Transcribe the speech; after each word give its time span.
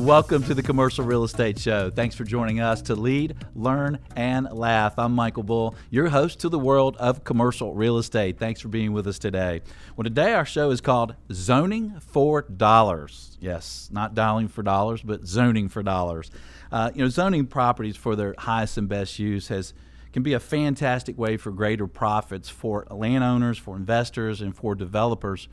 Welcome 0.00 0.42
to 0.44 0.54
the 0.54 0.62
Commercial 0.62 1.04
Real 1.04 1.24
Estate 1.24 1.58
Show. 1.58 1.90
Thanks 1.90 2.16
for 2.16 2.24
joining 2.24 2.58
us 2.58 2.80
to 2.82 2.94
lead, 2.94 3.36
learn, 3.54 3.98
and 4.16 4.50
laugh. 4.50 4.98
I'm 4.98 5.12
Michael 5.12 5.42
Bull, 5.42 5.74
your 5.90 6.08
host 6.08 6.40
to 6.40 6.48
the 6.48 6.58
world 6.58 6.96
of 6.96 7.22
commercial 7.22 7.74
real 7.74 7.98
estate. 7.98 8.38
Thanks 8.38 8.62
for 8.62 8.68
being 8.68 8.94
with 8.94 9.06
us 9.06 9.18
today. 9.18 9.60
Well, 9.94 10.04
today 10.04 10.32
our 10.32 10.46
show 10.46 10.70
is 10.70 10.80
called 10.80 11.16
Zoning 11.30 12.00
for 12.00 12.42
Dollars. 12.42 13.36
Yes, 13.40 13.90
not 13.92 14.14
dialing 14.14 14.48
for 14.48 14.62
dollars, 14.62 15.02
but 15.02 15.26
zoning 15.26 15.68
for 15.68 15.82
dollars. 15.82 16.30
Uh, 16.72 16.90
you 16.94 17.02
know, 17.02 17.10
zoning 17.10 17.46
properties 17.46 17.96
for 17.96 18.16
their 18.16 18.34
highest 18.38 18.78
and 18.78 18.88
best 18.88 19.18
use 19.18 19.48
has 19.48 19.74
can 20.14 20.22
be 20.22 20.32
a 20.32 20.40
fantastic 20.40 21.18
way 21.18 21.36
for 21.36 21.52
greater 21.52 21.86
profits 21.86 22.48
for 22.48 22.86
landowners, 22.90 23.58
for 23.58 23.76
investors, 23.76 24.40
and 24.40 24.56
for 24.56 24.74
developers 24.74 25.46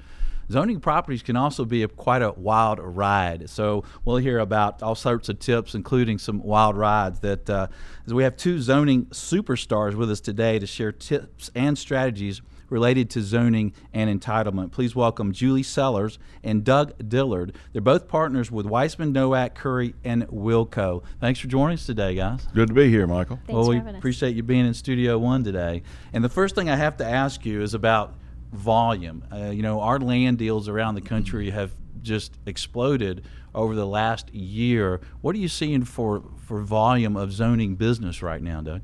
zoning 0.52 0.80
properties 0.80 1.22
can 1.22 1.36
also 1.36 1.66
be 1.66 1.84
a, 1.84 1.88
quite 1.88 2.22
a 2.22 2.32
wild 2.32 2.80
ride. 2.80 3.50
So 3.50 3.84
we'll 4.06 4.18
hear 4.18 4.40
about 4.40 4.82
all 4.82 4.96
sorts 4.96 5.30
of 5.30 5.40
tips, 5.40 5.76
including 5.76 6.18
some 6.18 6.42
wild 6.42 6.78
rides. 6.78 7.20
That 7.20 7.50
uh, 7.50 7.68
we 8.08 8.24
have 8.24 8.38
two 8.38 8.62
zoning 8.62 9.06
superstars 9.08 9.96
with 9.96 10.12
us 10.12 10.20
today 10.20 10.60
to 10.60 10.68
share 10.68 10.92
tips 10.92 11.52
and 11.56 11.78
strategies 11.78 12.42
related 12.70 13.10
to 13.12 13.22
zoning 13.22 13.74
and 13.94 14.22
entitlement. 14.22 14.72
Please 14.72 14.96
welcome 14.96 15.32
Julie 15.32 15.64
Sellers 15.64 16.20
and 16.44 16.64
Doug 16.64 16.94
Dillard. 17.08 17.56
They're 17.72 17.82
both 17.82 18.08
partners 18.08 18.52
with 18.52 18.66
Weissman, 18.66 19.14
Nowack, 19.14 19.56
Curry, 19.56 19.96
and 20.04 20.28
Wilco. 20.28 21.04
Thanks 21.20 21.40
for 21.40 21.48
joining 21.48 21.76
us 21.76 21.86
today, 21.86 22.16
guys. 22.16 22.48
Good 22.54 22.68
to 22.70 22.74
be 22.74 22.90
here, 22.90 23.08
Michael. 23.08 23.38
Thanks 23.46 23.54
well, 23.54 23.70
we 23.70 23.80
us. 23.80 23.96
appreciate 23.96 24.36
you 24.36 24.44
being 24.44 24.66
in 24.66 24.74
Studio 24.74 25.18
One 25.18 25.44
today. 25.44 25.84
And 26.14 26.24
the 26.24 26.30
first 26.30 26.56
thing 26.56 26.70
I 26.70 26.76
have 26.76 26.98
to 26.98 27.06
ask 27.06 27.46
you 27.46 27.62
is 27.62 27.74
about 27.74 28.16
volume. 28.52 29.24
Uh, 29.32 29.52
you 29.52 29.62
know, 29.62 29.82
our 29.82 30.00
land 30.00 30.38
deals 30.38 30.68
around 30.68 30.96
the 30.96 31.02
country 31.02 31.50
have 31.50 31.72
just 32.02 32.34
exploded 32.46 33.26
over 33.54 33.76
the 33.76 33.86
last 33.86 34.34
year. 34.34 35.02
What 35.22 35.36
are 35.36 35.40
you 35.40 35.48
seeing 35.48 35.84
for, 35.84 36.24
for 36.46 36.62
volume 36.62 37.18
of 37.18 37.32
zoning 37.32 37.76
business 37.76 38.22
right 38.22 38.42
now, 38.42 38.62
Doug? 38.62 38.82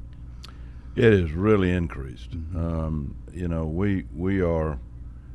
It 0.95 1.11
has 1.11 1.31
really 1.31 1.71
increased. 1.71 2.31
Mm-hmm. 2.31 2.57
Um, 2.57 3.15
you 3.31 3.47
know, 3.47 3.65
we 3.65 4.05
we 4.15 4.41
are 4.41 4.79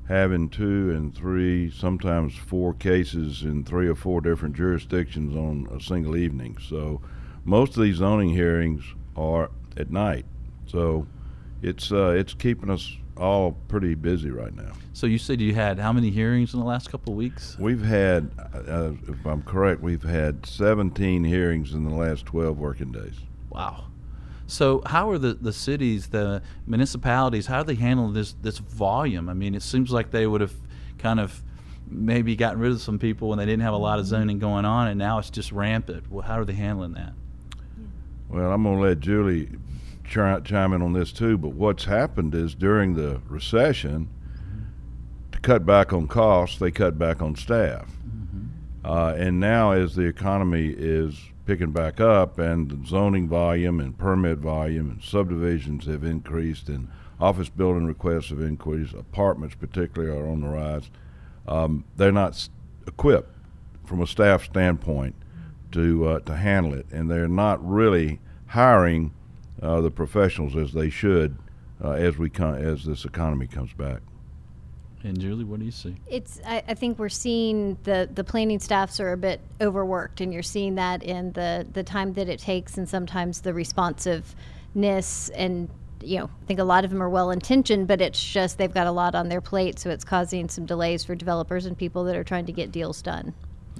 having 0.06 0.48
two 0.48 0.90
and 0.90 1.14
three, 1.14 1.70
sometimes 1.70 2.34
four 2.34 2.74
cases 2.74 3.42
in 3.42 3.64
three 3.64 3.88
or 3.88 3.94
four 3.94 4.20
different 4.20 4.56
jurisdictions 4.56 5.36
on 5.36 5.68
a 5.76 5.80
single 5.80 6.16
evening. 6.16 6.56
So 6.66 7.00
most 7.44 7.76
of 7.76 7.82
these 7.82 7.96
zoning 7.96 8.30
hearings 8.30 8.84
are 9.16 9.50
at 9.76 9.90
night. 9.90 10.24
So 10.66 11.06
it's 11.60 11.90
uh, 11.90 12.14
it's 12.16 12.34
keeping 12.34 12.70
us 12.70 12.96
all 13.18 13.52
pretty 13.68 13.94
busy 13.94 14.30
right 14.30 14.54
now. 14.54 14.72
So 14.92 15.06
you 15.06 15.18
said 15.18 15.40
you 15.40 15.54
had 15.54 15.78
how 15.78 15.92
many 15.92 16.10
hearings 16.10 16.54
in 16.54 16.60
the 16.60 16.66
last 16.66 16.90
couple 16.90 17.12
of 17.12 17.16
weeks? 17.16 17.56
We've 17.58 17.82
had, 17.82 18.30
uh, 18.54 18.92
if 19.08 19.26
I'm 19.26 19.42
correct, 19.42 19.80
we've 19.80 20.02
had 20.02 20.46
17 20.46 21.24
hearings 21.24 21.72
in 21.72 21.84
the 21.84 21.94
last 21.94 22.26
12 22.26 22.58
working 22.58 22.92
days. 22.92 23.14
Wow. 23.50 23.84
So 24.46 24.82
how 24.86 25.10
are 25.10 25.18
the, 25.18 25.34
the 25.34 25.52
cities, 25.52 26.08
the 26.08 26.42
municipalities, 26.66 27.46
how 27.46 27.58
are 27.58 27.64
they 27.64 27.74
handling 27.74 28.14
this 28.14 28.34
this 28.40 28.58
volume? 28.58 29.28
I 29.28 29.34
mean, 29.34 29.54
it 29.54 29.62
seems 29.62 29.90
like 29.90 30.10
they 30.10 30.26
would 30.26 30.40
have 30.40 30.54
kind 30.96 31.20
of 31.20 31.42
maybe 31.90 32.34
gotten 32.34 32.58
rid 32.58 32.72
of 32.72 32.80
some 32.80 32.98
people 32.98 33.28
when 33.28 33.38
they 33.38 33.46
didn't 33.46 33.62
have 33.62 33.74
a 33.74 33.78
lot 33.78 33.98
of 33.98 34.06
zoning 34.06 34.38
going 34.38 34.64
on, 34.64 34.88
and 34.88 34.98
now 34.98 35.18
it's 35.18 35.30
just 35.30 35.52
rampant. 35.52 36.10
Well, 36.10 36.22
how 36.22 36.38
are 36.38 36.44
they 36.44 36.54
handling 36.54 36.92
that? 36.94 37.12
Well, 38.28 38.50
I'm 38.50 38.62
going 38.62 38.76
to 38.76 38.82
let 38.82 39.00
Julie 39.00 39.48
chime 40.08 40.72
in 40.72 40.82
on 40.82 40.92
this 40.92 41.12
too, 41.12 41.38
but 41.38 41.50
what's 41.50 41.84
happened 41.84 42.34
is 42.34 42.54
during 42.54 42.94
the 42.94 43.20
recession, 43.28 44.08
to 45.32 45.38
cut 45.40 45.64
back 45.64 45.92
on 45.92 46.08
costs, 46.08 46.58
they 46.58 46.70
cut 46.70 46.98
back 46.98 47.22
on 47.22 47.36
staff. 47.36 47.86
Mm-hmm. 48.06 48.46
Uh, 48.84 49.12
and 49.12 49.38
now, 49.38 49.72
as 49.72 49.94
the 49.94 50.02
economy 50.02 50.74
is 50.76 51.18
picking 51.46 51.70
back 51.70 52.00
up 52.00 52.38
and 52.38 52.86
zoning 52.86 53.28
volume 53.28 53.80
and 53.80 53.96
permit 53.96 54.38
volume 54.38 54.90
and 54.90 55.02
subdivisions 55.02 55.86
have 55.86 56.04
increased 56.04 56.68
and 56.68 56.88
office 57.20 57.48
building 57.48 57.86
requests 57.86 58.28
have 58.28 58.40
increased, 58.40 58.94
apartments 58.94 59.54
particularly 59.54 60.14
are 60.14 60.28
on 60.28 60.40
the 60.40 60.48
rise, 60.48 60.90
um, 61.46 61.84
they're 61.96 62.12
not 62.12 62.32
s- 62.32 62.50
equipped 62.86 63.34
from 63.84 64.02
a 64.02 64.06
staff 64.06 64.44
standpoint 64.44 65.14
to, 65.72 66.06
uh, 66.06 66.20
to 66.20 66.36
handle 66.36 66.74
it. 66.74 66.86
And 66.92 67.10
they're 67.10 67.28
not 67.28 67.66
really 67.66 68.20
hiring 68.48 69.12
uh, 69.62 69.80
the 69.80 69.90
professionals 69.90 70.56
as 70.56 70.72
they 70.72 70.90
should 70.90 71.38
uh, 71.82 71.92
as 71.92 72.18
we 72.18 72.30
come 72.30 72.54
as 72.54 72.84
this 72.84 73.04
economy 73.04 73.46
comes 73.46 73.72
back. 73.72 74.00
And 75.04 75.18
Julie, 75.20 75.44
what 75.44 75.60
do 75.60 75.64
you 75.64 75.70
see? 75.70 75.94
It's. 76.08 76.40
I, 76.44 76.62
I, 76.66 76.74
think 76.74 76.98
we're 76.98 77.08
seeing 77.08 77.78
the 77.84 78.08
the 78.12 78.24
planning 78.24 78.58
staffs 78.58 78.98
are 78.98 79.12
a 79.12 79.16
bit 79.16 79.40
overworked, 79.60 80.20
and 80.20 80.32
you're 80.32 80.42
seeing 80.42 80.74
that 80.74 81.04
in 81.04 81.32
the 81.32 81.64
the 81.72 81.84
time 81.84 82.14
that 82.14 82.28
it 82.28 82.40
takes, 82.40 82.76
and 82.76 82.88
sometimes 82.88 83.42
the 83.42 83.54
responsiveness. 83.54 85.28
And 85.30 85.68
you 86.02 86.18
know, 86.18 86.24
I 86.24 86.46
think 86.46 86.58
a 86.58 86.64
lot 86.64 86.84
of 86.84 86.90
them 86.90 87.00
are 87.00 87.08
well 87.08 87.30
intentioned, 87.30 87.86
but 87.86 88.00
it's 88.00 88.22
just 88.22 88.58
they've 88.58 88.74
got 88.74 88.88
a 88.88 88.92
lot 88.92 89.14
on 89.14 89.28
their 89.28 89.40
plate, 89.40 89.78
so 89.78 89.88
it's 89.88 90.04
causing 90.04 90.48
some 90.48 90.66
delays 90.66 91.04
for 91.04 91.14
developers 91.14 91.64
and 91.64 91.78
people 91.78 92.02
that 92.04 92.16
are 92.16 92.24
trying 92.24 92.46
to 92.46 92.52
get 92.52 92.72
deals 92.72 93.00
done. 93.00 93.34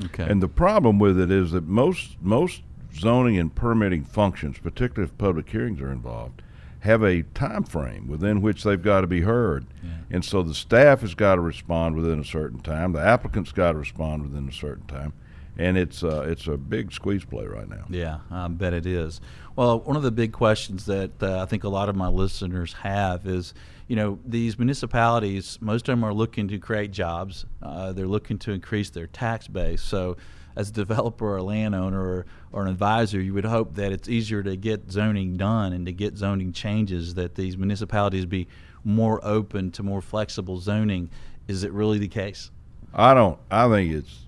Okay. 0.04 0.24
And 0.24 0.40
the 0.40 0.48
problem 0.48 1.00
with 1.00 1.18
it 1.18 1.32
is 1.32 1.50
that 1.50 1.64
most 1.64 2.16
most 2.20 2.62
zoning 2.94 3.38
and 3.38 3.54
permitting 3.54 4.04
functions, 4.04 4.58
particularly 4.58 5.10
if 5.10 5.18
public 5.18 5.48
hearings 5.50 5.80
are 5.80 5.92
involved, 5.92 6.42
have 6.80 7.02
a 7.02 7.22
time 7.34 7.64
frame 7.64 8.06
within 8.06 8.40
which 8.40 8.62
they've 8.62 8.82
got 8.82 9.00
to 9.00 9.06
be 9.06 9.22
heard. 9.22 9.66
Yeah. 9.82 9.90
And 10.10 10.24
so 10.24 10.42
the 10.42 10.54
staff 10.54 11.00
has 11.00 11.14
got 11.14 11.34
to 11.34 11.40
respond 11.40 11.96
within 11.96 12.20
a 12.20 12.24
certain 12.24 12.60
time. 12.60 12.92
The 12.92 13.00
applicant's 13.02 13.52
got 13.52 13.72
to 13.72 13.78
respond 13.78 14.22
within 14.22 14.48
a 14.48 14.52
certain 14.52 14.86
time. 14.86 15.12
And 15.56 15.76
it's 15.76 16.04
uh, 16.04 16.24
it's 16.28 16.46
a 16.46 16.56
big 16.56 16.92
squeeze 16.92 17.24
play 17.24 17.44
right 17.46 17.68
now. 17.68 17.84
Yeah, 17.88 18.18
I 18.30 18.46
bet 18.46 18.72
it 18.74 18.86
is. 18.86 19.20
Well, 19.56 19.80
one 19.80 19.96
of 19.96 20.04
the 20.04 20.12
big 20.12 20.30
questions 20.32 20.86
that 20.86 21.20
uh, 21.20 21.42
I 21.42 21.46
think 21.46 21.64
a 21.64 21.68
lot 21.68 21.88
of 21.88 21.96
my 21.96 22.06
listeners 22.06 22.74
have 22.74 23.26
is, 23.26 23.54
you 23.88 23.96
know, 23.96 24.20
these 24.24 24.56
municipalities, 24.56 25.58
most 25.60 25.88
of 25.88 25.94
them 25.94 26.04
are 26.04 26.14
looking 26.14 26.46
to 26.46 26.60
create 26.60 26.92
jobs. 26.92 27.44
Uh, 27.60 27.92
they're 27.92 28.06
looking 28.06 28.38
to 28.38 28.52
increase 28.52 28.90
their 28.90 29.08
tax 29.08 29.48
base. 29.48 29.82
So 29.82 30.16
as 30.58 30.70
a 30.70 30.72
developer 30.72 31.24
or 31.24 31.36
a 31.36 31.42
landowner 31.42 32.02
or, 32.02 32.26
or 32.50 32.62
an 32.62 32.68
advisor, 32.68 33.20
you 33.20 33.32
would 33.32 33.44
hope 33.44 33.76
that 33.76 33.92
it's 33.92 34.08
easier 34.08 34.42
to 34.42 34.56
get 34.56 34.90
zoning 34.90 35.36
done 35.36 35.72
and 35.72 35.86
to 35.86 35.92
get 35.92 36.18
zoning 36.18 36.52
changes, 36.52 37.14
that 37.14 37.36
these 37.36 37.56
municipalities 37.56 38.26
be 38.26 38.48
more 38.82 39.24
open 39.24 39.70
to 39.70 39.84
more 39.84 40.02
flexible 40.02 40.58
zoning. 40.58 41.10
Is 41.46 41.62
it 41.62 41.72
really 41.72 41.98
the 41.98 42.08
case? 42.08 42.50
I 42.92 43.14
don't. 43.14 43.38
I 43.52 43.68
think 43.68 43.94
it's 43.94 44.26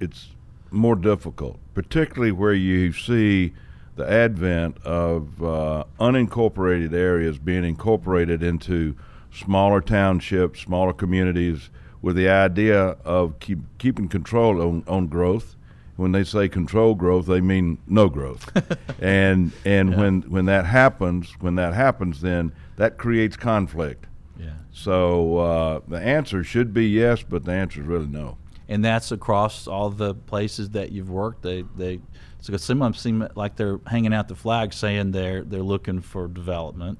it's 0.00 0.28
more 0.70 0.96
difficult, 0.96 1.58
particularly 1.72 2.32
where 2.32 2.52
you 2.52 2.92
see 2.92 3.54
the 3.96 4.10
advent 4.10 4.76
of 4.84 5.42
uh, 5.42 5.84
unincorporated 5.98 6.92
areas 6.92 7.38
being 7.38 7.64
incorporated 7.64 8.42
into 8.42 8.96
smaller 9.32 9.80
townships, 9.80 10.60
smaller 10.60 10.92
communities 10.92 11.70
with 12.02 12.16
the 12.16 12.28
idea 12.28 12.96
of 13.04 13.38
keep, 13.38 13.60
keeping 13.78 14.08
control 14.08 14.60
on, 14.60 14.84
on 14.86 15.06
growth. 15.06 15.56
When 15.96 16.12
they 16.12 16.24
say 16.24 16.48
control 16.48 16.94
growth, 16.94 17.26
they 17.26 17.40
mean 17.40 17.78
no 17.86 18.08
growth. 18.08 18.50
and 19.00 19.52
and 19.64 19.90
yeah. 19.90 19.96
when 19.96 20.22
when 20.22 20.46
that 20.46 20.66
happens, 20.66 21.36
when 21.38 21.54
that 21.56 21.74
happens, 21.74 22.22
then 22.22 22.52
that 22.76 22.98
creates 22.98 23.36
conflict. 23.36 24.06
Yeah. 24.38 24.54
So 24.72 25.36
uh, 25.36 25.80
the 25.86 26.00
answer 26.00 26.42
should 26.42 26.72
be 26.74 26.88
yes, 26.88 27.22
but 27.22 27.44
the 27.44 27.52
answer 27.52 27.82
is 27.82 27.86
really 27.86 28.06
no. 28.06 28.38
And 28.68 28.82
that's 28.84 29.12
across 29.12 29.68
all 29.68 29.90
the 29.90 30.14
places 30.14 30.70
that 30.70 30.92
you've 30.92 31.10
worked. 31.10 31.42
They 31.42 31.62
they 31.76 32.00
so 32.40 32.56
some 32.56 32.80
of 32.82 32.86
them 32.86 32.94
seem 32.94 33.28
like 33.36 33.56
they're 33.56 33.78
hanging 33.86 34.14
out 34.14 34.28
the 34.28 34.34
flag, 34.34 34.72
saying 34.72 35.12
they're 35.12 35.44
they're 35.44 35.62
looking 35.62 36.00
for 36.00 36.26
development. 36.26 36.98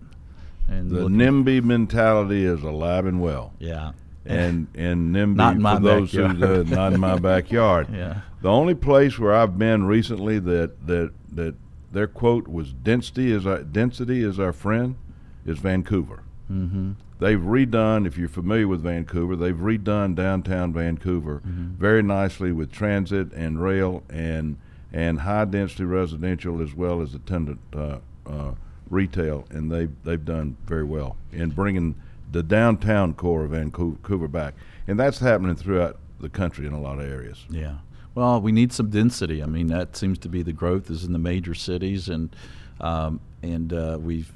And 0.68 0.90
the 0.90 1.08
NIMBY 1.08 1.64
mentality 1.64 2.44
is 2.44 2.62
alive 2.62 3.06
and 3.06 3.20
well. 3.20 3.54
Yeah 3.58 3.92
and 4.24 4.68
and 4.74 5.14
NIMBY 5.14 5.36
not 5.36 5.56
in 5.56 5.62
my 5.62 5.76
for 5.76 5.82
those 5.82 6.12
backyard. 6.12 6.36
who 6.36 6.60
uh, 6.60 6.62
not 6.74 6.92
in 6.92 7.00
my 7.00 7.18
backyard. 7.30 7.88
yeah. 7.92 8.20
The 8.40 8.50
only 8.50 8.74
place 8.74 9.18
where 9.18 9.34
I've 9.34 9.58
been 9.58 9.84
recently 9.84 10.38
that 10.38 10.86
that 10.86 11.12
that 11.32 11.54
their 11.92 12.06
quote 12.06 12.48
was 12.48 12.72
density 12.72 13.32
is 13.32 13.46
our 13.46 13.62
density 13.62 14.22
is 14.22 14.40
our 14.40 14.52
friend 14.52 14.96
is 15.44 15.58
Vancouver. 15.58 16.22
Mm-hmm. 16.50 16.92
They've 17.18 17.38
redone, 17.38 18.06
if 18.06 18.18
you're 18.18 18.28
familiar 18.28 18.66
with 18.66 18.82
Vancouver, 18.82 19.36
they've 19.36 19.54
redone 19.54 20.16
downtown 20.16 20.72
Vancouver 20.72 21.40
mm-hmm. 21.46 21.74
very 21.74 22.02
nicely 22.02 22.50
with 22.50 22.72
transit 22.72 23.32
and 23.32 23.62
rail 23.62 24.02
and 24.10 24.56
and 24.92 25.20
high 25.20 25.44
density 25.44 25.84
residential 25.84 26.60
as 26.60 26.74
well 26.74 27.00
as 27.00 27.14
attendant 27.14 27.60
uh, 27.74 27.98
uh, 28.26 28.52
retail, 28.90 29.46
and 29.50 29.70
they've 29.70 29.92
they've 30.04 30.24
done 30.24 30.56
very 30.66 30.84
well 30.84 31.16
in 31.32 31.50
bringing 31.50 31.94
the 32.32 32.42
downtown 32.42 33.14
core 33.14 33.44
of 33.44 33.50
Vancouver 33.50 34.28
back, 34.28 34.54
and 34.86 34.98
that's 34.98 35.18
happening 35.18 35.54
throughout 35.54 35.98
the 36.20 36.28
country 36.28 36.66
in 36.66 36.72
a 36.72 36.80
lot 36.80 36.98
of 36.98 37.04
areas. 37.04 37.44
Yeah. 37.50 37.76
Well, 38.14 38.40
we 38.40 38.52
need 38.52 38.72
some 38.72 38.90
density. 38.90 39.42
I 39.42 39.46
mean, 39.46 39.68
that 39.68 39.96
seems 39.96 40.18
to 40.18 40.28
be 40.28 40.42
the 40.42 40.52
growth 40.52 40.90
is 40.90 41.04
in 41.04 41.12
the 41.12 41.18
major 41.18 41.54
cities, 41.54 42.08
and 42.08 42.34
um, 42.80 43.20
and 43.42 43.72
uh, 43.72 43.98
we've 44.00 44.32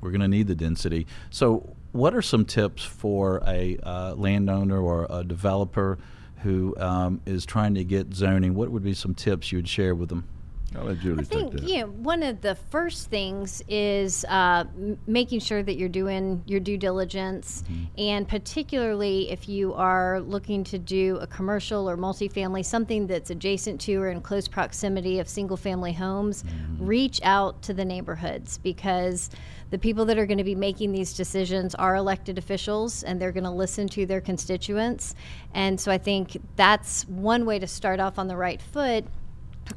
we're 0.00 0.10
going 0.10 0.20
to 0.20 0.28
need 0.28 0.46
the 0.46 0.54
density. 0.54 1.06
So, 1.30 1.74
what 1.92 2.14
are 2.14 2.22
some 2.22 2.44
tips 2.44 2.84
for 2.84 3.42
a 3.46 3.78
uh, 3.82 4.14
landowner 4.14 4.80
or 4.80 5.06
a 5.10 5.24
developer 5.24 5.98
who 6.44 6.76
um, 6.78 7.22
is 7.24 7.46
trying 7.46 7.74
to 7.74 7.84
get 7.84 8.12
zoning, 8.14 8.54
what 8.54 8.70
would 8.70 8.84
be 8.84 8.92
some 8.92 9.14
tips 9.14 9.50
you 9.50 9.58
would 9.58 9.68
share 9.68 9.94
with 9.94 10.10
them? 10.10 10.28
I'll 10.76 10.84
let 10.84 10.98
Julie 10.98 11.20
I 11.20 11.24
think 11.24 11.62
you 11.62 11.80
know 11.80 11.86
one 11.86 12.22
of 12.22 12.40
the 12.40 12.54
first 12.54 13.08
things 13.08 13.62
is 13.68 14.24
uh, 14.24 14.64
m- 14.76 14.98
making 15.06 15.40
sure 15.40 15.62
that 15.62 15.76
you're 15.76 15.88
doing 15.88 16.42
your 16.46 16.60
due 16.60 16.76
diligence, 16.76 17.62
and 17.96 18.26
particularly 18.26 19.30
if 19.30 19.48
you 19.48 19.72
are 19.74 20.20
looking 20.20 20.64
to 20.64 20.78
do 20.78 21.16
a 21.18 21.26
commercial 21.26 21.88
or 21.88 21.96
multifamily, 21.96 22.64
something 22.64 23.06
that's 23.06 23.30
adjacent 23.30 23.80
to 23.82 23.96
or 23.96 24.10
in 24.10 24.20
close 24.20 24.48
proximity 24.48 25.20
of 25.20 25.28
single-family 25.28 25.92
homes, 25.92 26.44
reach 26.78 27.20
out 27.22 27.62
to 27.62 27.72
the 27.72 27.84
neighborhoods 27.84 28.58
because 28.58 29.30
the 29.70 29.78
people 29.78 30.04
that 30.04 30.18
are 30.18 30.26
going 30.26 30.38
to 30.38 30.44
be 30.44 30.54
making 30.54 30.92
these 30.92 31.14
decisions 31.14 31.74
are 31.76 31.96
elected 31.96 32.38
officials 32.38 33.02
and 33.02 33.20
they're 33.20 33.32
going 33.32 33.44
to 33.44 33.50
listen 33.50 33.88
to 33.88 34.06
their 34.06 34.20
constituents. 34.20 35.14
And 35.52 35.80
so 35.80 35.90
I 35.90 35.98
think 35.98 36.40
that's 36.56 37.06
one 37.08 37.44
way 37.44 37.58
to 37.58 37.66
start 37.66 38.00
off 38.00 38.18
on 38.18 38.28
the 38.28 38.36
right 38.36 38.60
foot 38.60 39.04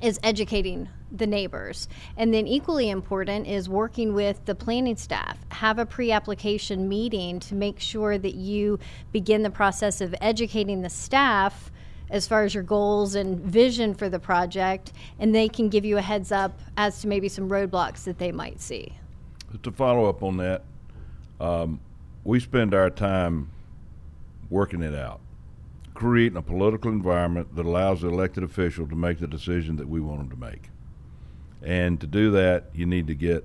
is 0.02 0.20
educating 0.24 0.90
the 1.12 1.28
neighbors. 1.28 1.88
And 2.18 2.34
then 2.34 2.48
equally 2.48 2.90
important 2.90 3.48
is 3.48 3.70
working 3.70 4.14
with 4.14 4.44
the 4.46 4.56
planning 4.56 4.98
staff. 4.98 5.38
Have 5.50 5.80
a 5.80 5.86
pre-application 5.86 6.90
meeting 6.90 7.40
to 7.42 7.56
make 7.56 7.80
sure 7.80 8.18
that 8.18 8.36
you 8.36 8.80
begin 9.12 9.44
the 9.44 9.50
process 9.50 10.02
of 10.02 10.14
educating 10.22 10.82
the 10.82 10.90
staff 10.90 11.72
as 12.10 12.28
far 12.28 12.44
as 12.44 12.54
your 12.54 12.64
goals 12.64 13.16
and 13.16 13.40
vision 13.40 13.94
for 13.94 14.10
the 14.10 14.20
project 14.20 14.94
and 15.20 15.36
they 15.36 15.50
can 15.50 15.70
give 15.70 15.84
you 15.84 15.98
a 15.98 16.02
heads 16.02 16.32
up 16.32 16.60
as 16.78 17.02
to 17.02 17.08
maybe 17.08 17.28
some 17.28 17.50
roadblocks 17.50 18.04
that 18.06 18.18
they 18.18 18.32
might 18.32 18.62
see. 18.62 18.94
To 19.64 19.72
follow 19.72 20.08
up 20.08 20.24
on 20.24 20.38
that, 20.38 20.64
um, 21.40 21.80
we 22.24 22.40
spend 22.40 22.74
our 22.74 22.90
time 22.90 23.50
working 24.50 24.82
it 24.82 24.96
out, 24.96 25.20
creating 25.98 26.38
a 26.38 26.42
political 26.44 26.92
environment 26.92 27.56
that 27.56 27.66
allows 27.66 28.02
the 28.02 28.08
elected 28.08 28.44
official 28.44 28.88
to 28.88 28.96
make 28.96 29.18
the 29.18 29.26
decision 29.26 29.78
that 29.78 29.90
we 29.90 30.00
want 30.00 30.20
them 30.20 30.30
to 30.30 30.38
make. 30.38 30.70
And 31.64 32.00
to 32.00 32.06
do 32.06 32.30
that, 32.32 32.66
you 32.72 32.86
need 32.86 33.08
to 33.08 33.16
get 33.16 33.44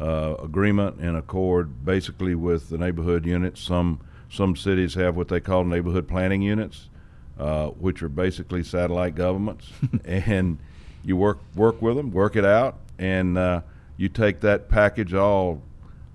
uh, 0.00 0.34
agreement 0.42 0.98
and 0.98 1.16
accord 1.16 1.84
basically 1.84 2.34
with 2.34 2.68
the 2.68 2.78
neighborhood 2.78 3.24
units. 3.24 3.60
Some 3.60 4.00
some 4.28 4.56
cities 4.56 4.94
have 4.94 5.14
what 5.14 5.28
they 5.28 5.38
call 5.38 5.62
neighborhood 5.62 6.08
planning 6.08 6.42
units, 6.42 6.88
uh, 7.38 7.68
which 7.68 8.02
are 8.02 8.08
basically 8.08 8.64
satellite 8.64 9.14
governments, 9.14 9.70
and 10.04 10.58
you 11.04 11.16
work 11.16 11.38
work 11.54 11.80
with 11.80 11.96
them, 11.96 12.10
work 12.10 12.34
it 12.34 12.44
out, 12.44 12.78
and 12.98 13.38
uh, 13.38 13.60
you 13.96 14.08
take 14.08 14.40
that 14.40 14.68
package 14.68 15.14
all 15.14 15.62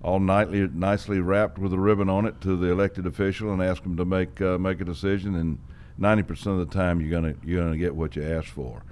all 0.03 0.19
nightly, 0.19 0.67
nicely 0.73 1.21
wrapped 1.21 1.57
with 1.57 1.71
a 1.71 1.79
ribbon 1.79 2.09
on 2.09 2.25
it 2.25 2.41
to 2.41 2.57
the 2.57 2.67
elected 2.67 3.05
official 3.05 3.53
and 3.53 3.61
ask 3.61 3.83
them 3.83 3.95
to 3.95 4.03
make 4.03 4.41
uh, 4.41 4.57
make 4.57 4.81
a 4.81 4.85
decision. 4.85 5.35
And 5.35 5.57
ninety 5.99 6.23
percent 6.23 6.59
of 6.59 6.69
the 6.69 6.73
time, 6.73 7.01
you're 7.01 7.11
gonna 7.11 7.35
you're 7.43 7.63
gonna 7.63 7.77
get 7.77 7.95
what 7.95 8.15
you 8.15 8.23
ask 8.23 8.47
for. 8.47 8.83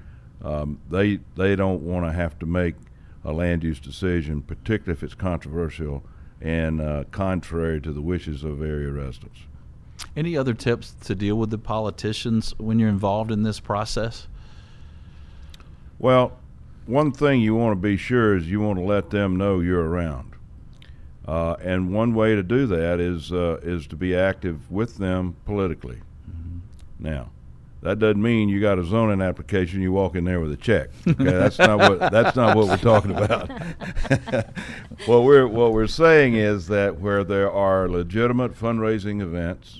Um, 0.43 0.79
they 0.89 1.19
they 1.35 1.55
don't 1.55 1.81
want 1.81 2.05
to 2.05 2.11
have 2.11 2.37
to 2.39 2.45
make 2.45 2.75
a 3.23 3.31
land 3.31 3.63
use 3.63 3.79
decision, 3.79 4.41
particularly 4.41 4.93
if 4.97 5.03
it's 5.03 5.15
controversial 5.15 6.03
and 6.41 6.79
uh, 6.79 7.03
contrary 7.11 7.81
to 7.81 7.91
the 7.91 8.01
wishes 8.01 8.43
of 8.43 8.61
area 8.61 8.91
residents. 8.91 9.39
Any 10.15 10.37
other 10.37 10.53
tips 10.53 10.93
to 11.05 11.15
deal 11.15 11.35
with 11.35 11.49
the 11.49 11.57
politicians 11.57 12.53
when 12.57 12.79
you're 12.79 12.89
involved 12.89 13.31
in 13.31 13.43
this 13.43 13.59
process? 13.59 14.27
Well, 15.99 16.37
one 16.85 17.11
thing 17.11 17.41
you 17.41 17.55
want 17.55 17.71
to 17.71 17.81
be 17.81 17.97
sure 17.97 18.37
is 18.37 18.49
you 18.49 18.61
want 18.61 18.77
to 18.77 18.85
let 18.85 19.09
them 19.09 19.35
know 19.35 19.59
you're 19.59 19.85
around. 19.85 20.35
Uh, 21.27 21.55
and 21.61 21.91
one 21.91 22.13
way 22.13 22.35
to 22.35 22.43
do 22.43 22.67
that 22.67 22.99
is 22.99 23.33
uh, 23.33 23.59
is 23.61 23.87
to 23.87 23.95
be 23.95 24.15
active 24.15 24.71
with 24.71 24.97
them 24.97 25.35
politically. 25.45 25.99
Now, 26.99 27.31
that 27.81 27.99
doesn't 27.99 28.21
mean 28.21 28.49
you 28.49 28.59
got 28.59 28.79
a 28.79 28.83
zoning 28.83 29.21
application. 29.21 29.81
You 29.81 29.91
walk 29.91 30.15
in 30.15 30.23
there 30.25 30.39
with 30.39 30.51
a 30.51 30.57
check. 30.57 30.89
Okay, 31.07 31.23
that's 31.23 31.59
not 31.59 31.77
what 31.77 32.11
that's 32.11 32.35
not 32.35 32.55
what 32.55 32.67
we're 32.67 32.77
talking 32.77 33.11
about. 33.11 33.49
what 35.05 35.23
we're 35.23 35.47
what 35.47 35.73
we're 35.73 35.87
saying 35.87 36.35
is 36.35 36.67
that 36.67 36.99
where 36.99 37.23
there 37.23 37.51
are 37.51 37.87
legitimate 37.87 38.55
fundraising 38.55 39.21
events, 39.21 39.79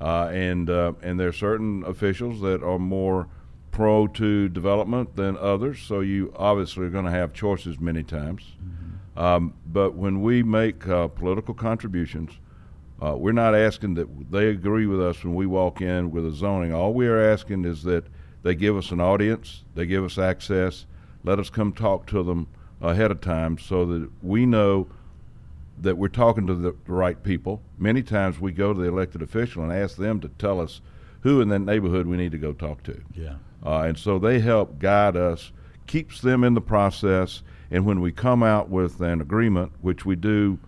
uh, 0.00 0.28
and 0.32 0.68
uh, 0.68 0.94
and 1.00 1.18
there 1.18 1.28
are 1.28 1.32
certain 1.32 1.84
officials 1.84 2.40
that 2.40 2.62
are 2.62 2.78
more 2.78 3.28
pro 3.70 4.08
to 4.08 4.48
development 4.48 5.14
than 5.14 5.36
others. 5.36 5.80
So 5.80 6.00
you 6.00 6.34
obviously 6.36 6.86
are 6.86 6.90
going 6.90 7.04
to 7.04 7.10
have 7.12 7.32
choices 7.32 7.78
many 7.78 8.02
times. 8.02 8.42
Um, 9.16 9.54
but 9.66 9.94
when 9.94 10.22
we 10.22 10.42
make 10.42 10.86
uh, 10.88 11.08
political 11.08 11.52
contributions, 11.52 12.38
uh, 13.00 13.14
we're 13.16 13.32
not 13.32 13.54
asking 13.54 13.94
that 13.94 14.30
they 14.30 14.48
agree 14.48 14.86
with 14.86 15.00
us 15.00 15.22
when 15.22 15.34
we 15.34 15.46
walk 15.46 15.80
in 15.80 16.10
with 16.10 16.26
a 16.26 16.32
zoning. 16.32 16.72
All 16.72 16.92
we 16.92 17.06
are 17.06 17.30
asking 17.30 17.64
is 17.64 17.82
that 17.84 18.04
they 18.42 18.54
give 18.54 18.76
us 18.76 18.90
an 18.90 19.00
audience, 19.00 19.64
they 19.74 19.86
give 19.86 20.04
us 20.04 20.18
access, 20.18 20.86
let 21.24 21.38
us 21.38 21.50
come 21.50 21.72
talk 21.72 22.06
to 22.06 22.22
them 22.22 22.48
ahead 22.80 23.10
of 23.10 23.20
time 23.20 23.58
so 23.58 23.84
that 23.84 24.10
we 24.22 24.46
know 24.46 24.88
that 25.80 25.96
we're 25.96 26.08
talking 26.08 26.46
to 26.46 26.54
the, 26.54 26.74
the 26.86 26.92
right 26.92 27.22
people. 27.22 27.62
Many 27.78 28.02
times 28.02 28.40
we 28.40 28.52
go 28.52 28.72
to 28.72 28.80
the 28.80 28.88
elected 28.88 29.22
official 29.22 29.62
and 29.62 29.72
ask 29.72 29.96
them 29.96 30.20
to 30.20 30.28
tell 30.28 30.60
us 30.60 30.80
who 31.20 31.40
in 31.40 31.48
that 31.48 31.60
neighborhood 31.60 32.06
we 32.06 32.16
need 32.16 32.32
to 32.32 32.38
go 32.38 32.52
talk 32.52 32.82
to. 32.84 33.00
Yeah. 33.14 33.36
Uh, 33.64 33.82
and 33.82 33.98
so 33.98 34.18
they 34.18 34.40
help 34.40 34.78
guide 34.78 35.16
us, 35.16 35.52
keeps 35.86 36.20
them 36.20 36.44
in 36.44 36.54
the 36.54 36.60
process, 36.60 37.42
and 37.70 37.84
when 37.84 38.00
we 38.00 38.12
come 38.12 38.42
out 38.42 38.68
with 38.68 39.00
an 39.00 39.20
agreement, 39.20 39.72
which 39.80 40.06
we 40.06 40.16
do 40.16 40.58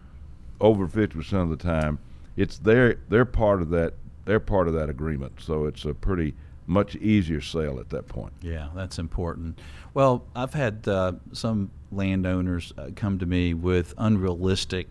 over 0.61 0.87
50% 0.87 1.33
of 1.43 1.51
the 1.51 1.57
time, 1.57 1.99
it's 2.37 2.59
their 2.59 2.97
they're 3.09 3.25
part 3.25 3.63
of 3.63 3.71
that 3.71 3.95
they're 4.25 4.41
part 4.41 4.69
of 4.69 4.75
that 4.75 4.89
agreement. 4.89 5.33
So 5.41 5.65
it's 5.65 5.85
a 5.85 5.95
pretty 5.95 6.35
much 6.67 6.95
easier 6.97 7.41
sale 7.41 7.81
at 7.81 7.91
that 7.91 8.07
point. 8.07 8.33
Yeah, 8.43 8.69
that's 8.75 8.99
important. 8.99 9.59
Well, 9.93 10.25
I've 10.37 10.55
had 10.55 10.87
uh, 10.87 11.13
some 11.33 11.71
landowners 11.91 12.73
uh, 12.79 12.91
come 12.95 13.19
to 13.19 13.27
me 13.27 13.55
with 13.55 13.93
unrealistic 13.99 14.87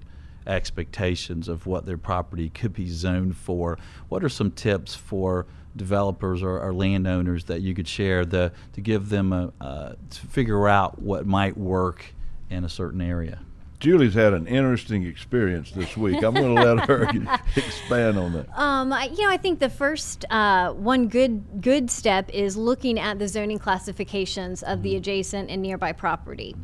expectations 0.45 1.47
of 1.47 1.65
what 1.65 1.85
their 1.85 1.97
property 1.97 2.49
could 2.49 2.73
be 2.73 2.89
zoned 2.89 3.37
for. 3.37 3.77
What 4.09 4.23
are 4.23 4.29
some 4.29 4.51
tips 4.51 4.95
for 4.95 5.45
developers 5.75 6.43
or, 6.43 6.59
or 6.59 6.73
landowners 6.73 7.45
that 7.45 7.61
you 7.61 7.73
could 7.73 7.87
share 7.87 8.25
the, 8.25 8.51
to 8.73 8.81
give 8.81 9.09
them 9.09 9.31
a, 9.31 9.53
uh, 9.61 9.93
to 10.09 10.27
figure 10.27 10.67
out 10.67 11.01
what 11.01 11.25
might 11.25 11.57
work 11.57 12.13
in 12.49 12.65
a 12.65 12.69
certain 12.69 12.99
area? 12.99 13.39
Julie's 13.79 14.13
had 14.13 14.33
an 14.33 14.45
interesting 14.45 15.03
experience 15.05 15.71
this 15.71 15.95
week. 15.95 16.21
I'm 16.21 16.33
going 16.33 16.55
to 16.55 16.61
let 16.61 16.87
her 16.87 17.09
expand 17.55 18.17
on 18.17 18.33
that. 18.33 18.59
Um, 18.59 18.91
I, 18.91 19.05
you 19.05 19.23
know, 19.23 19.29
I 19.29 19.37
think 19.37 19.59
the 19.59 19.69
first 19.69 20.25
uh, 20.29 20.73
one 20.73 21.07
good 21.07 21.61
good 21.61 21.89
step 21.89 22.29
is 22.33 22.57
looking 22.57 22.99
at 22.99 23.19
the 23.19 23.27
zoning 23.27 23.59
classifications 23.59 24.63
of 24.63 24.83
the 24.83 24.97
adjacent 24.97 25.49
and 25.49 25.61
nearby 25.61 25.93
property. 25.93 26.55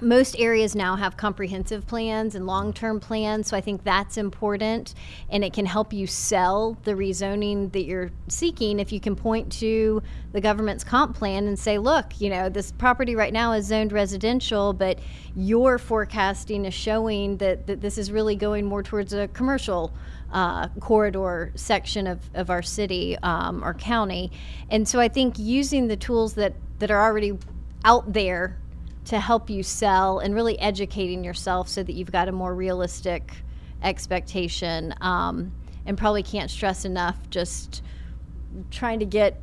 Most 0.00 0.38
areas 0.38 0.76
now 0.76 0.94
have 0.94 1.16
comprehensive 1.16 1.84
plans 1.84 2.36
and 2.36 2.46
long-term 2.46 3.00
plans, 3.00 3.48
so 3.48 3.56
I 3.56 3.60
think 3.60 3.82
that's 3.82 4.16
important, 4.16 4.94
and 5.28 5.42
it 5.42 5.52
can 5.52 5.66
help 5.66 5.92
you 5.92 6.06
sell 6.06 6.78
the 6.84 6.92
rezoning 6.92 7.72
that 7.72 7.82
you're 7.82 8.12
seeking 8.28 8.78
if 8.78 8.92
you 8.92 9.00
can 9.00 9.16
point 9.16 9.50
to 9.54 10.00
the 10.30 10.40
government's 10.40 10.84
comp 10.84 11.16
plan 11.16 11.48
and 11.48 11.58
say, 11.58 11.78
look, 11.78 12.20
you 12.20 12.30
know, 12.30 12.48
this 12.48 12.70
property 12.70 13.16
right 13.16 13.32
now 13.32 13.52
is 13.54 13.66
zoned 13.66 13.90
residential, 13.90 14.72
but 14.72 15.00
your 15.34 15.78
forecasting 15.78 16.64
is 16.64 16.74
showing 16.74 17.36
that, 17.38 17.66
that 17.66 17.80
this 17.80 17.98
is 17.98 18.12
really 18.12 18.36
going 18.36 18.66
more 18.66 18.84
towards 18.84 19.12
a 19.12 19.26
commercial 19.28 19.92
uh, 20.32 20.68
corridor 20.78 21.50
section 21.56 22.06
of, 22.06 22.20
of 22.34 22.50
our 22.50 22.62
city 22.62 23.18
um, 23.24 23.64
or 23.64 23.74
county. 23.74 24.30
And 24.70 24.86
so 24.86 25.00
I 25.00 25.08
think 25.08 25.40
using 25.40 25.88
the 25.88 25.96
tools 25.96 26.34
that, 26.34 26.54
that 26.78 26.92
are 26.92 27.02
already 27.02 27.36
out 27.84 28.12
there 28.12 28.58
to 29.08 29.20
help 29.20 29.50
you 29.50 29.62
sell 29.62 30.18
and 30.18 30.34
really 30.34 30.58
educating 30.58 31.24
yourself 31.24 31.68
so 31.68 31.82
that 31.82 31.92
you've 31.92 32.12
got 32.12 32.28
a 32.28 32.32
more 32.32 32.54
realistic 32.54 33.32
expectation. 33.82 34.94
Um, 35.00 35.52
and 35.88 35.96
probably 35.96 36.22
can't 36.22 36.50
stress 36.50 36.84
enough 36.84 37.16
just 37.30 37.82
trying 38.70 38.98
to 39.00 39.06
get 39.06 39.40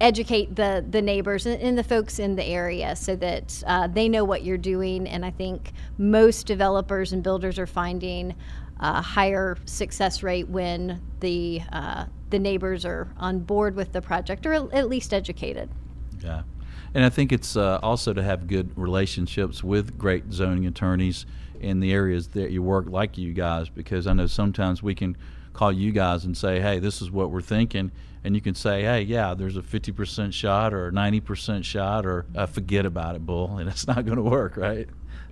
educate 0.00 0.54
the 0.54 0.84
the 0.90 1.02
neighbors 1.02 1.46
and, 1.46 1.60
and 1.60 1.76
the 1.76 1.82
folks 1.82 2.20
in 2.20 2.36
the 2.36 2.44
area 2.44 2.94
so 2.94 3.16
that 3.16 3.64
uh, 3.66 3.88
they 3.88 4.08
know 4.08 4.24
what 4.24 4.44
you're 4.44 4.58
doing. 4.58 5.08
And 5.08 5.24
I 5.24 5.30
think 5.30 5.72
most 5.96 6.46
developers 6.46 7.12
and 7.12 7.22
builders 7.22 7.58
are 7.58 7.66
finding 7.66 8.34
a 8.78 9.02
higher 9.02 9.56
success 9.64 10.22
rate 10.22 10.48
when 10.48 11.00
the 11.20 11.62
uh, 11.72 12.04
the 12.30 12.38
neighbors 12.38 12.84
are 12.84 13.08
on 13.16 13.40
board 13.40 13.74
with 13.74 13.92
the 13.92 14.02
project 14.02 14.46
or 14.46 14.52
at 14.52 14.88
least 14.88 15.14
educated. 15.14 15.70
Yeah. 16.22 16.42
And 16.94 17.04
I 17.04 17.08
think 17.10 17.32
it's 17.32 17.56
uh, 17.56 17.78
also 17.82 18.12
to 18.12 18.22
have 18.22 18.46
good 18.46 18.76
relationships 18.76 19.62
with 19.62 19.98
great 19.98 20.32
zoning 20.32 20.66
attorneys 20.66 21.26
in 21.60 21.80
the 21.80 21.92
areas 21.92 22.28
that 22.28 22.50
you 22.50 22.62
work, 22.62 22.86
like 22.88 23.18
you 23.18 23.32
guys, 23.32 23.68
because 23.68 24.06
I 24.06 24.12
know 24.12 24.26
sometimes 24.26 24.82
we 24.82 24.94
can 24.94 25.16
call 25.52 25.72
you 25.72 25.92
guys 25.92 26.24
and 26.24 26.36
say, 26.36 26.60
hey, 26.60 26.78
this 26.78 27.02
is 27.02 27.10
what 27.10 27.30
we're 27.30 27.40
thinking. 27.40 27.90
And 28.24 28.34
you 28.34 28.40
can 28.40 28.54
say, 28.54 28.82
hey, 28.82 29.02
yeah, 29.02 29.34
there's 29.34 29.56
a 29.56 29.62
50% 29.62 30.32
shot 30.32 30.72
or 30.72 30.88
a 30.88 30.92
90% 30.92 31.64
shot, 31.64 32.06
or 32.06 32.26
uh, 32.34 32.46
forget 32.46 32.86
about 32.86 33.16
it, 33.16 33.24
Bull. 33.24 33.58
And 33.58 33.68
it's 33.68 33.86
not 33.86 34.04
going 34.04 34.16
to 34.16 34.22
work, 34.22 34.56
right? 34.56 34.88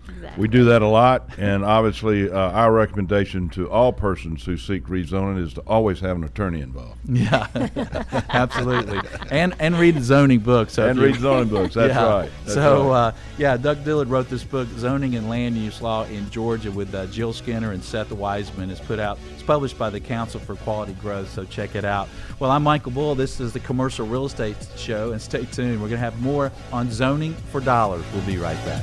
Exactly. 0.08 0.40
We 0.40 0.48
do 0.48 0.64
that 0.64 0.82
a 0.82 0.86
lot, 0.86 1.30
and 1.38 1.64
obviously, 1.64 2.30
uh, 2.30 2.36
our 2.36 2.72
recommendation 2.72 3.48
to 3.50 3.70
all 3.70 3.92
persons 3.92 4.44
who 4.44 4.56
seek 4.56 4.84
rezoning 4.84 5.42
is 5.42 5.54
to 5.54 5.60
always 5.62 6.00
have 6.00 6.16
an 6.16 6.24
attorney 6.24 6.60
involved 6.60 6.98
Yeah, 7.08 7.46
absolutely. 8.30 9.00
And 9.30 9.54
and 9.58 9.78
read 9.78 10.00
zoning 10.02 10.40
books. 10.40 10.74
So 10.74 10.88
and 10.88 10.98
you- 10.98 11.06
read 11.06 11.16
zoning 11.16 11.48
books. 11.48 11.74
That's 11.74 11.94
yeah. 11.94 12.08
right. 12.08 12.30
That's 12.44 12.54
so, 12.54 12.88
right. 12.88 13.08
Uh, 13.08 13.12
yeah, 13.38 13.56
Doug 13.56 13.84
Dillard 13.84 14.08
wrote 14.08 14.28
this 14.28 14.44
book, 14.44 14.68
Zoning 14.76 15.16
and 15.16 15.28
Land 15.28 15.56
Use 15.56 15.82
Law 15.82 16.04
in 16.04 16.28
Georgia, 16.30 16.70
with 16.70 16.94
uh, 16.94 17.06
Jill 17.06 17.32
Skinner 17.32 17.72
and 17.72 17.82
Seth 17.82 18.12
Weissman. 18.12 18.70
It's 18.70 18.80
put 18.80 18.98
out. 18.98 19.18
It's 19.34 19.42
published 19.42 19.78
by 19.78 19.90
the 19.90 20.00
Council 20.00 20.40
for 20.40 20.56
Quality 20.56 20.94
Growth. 20.94 21.30
So 21.30 21.44
check 21.44 21.74
it 21.74 21.84
out. 21.84 22.08
Well, 22.38 22.50
I'm 22.50 22.62
Michael 22.62 22.92
Bull. 22.92 23.14
This 23.14 23.40
is 23.40 23.52
the 23.52 23.60
Commercial 23.60 24.06
Real 24.06 24.26
Estate 24.26 24.56
Show, 24.76 25.12
and 25.12 25.20
stay 25.20 25.44
tuned. 25.46 25.74
We're 25.80 25.88
going 25.88 25.92
to 25.92 25.98
have 25.98 26.20
more 26.20 26.52
on 26.72 26.90
zoning 26.90 27.34
for 27.50 27.60
dollars. 27.60 28.04
We'll 28.12 28.26
be 28.26 28.38
right 28.38 28.62
back. 28.64 28.82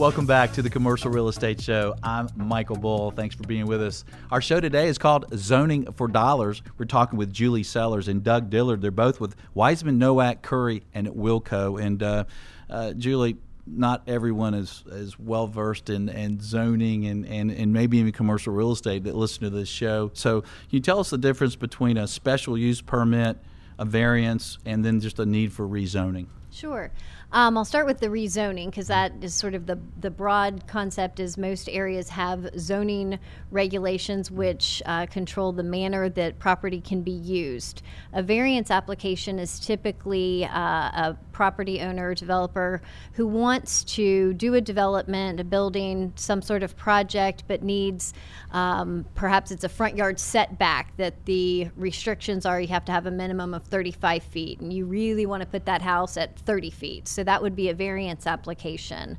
Welcome 0.00 0.24
back 0.24 0.54
to 0.54 0.62
the 0.62 0.70
Commercial 0.70 1.10
Real 1.10 1.28
Estate 1.28 1.60
Show. 1.60 1.94
I'm 2.02 2.30
Michael 2.34 2.76
Bull. 2.76 3.10
Thanks 3.10 3.34
for 3.34 3.42
being 3.42 3.66
with 3.66 3.82
us. 3.82 4.06
Our 4.30 4.40
show 4.40 4.58
today 4.58 4.88
is 4.88 4.96
called 4.96 5.26
Zoning 5.36 5.92
for 5.92 6.08
Dollars. 6.08 6.62
We're 6.78 6.86
talking 6.86 7.18
with 7.18 7.30
Julie 7.30 7.64
Sellers 7.64 8.08
and 8.08 8.24
Doug 8.24 8.48
Dillard. 8.48 8.80
They're 8.80 8.90
both 8.90 9.20
with 9.20 9.36
Weissman, 9.52 10.00
Nowack, 10.00 10.40
Curry, 10.40 10.84
and 10.94 11.08
Wilco. 11.08 11.78
And 11.78 12.02
uh, 12.02 12.24
uh, 12.70 12.94
Julie, 12.94 13.36
not 13.66 14.02
everyone 14.06 14.54
is, 14.54 14.82
is 14.86 15.18
well 15.18 15.46
versed 15.46 15.90
in, 15.90 16.08
in 16.08 16.40
zoning 16.40 17.04
and, 17.04 17.26
and, 17.26 17.50
and 17.50 17.70
maybe 17.70 17.98
even 17.98 18.12
commercial 18.12 18.54
real 18.54 18.72
estate 18.72 19.04
that 19.04 19.14
listen 19.14 19.42
to 19.42 19.50
this 19.50 19.68
show. 19.68 20.12
So, 20.14 20.40
can 20.40 20.50
you 20.70 20.80
tell 20.80 21.00
us 21.00 21.10
the 21.10 21.18
difference 21.18 21.56
between 21.56 21.98
a 21.98 22.08
special 22.08 22.56
use 22.56 22.80
permit, 22.80 23.36
a 23.78 23.84
variance, 23.84 24.56
and 24.64 24.82
then 24.82 25.00
just 25.00 25.18
a 25.18 25.26
need 25.26 25.52
for 25.52 25.68
rezoning? 25.68 26.28
Sure. 26.50 26.90
Um, 27.32 27.56
I'll 27.56 27.64
start 27.64 27.86
with 27.86 28.00
the 28.00 28.08
rezoning 28.08 28.66
because 28.66 28.88
that 28.88 29.12
is 29.20 29.34
sort 29.34 29.54
of 29.54 29.66
the, 29.66 29.78
the 30.00 30.10
broad 30.10 30.66
concept 30.66 31.20
is 31.20 31.38
most 31.38 31.68
areas 31.68 32.08
have 32.08 32.50
zoning 32.58 33.20
regulations 33.52 34.32
which 34.32 34.82
uh, 34.84 35.06
control 35.06 35.52
the 35.52 35.62
manner 35.62 36.08
that 36.08 36.40
property 36.40 36.80
can 36.80 37.02
be 37.02 37.12
used. 37.12 37.82
A 38.12 38.22
variance 38.22 38.68
application 38.68 39.38
is 39.38 39.60
typically 39.60 40.44
uh, 40.44 40.50
a 40.58 41.16
property 41.30 41.80
owner, 41.80 42.14
developer 42.14 42.82
who 43.12 43.28
wants 43.28 43.84
to 43.84 44.34
do 44.34 44.54
a 44.54 44.60
development, 44.60 45.38
a 45.38 45.44
building, 45.44 46.12
some 46.16 46.42
sort 46.42 46.64
of 46.64 46.76
project, 46.76 47.44
but 47.46 47.62
needs 47.62 48.12
um, 48.50 49.06
perhaps 49.14 49.50
it's 49.52 49.64
a 49.64 49.68
front 49.68 49.96
yard 49.96 50.18
setback 50.18 50.96
that 50.96 51.24
the 51.26 51.68
restrictions 51.76 52.44
are 52.44 52.60
you 52.60 52.68
have 52.68 52.84
to 52.84 52.92
have 52.92 53.06
a 53.06 53.10
minimum 53.10 53.54
of 53.54 53.62
35 53.64 54.22
feet, 54.22 54.60
and 54.60 54.72
you 54.72 54.84
really 54.84 55.26
want 55.26 55.42
to 55.42 55.48
put 55.48 55.64
that 55.66 55.80
house 55.80 56.16
at 56.16 56.36
30 56.40 56.70
feet. 56.70 57.08
So 57.08 57.19
that 57.24 57.42
would 57.42 57.56
be 57.56 57.68
a 57.68 57.74
variance 57.74 58.26
application. 58.26 59.18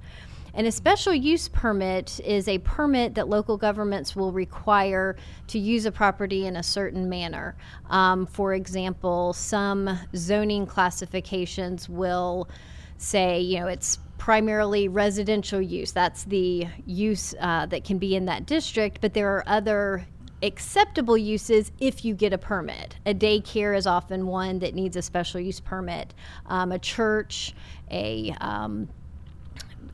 And 0.53 0.67
a 0.67 0.71
special 0.71 1.13
use 1.13 1.47
permit 1.47 2.19
is 2.25 2.47
a 2.47 2.57
permit 2.59 3.15
that 3.15 3.29
local 3.29 3.57
governments 3.57 4.15
will 4.15 4.33
require 4.33 5.15
to 5.47 5.59
use 5.59 5.85
a 5.85 5.91
property 5.91 6.45
in 6.45 6.57
a 6.57 6.63
certain 6.63 7.07
manner. 7.07 7.55
Um, 7.89 8.25
for 8.25 8.53
example, 8.53 9.33
some 9.33 9.97
zoning 10.15 10.65
classifications 10.65 11.87
will 11.87 12.49
say, 12.97 13.39
you 13.39 13.61
know, 13.61 13.67
it's 13.67 13.97
primarily 14.17 14.87
residential 14.87 15.61
use. 15.61 15.93
That's 15.93 16.25
the 16.25 16.67
use 16.85 17.33
uh, 17.39 17.65
that 17.67 17.85
can 17.85 17.97
be 17.97 18.15
in 18.15 18.25
that 18.25 18.45
district, 18.45 18.99
but 19.01 19.13
there 19.13 19.35
are 19.35 19.43
other 19.47 20.05
acceptable 20.43 21.17
uses 21.17 21.71
if 21.79 22.03
you 22.03 22.13
get 22.13 22.33
a 22.33 22.37
permit. 22.37 22.95
A 23.05 23.13
daycare 23.13 23.77
is 23.77 23.85
often 23.85 24.27
one 24.27 24.59
that 24.59 24.73
needs 24.73 24.95
a 24.95 25.01
special 25.01 25.39
use 25.39 25.59
permit. 25.59 26.13
Um, 26.47 26.71
a 26.71 26.79
church, 26.79 27.53
a 27.89 28.35
um, 28.41 28.89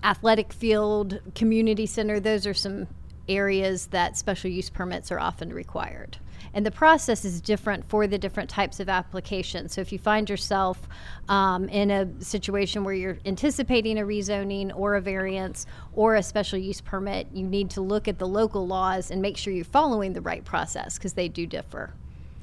athletic 0.03 0.53
field, 0.53 1.19
community 1.35 1.85
center, 1.85 2.19
those 2.19 2.47
are 2.47 2.53
some 2.53 2.87
areas 3.27 3.87
that 3.87 4.17
special 4.17 4.49
use 4.49 4.69
permits 4.69 5.11
are 5.11 5.19
often 5.19 5.51
required. 5.51 6.17
And 6.53 6.65
the 6.65 6.71
process 6.71 7.25
is 7.25 7.41
different 7.41 7.87
for 7.89 8.07
the 8.07 8.17
different 8.17 8.49
types 8.49 8.79
of 8.79 8.89
applications. 8.89 9.73
So 9.73 9.81
if 9.81 9.91
you 9.91 9.99
find 9.99 10.29
yourself 10.29 10.87
um, 11.29 11.69
in 11.69 11.91
a 11.91 12.07
situation 12.21 12.83
where 12.83 12.93
you're 12.93 13.17
anticipating 13.25 13.99
a 13.99 14.03
rezoning 14.03 14.71
or 14.75 14.95
a 14.95 15.01
variance 15.01 15.65
or 15.93 16.15
a 16.15 16.23
special 16.23 16.59
use 16.59 16.81
permit, 16.81 17.27
you 17.33 17.45
need 17.45 17.69
to 17.71 17.81
look 17.81 18.07
at 18.07 18.19
the 18.19 18.27
local 18.27 18.67
laws 18.67 19.11
and 19.11 19.21
make 19.21 19.37
sure 19.37 19.53
you're 19.53 19.65
following 19.65 20.13
the 20.13 20.21
right 20.21 20.43
process 20.45 20.97
because 20.97 21.13
they 21.13 21.27
do 21.27 21.45
differ. 21.45 21.93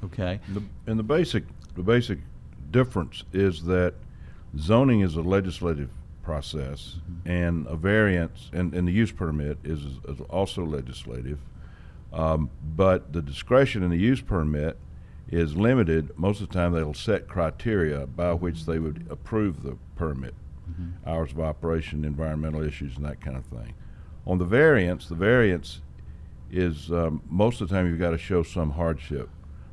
Okay. 0.04 0.40
The, 0.48 0.62
and 0.86 0.98
the 0.98 1.02
basic 1.02 1.44
the 1.74 1.82
basic 1.82 2.18
difference 2.70 3.24
is 3.32 3.64
that 3.64 3.94
zoning 4.58 5.00
is 5.00 5.16
a 5.16 5.22
legislative 5.22 5.90
process, 6.22 6.96
and 7.26 7.66
a 7.66 7.76
variance 7.76 8.50
and, 8.52 8.74
and 8.74 8.88
the 8.88 8.92
use 8.92 9.12
permit 9.12 9.58
is, 9.62 9.80
is 10.08 10.20
also 10.30 10.64
legislative. 10.64 11.38
Um, 12.14 12.50
but 12.76 13.12
the 13.12 13.20
discretion 13.20 13.82
in 13.82 13.90
the 13.90 13.98
use 13.98 14.20
permit 14.20 14.78
is 15.28 15.56
limited. 15.56 16.16
Most 16.16 16.40
of 16.40 16.48
the 16.48 16.54
time, 16.54 16.72
they'll 16.72 16.94
set 16.94 17.26
criteria 17.26 18.06
by 18.06 18.32
which 18.34 18.66
they 18.66 18.78
would 18.78 19.06
approve 19.10 19.62
the 19.62 19.76
permit, 19.96 20.34
hours 21.06 21.32
of 21.32 21.40
operation, 21.40 22.04
environmental 22.04 22.62
issues, 22.62 22.96
and 22.96 23.04
that 23.04 23.20
kind 23.20 23.36
of 23.36 23.44
thing. 23.46 23.74
On 24.26 24.38
the 24.38 24.44
variance, 24.44 25.08
the 25.08 25.14
variance 25.14 25.80
is 26.50 26.90
um, 26.92 27.20
most 27.28 27.60
of 27.60 27.68
the 27.68 27.74
time 27.74 27.88
you've 27.88 27.98
got 27.98 28.10
to 28.12 28.18
show 28.18 28.42
some 28.42 28.70
hardship 28.70 29.28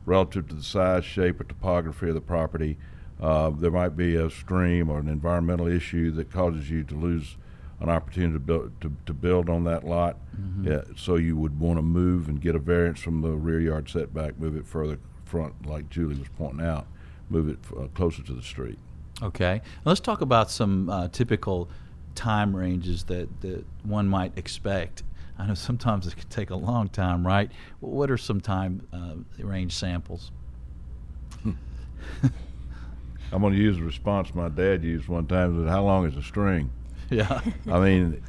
relative 0.06 0.48
to 0.48 0.56
the 0.56 0.64
size, 0.64 1.06
shape, 1.06 1.40
or 1.40 1.44
topography 1.44 2.10
of 2.10 2.16
the 2.16 2.22
property. 2.22 2.78
Uh, 3.22 3.52
there 3.52 3.72
might 3.72 3.96
be 3.96 4.16
a 4.16 4.30
stream 4.32 4.90
or 4.90 4.98
an 4.98 5.08
environmental 5.08 5.68
issue 5.68 6.10
that 6.12 6.32
causes 6.32 6.72
you 6.72 6.84
to 6.84 6.96
lose 6.96 7.38
an 7.82 7.90
opportunity 7.90 8.34
to 8.34 8.40
build 8.40 8.82
to, 8.82 8.92
to 9.06 9.14
build 9.14 9.50
on 9.50 9.64
that 9.66 9.84
lot. 9.84 10.18
Yeah, 10.64 10.82
so 10.96 11.16
you 11.16 11.36
would 11.36 11.60
want 11.60 11.78
to 11.78 11.82
move 11.82 12.30
and 12.30 12.40
get 12.40 12.56
a 12.56 12.60
variance 12.60 13.00
from 13.00 13.22
the 13.22 13.32
rear 13.32 13.60
yard 13.60 13.90
setback, 13.90 14.40
move 14.40 14.56
it 14.56 14.66
further 14.66 15.00
front, 15.26 15.66
like 15.66 15.90
Julie 15.90 16.20
was 16.20 16.28
pointing 16.38 16.66
out, 16.66 16.86
move 17.30 17.50
it 17.50 17.58
uh, 17.78 17.88
closer 17.96 18.22
to 18.24 18.34
the 18.34 18.42
street. 18.42 18.78
Okay. 19.24 19.62
Let's 19.86 20.00
talk 20.00 20.22
about 20.22 20.52
some 20.52 20.90
uh, 20.90 21.08
typical 21.08 21.70
time 22.16 22.56
ranges 22.56 23.06
that, 23.06 23.42
that 23.42 23.66
one 23.84 24.08
might 24.08 24.38
expect. 24.38 25.04
I 25.40 25.48
know 25.48 25.54
sometimes 25.54 26.06
it 26.06 26.16
can 26.16 26.28
take 26.30 26.50
a 26.50 26.56
long 26.56 26.90
time, 26.90 27.26
right? 27.26 27.50
What 27.80 28.12
are 28.12 28.18
some 28.18 28.42
time 28.42 28.88
uh, 28.94 29.16
range 29.44 29.74
samples? 29.74 30.32
I'm 33.32 33.42
going 33.42 33.54
to 33.54 33.60
use 33.60 33.78
a 33.78 33.84
response 33.84 34.36
my 34.36 34.50
dad 34.50 34.84
used 34.84 35.08
one 35.08 35.26
time. 35.26 35.58
Said, 35.64 35.70
"How 35.70 35.84
long 35.84 36.06
is 36.06 36.18
a 36.18 36.22
string?" 36.22 36.70
Yeah. 37.18 37.42
I 37.70 37.80
mean, 37.80 38.24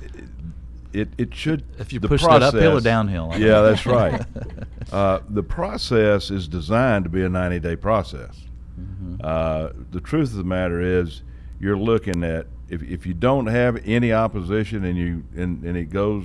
it 0.92 1.08
it 1.16 1.34
should. 1.34 1.64
If 1.78 1.92
you 1.92 2.00
the 2.00 2.08
push 2.08 2.22
that 2.22 2.42
uphill 2.42 2.78
or 2.78 2.80
downhill, 2.80 3.30
I 3.32 3.36
Yeah, 3.36 3.46
guess. 3.46 3.84
that's 3.84 3.86
right. 3.86 4.26
uh, 4.92 5.20
the 5.28 5.42
process 5.42 6.30
is 6.30 6.48
designed 6.48 7.04
to 7.04 7.10
be 7.10 7.22
a 7.22 7.28
90 7.28 7.60
day 7.60 7.76
process. 7.76 8.40
Mm-hmm. 8.78 9.16
Uh, 9.22 9.68
the 9.90 10.00
truth 10.00 10.30
of 10.32 10.36
the 10.36 10.44
matter 10.44 10.80
is, 10.80 11.22
you're 11.60 11.78
looking 11.78 12.24
at 12.24 12.46
if 12.68 12.82
if 12.82 13.06
you 13.06 13.14
don't 13.14 13.46
have 13.46 13.80
any 13.86 14.12
opposition 14.12 14.84
and 14.84 14.98
you 14.98 15.22
and, 15.36 15.62
and 15.64 15.76
it 15.76 15.90
goes 15.90 16.24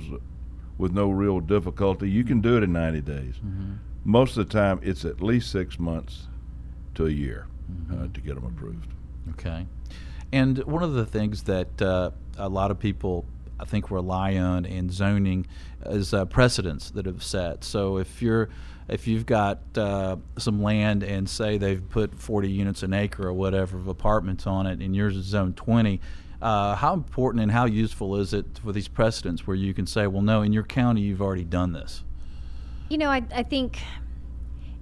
with 0.78 0.92
no 0.92 1.10
real 1.10 1.40
difficulty, 1.40 2.10
you 2.10 2.24
can 2.24 2.40
do 2.40 2.56
it 2.56 2.62
in 2.62 2.72
90 2.72 3.00
days. 3.02 3.34
Mm-hmm. 3.36 3.74
Most 4.04 4.36
of 4.36 4.46
the 4.48 4.52
time, 4.52 4.80
it's 4.82 5.04
at 5.04 5.20
least 5.20 5.50
six 5.50 5.78
months 5.78 6.26
to 6.96 7.06
a 7.06 7.10
year 7.10 7.46
Mm-hmm. 7.70 8.02
uh, 8.02 8.06
to 8.14 8.20
get 8.22 8.34
them 8.34 8.46
approved. 8.46 8.90
Okay. 9.32 9.66
And 10.32 10.58
one 10.64 10.82
of 10.82 10.94
the 10.94 11.06
things 11.06 11.44
that 11.44 11.80
uh, 11.80 12.10
a 12.36 12.48
lot 12.48 12.70
of 12.70 12.78
people, 12.78 13.24
I 13.58 13.64
think, 13.64 13.90
rely 13.90 14.36
on 14.36 14.64
in 14.64 14.90
zoning 14.90 15.46
is 15.86 16.12
uh, 16.12 16.24
precedents 16.26 16.90
that 16.90 17.06
have 17.06 17.22
set. 17.22 17.64
So 17.64 17.98
if 17.98 18.20
you're 18.20 18.48
if 18.88 19.06
you've 19.06 19.26
got 19.26 19.60
uh, 19.76 20.16
some 20.38 20.62
land 20.62 21.02
and 21.02 21.28
say 21.28 21.58
they've 21.58 21.86
put 21.90 22.18
40 22.18 22.48
units 22.48 22.82
an 22.82 22.94
acre 22.94 23.28
or 23.28 23.34
whatever 23.34 23.76
of 23.76 23.86
apartments 23.86 24.46
on 24.46 24.66
it, 24.66 24.80
and 24.80 24.96
yours 24.96 25.14
is 25.14 25.26
zone 25.26 25.52
20, 25.52 26.00
uh, 26.40 26.74
how 26.74 26.94
important 26.94 27.42
and 27.42 27.52
how 27.52 27.66
useful 27.66 28.16
is 28.16 28.32
it 28.32 28.46
for 28.62 28.72
these 28.72 28.88
precedents 28.88 29.46
where 29.46 29.56
you 29.56 29.74
can 29.74 29.86
say, 29.86 30.06
well, 30.06 30.22
no, 30.22 30.40
in 30.40 30.52
your 30.52 30.62
county 30.62 31.02
you've 31.02 31.20
already 31.20 31.44
done 31.44 31.72
this? 31.72 32.02
You 32.88 32.96
know, 32.96 33.10
I, 33.10 33.22
I 33.34 33.42
think 33.42 33.80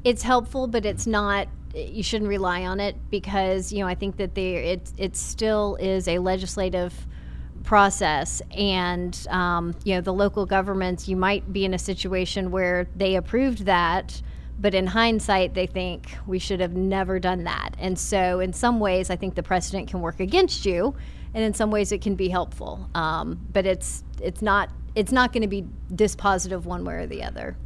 it's 0.05 0.23
helpful, 0.23 0.69
but 0.69 0.87
it's 0.87 1.07
not. 1.07 1.49
You 1.77 2.03
shouldn't 2.03 2.29
rely 2.31 2.65
on 2.65 2.81
it 2.81 2.97
because 3.11 3.73
you 3.73 3.81
know 3.81 3.87
I 3.87 3.95
think 3.95 4.17
that 4.17 4.35
there 4.35 4.63
it 4.63 4.91
it 4.97 5.15
still 5.17 5.77
is 5.77 6.09
a 6.09 6.19
legislative 6.19 7.07
process, 7.65 8.41
and 8.57 9.27
um, 9.29 9.75
you 9.85 9.95
know 9.95 10.01
the 10.01 10.13
local 10.13 10.47
governments. 10.47 11.07
You 11.07 11.17
might 11.17 11.53
be 11.53 11.65
in 11.65 11.75
a 11.75 11.79
situation 11.79 12.51
where 12.51 12.87
they 12.97 13.17
approved 13.17 13.67
that, 13.67 14.23
But 14.59 14.75
in 14.75 14.87
hindsight, 14.87 15.55
they 15.55 15.67
think 15.67 16.17
we 16.27 16.39
should 16.39 16.61
have 16.61 16.75
never 16.75 17.19
done 17.19 17.45
that. 17.45 17.71
And 17.79 17.99
so, 17.99 18.41
in 18.41 18.53
some 18.53 18.81
ways, 18.81 19.11
I 19.11 19.17
think 19.17 19.35
the 19.35 19.43
precedent 19.43 19.89
can 19.89 20.01
work 20.01 20.19
against 20.19 20.65
you, 20.65 20.95
and 21.35 21.45
in 21.45 21.53
some 21.53 21.71
ways, 21.71 21.93
it 21.93 22.01
can 22.01 22.15
be 22.15 22.29
helpful. 22.29 22.89
Um, 22.95 23.39
but 23.53 23.67
it's 23.67 24.03
it's 24.23 24.41
not 24.41 24.71
it's 24.95 25.13
not 25.13 25.33
going 25.33 25.43
to 25.43 25.49
be 25.49 25.67
dispositive 25.93 26.65
one 26.65 26.85
way 26.85 26.95
or 26.95 27.07
the 27.07 27.23
other. 27.23 27.57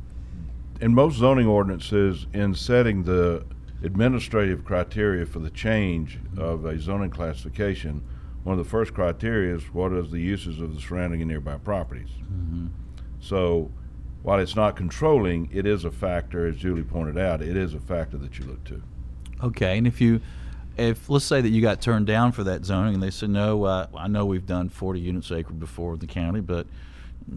In 0.81 0.95
most 0.95 1.17
zoning 1.19 1.47
ordinances, 1.47 2.27
in 2.33 2.55
setting 2.55 3.05
the 3.05 3.45
administrative 3.83 4.65
criteria 4.65 5.27
for 5.27 5.39
the 5.39 5.51
change 5.51 6.19
of 6.37 6.65
a 6.65 6.79
zoning 6.79 7.11
classification, 7.11 8.03
one 8.43 8.59
of 8.59 8.65
the 8.65 8.71
first 8.71 8.95
criteria 8.95 9.55
is 9.55 9.63
what 9.75 9.93
is 9.93 10.11
the 10.11 10.21
uses 10.21 10.61
of 10.61 10.75
the 10.75 10.81
surrounding 10.81 11.21
and 11.21 11.31
nearby 11.31 11.57
properties. 11.57 12.11
So 13.21 13.71
while 14.23 14.39
it's 14.39 14.57
not 14.57 14.77
controlling, 14.77 15.49
it 15.53 15.67
is 15.67 15.85
a 15.85 15.91
factor, 15.91 16.47
as 16.47 16.57
Julie 16.57 16.83
pointed 16.83 17.19
out, 17.19 17.43
it 17.43 17.57
is 17.57 17.75
a 17.75 17.81
factor 17.81 18.17
that 18.19 18.39
you 18.39 18.47
look 18.47 18.65
to. 18.65 18.83
Okay, 19.43 19.79
and 19.79 19.87
if 19.87 20.01
you, 20.01 20.21
if 20.77 21.09
let's 21.09 21.25
say 21.25 21.41
that 21.41 21.49
you 21.49 21.63
got 21.63 21.81
turned 21.81 22.07
down 22.07 22.33
for 22.33 22.45
that 22.45 22.65
zoning, 22.65 22.95
and 22.95 23.03
they 23.03 23.11
said 23.11 23.31
no, 23.31 23.65
uh, 23.65 23.87
I 23.95 24.09
know 24.09 24.27
we've 24.27 24.47
done 24.47 24.69
40 24.69 25.01
units 25.01 25.31
acre 25.33 25.53
before 25.53 25.95
in 25.95 26.01
the 26.01 26.07
county, 26.07 26.41
but 26.41 26.67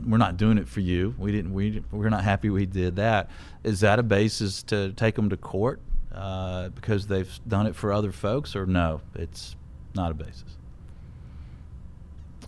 we're 0.05 0.17
not 0.17 0.37
doing 0.37 0.57
it 0.57 0.67
for 0.67 0.79
you. 0.79 1.15
We 1.17 1.31
didn't. 1.31 1.53
We 1.53 1.83
we're 1.91 2.09
not 2.09 2.23
happy 2.23 2.49
we 2.49 2.65
did 2.65 2.95
that. 2.97 3.29
Is 3.63 3.81
that 3.81 3.99
a 3.99 4.03
basis 4.03 4.63
to 4.63 4.91
take 4.93 5.15
them 5.15 5.29
to 5.29 5.37
court 5.37 5.81
uh, 6.13 6.69
because 6.69 7.07
they've 7.07 7.39
done 7.47 7.67
it 7.67 7.75
for 7.75 7.91
other 7.91 8.11
folks, 8.11 8.55
or 8.55 8.65
no? 8.65 9.01
It's 9.15 9.55
not 9.95 10.11
a 10.11 10.13
basis. 10.13 10.57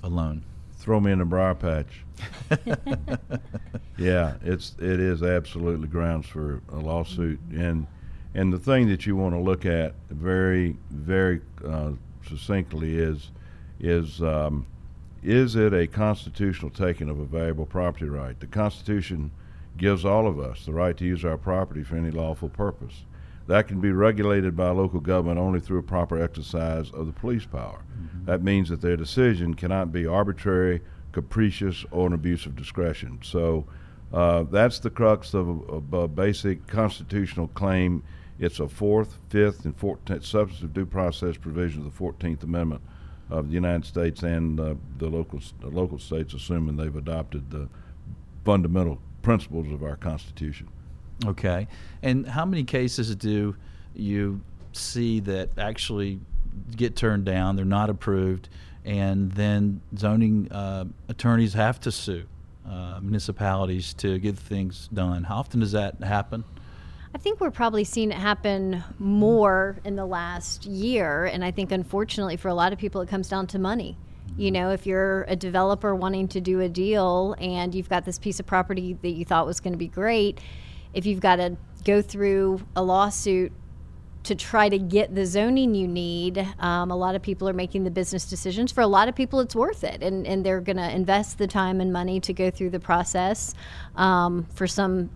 Alone. 0.04 0.44
Throw 0.78 1.00
me 1.00 1.12
in 1.12 1.20
the 1.20 1.26
briar 1.26 1.56
patch. 1.56 2.04
yeah, 3.98 4.36
it's 4.44 4.76
it 4.80 5.00
is 5.00 5.24
absolutely 5.24 5.88
grounds 5.88 6.28
for 6.28 6.62
a 6.72 6.78
lawsuit, 6.78 7.40
and 7.52 7.88
and 8.36 8.54
the 8.54 8.60
thing 8.60 8.88
that 8.90 9.06
you 9.06 9.16
want 9.16 9.34
to 9.34 9.40
look 9.40 9.66
at 9.66 9.96
very 10.10 10.78
very 10.92 11.42
uh, 11.66 11.92
succinctly 12.28 12.98
is 12.98 13.32
is 13.80 14.22
um, 14.22 14.68
is 15.24 15.56
it 15.56 15.74
a 15.74 15.88
constitutional 15.88 16.70
taking 16.70 17.10
of 17.10 17.20
a 17.20 17.26
valuable 17.26 17.66
property 17.66 18.06
right? 18.06 18.40
The 18.40 18.48
Constitution 18.48 19.32
gives 19.78 20.06
all 20.06 20.28
of 20.28 20.40
us 20.40 20.66
the 20.66 20.72
right 20.72 20.96
to 20.98 21.06
use 21.06 21.26
our 21.26 21.38
property 21.38 21.84
for 21.84 21.98
any 21.98 22.12
lawful 22.12 22.50
purpose. 22.50 23.04
That 23.48 23.68
can 23.68 23.80
be 23.80 23.92
regulated 23.92 24.56
by 24.56 24.70
local 24.72 25.00
government 25.00 25.40
only 25.40 25.60
through 25.60 25.80
a 25.80 25.84
proper 25.84 26.22
exercise 26.22 26.90
of 26.92 27.06
the 27.06 27.14
police 27.14 27.46
power. 27.46 27.84
That 28.26 28.42
means 28.42 28.70
that 28.70 28.82
their 28.82 28.98
decision 28.98 29.54
cannot 29.54 29.92
be 29.92 30.08
arbitrary, 30.08 30.82
capricious, 31.12 31.86
or 31.92 32.08
an 32.08 32.14
abuse 32.14 32.48
of 32.48 32.56
discretion. 32.56 33.20
So 33.22 33.66
uh, 34.12 34.44
that's 34.44 34.80
the 34.80 34.90
crux 34.90 35.34
of 35.34 35.48
a, 35.48 35.72
of 35.72 35.94
a 35.94 36.08
basic 36.08 36.66
constitutional 36.66 37.50
claim. 37.50 38.04
It's 38.40 38.60
a 38.60 38.68
fourth, 38.68 39.20
fifth, 39.30 39.66
and 39.66 39.78
fourteenth 39.78 40.26
substantive 40.26 40.74
due 40.74 40.86
process 40.86 41.38
provision 41.38 41.80
of 41.80 41.86
the 41.86 41.92
Fourteenth 41.98 42.44
Amendment 42.44 42.82
of 43.30 43.48
the 43.48 43.54
United 43.54 43.86
States 43.86 44.24
and 44.24 44.60
uh, 44.60 44.76
the 44.98 45.08
local 45.08 45.40
the 45.62 45.70
local 45.70 46.00
states, 46.00 46.34
assuming 46.34 46.78
they've 46.78 46.96
adopted 46.96 47.50
the 47.52 47.70
fundamental 48.44 49.00
principles 49.22 49.72
of 49.72 49.84
our 49.84 49.96
Constitution. 49.96 50.68
Okay. 51.26 51.68
And 52.02 52.28
how 52.28 52.46
many 52.46 52.64
cases 52.64 53.16
do 53.16 53.56
you 53.96 54.42
see 54.74 55.20
that 55.22 55.50
actually 55.58 56.20
get 56.76 56.96
turned 56.96 57.26
down? 57.26 57.56
They're 57.56 57.66
not 57.66 57.90
approved, 57.90 58.50
and 58.84 59.32
then 59.32 59.82
zoning 59.98 60.52
uh, 60.52 60.86
attorneys 61.08 61.54
have 61.54 61.80
to 61.82 61.92
sue 61.92 62.26
uh, 62.70 63.00
municipalities 63.02 63.94
to 63.96 64.20
get 64.20 64.38
things 64.38 64.90
done. 64.94 65.24
How 65.24 65.38
often 65.38 65.60
does 65.60 65.72
that 65.72 66.02
happen? 66.04 66.44
I 67.14 67.18
think 67.18 67.40
we're 67.40 67.52
probably 67.52 67.86
seeing 67.86 68.12
it 68.12 68.18
happen 68.18 68.84
more 69.00 69.78
in 69.86 69.96
the 69.96 70.06
last 70.06 70.66
year. 70.66 71.26
And 71.26 71.46
I 71.46 71.52
think, 71.52 71.72
unfortunately, 71.72 72.36
for 72.36 72.50
a 72.50 72.54
lot 72.54 72.74
of 72.74 72.80
people, 72.80 73.00
it 73.00 73.08
comes 73.08 73.30
down 73.30 73.48
to 73.48 73.60
money. 73.60 73.98
You 74.38 74.52
know, 74.52 74.72
if 74.72 74.86
you're 74.86 75.24
a 75.30 75.36
developer 75.38 75.96
wanting 75.96 76.28
to 76.30 76.42
do 76.42 76.60
a 76.60 76.68
deal 76.68 77.36
and 77.40 77.74
you've 77.74 77.88
got 77.88 78.04
this 78.04 78.20
piece 78.20 78.42
of 78.42 78.46
property 78.46 78.98
that 79.02 79.12
you 79.12 79.24
thought 79.24 79.46
was 79.46 79.62
going 79.62 79.72
to 79.72 79.78
be 79.78 79.88
great, 79.88 80.40
if 80.96 81.06
you've 81.06 81.20
got 81.20 81.36
to 81.36 81.56
go 81.84 82.02
through 82.02 82.66
a 82.76 82.82
lawsuit 82.82 83.52
to 84.24 84.34
try 84.34 84.70
to 84.70 84.80
get 84.80 85.14
the 85.14 85.24
zoning 85.26 85.76
you 85.76 85.88
need, 85.88 86.48
um, 86.60 86.90
a 86.90 86.96
lot 86.96 87.14
of 87.14 87.22
people 87.22 87.48
are 87.48 87.54
making 87.54 87.84
the 87.84 87.92
business 87.92 88.26
decisions. 88.26 88.72
For 88.72 88.82
a 88.82 88.88
lot 88.88 89.08
of 89.08 89.14
people, 89.14 89.40
it's 89.40 89.56
worth 89.56 89.84
it, 89.84 90.02
and, 90.02 90.26
and 90.26 90.44
they're 90.44 90.62
going 90.62 90.78
to 90.78 90.90
invest 90.90 91.38
the 91.38 91.46
time 91.46 91.80
and 91.80 91.94
money 91.94 92.20
to 92.22 92.34
go 92.34 92.50
through 92.50 92.72
the 92.72 92.80
process. 92.80 93.54
Um, 93.96 94.48
for 94.56 94.66
some 94.66 95.12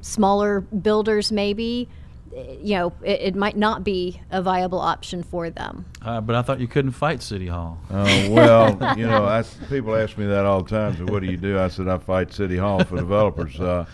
smaller 0.00 0.60
builders, 0.60 1.30
maybe, 1.30 1.88
you 2.32 2.76
know, 2.76 2.92
it, 3.02 3.20
it, 3.20 3.34
might 3.34 3.58
not 3.58 3.84
be 3.84 4.22
a 4.30 4.40
viable 4.40 4.80
option 4.80 5.22
for 5.22 5.50
them. 5.50 5.84
Uh, 6.00 6.22
but 6.22 6.34
I 6.34 6.40
thought 6.40 6.58
you 6.58 6.68
couldn't 6.68 6.92
fight 6.92 7.22
City 7.22 7.48
Hall. 7.48 7.78
Uh, 7.90 8.28
well, 8.30 8.70
you 8.96 9.06
know, 9.06 9.26
I, 9.26 9.42
people 9.68 9.94
ask 9.96 10.16
me 10.16 10.24
that 10.26 10.46
all 10.46 10.62
the 10.62 10.70
time. 10.70 10.96
So, 10.96 11.04
what 11.12 11.20
do 11.20 11.26
you 11.26 11.36
do? 11.36 11.58
I 11.58 11.68
said 11.68 11.88
I 11.88 11.98
fight 11.98 12.32
City 12.32 12.56
Hall 12.56 12.82
for 12.84 12.96
developers. 12.96 13.60
Uh, 13.60 13.84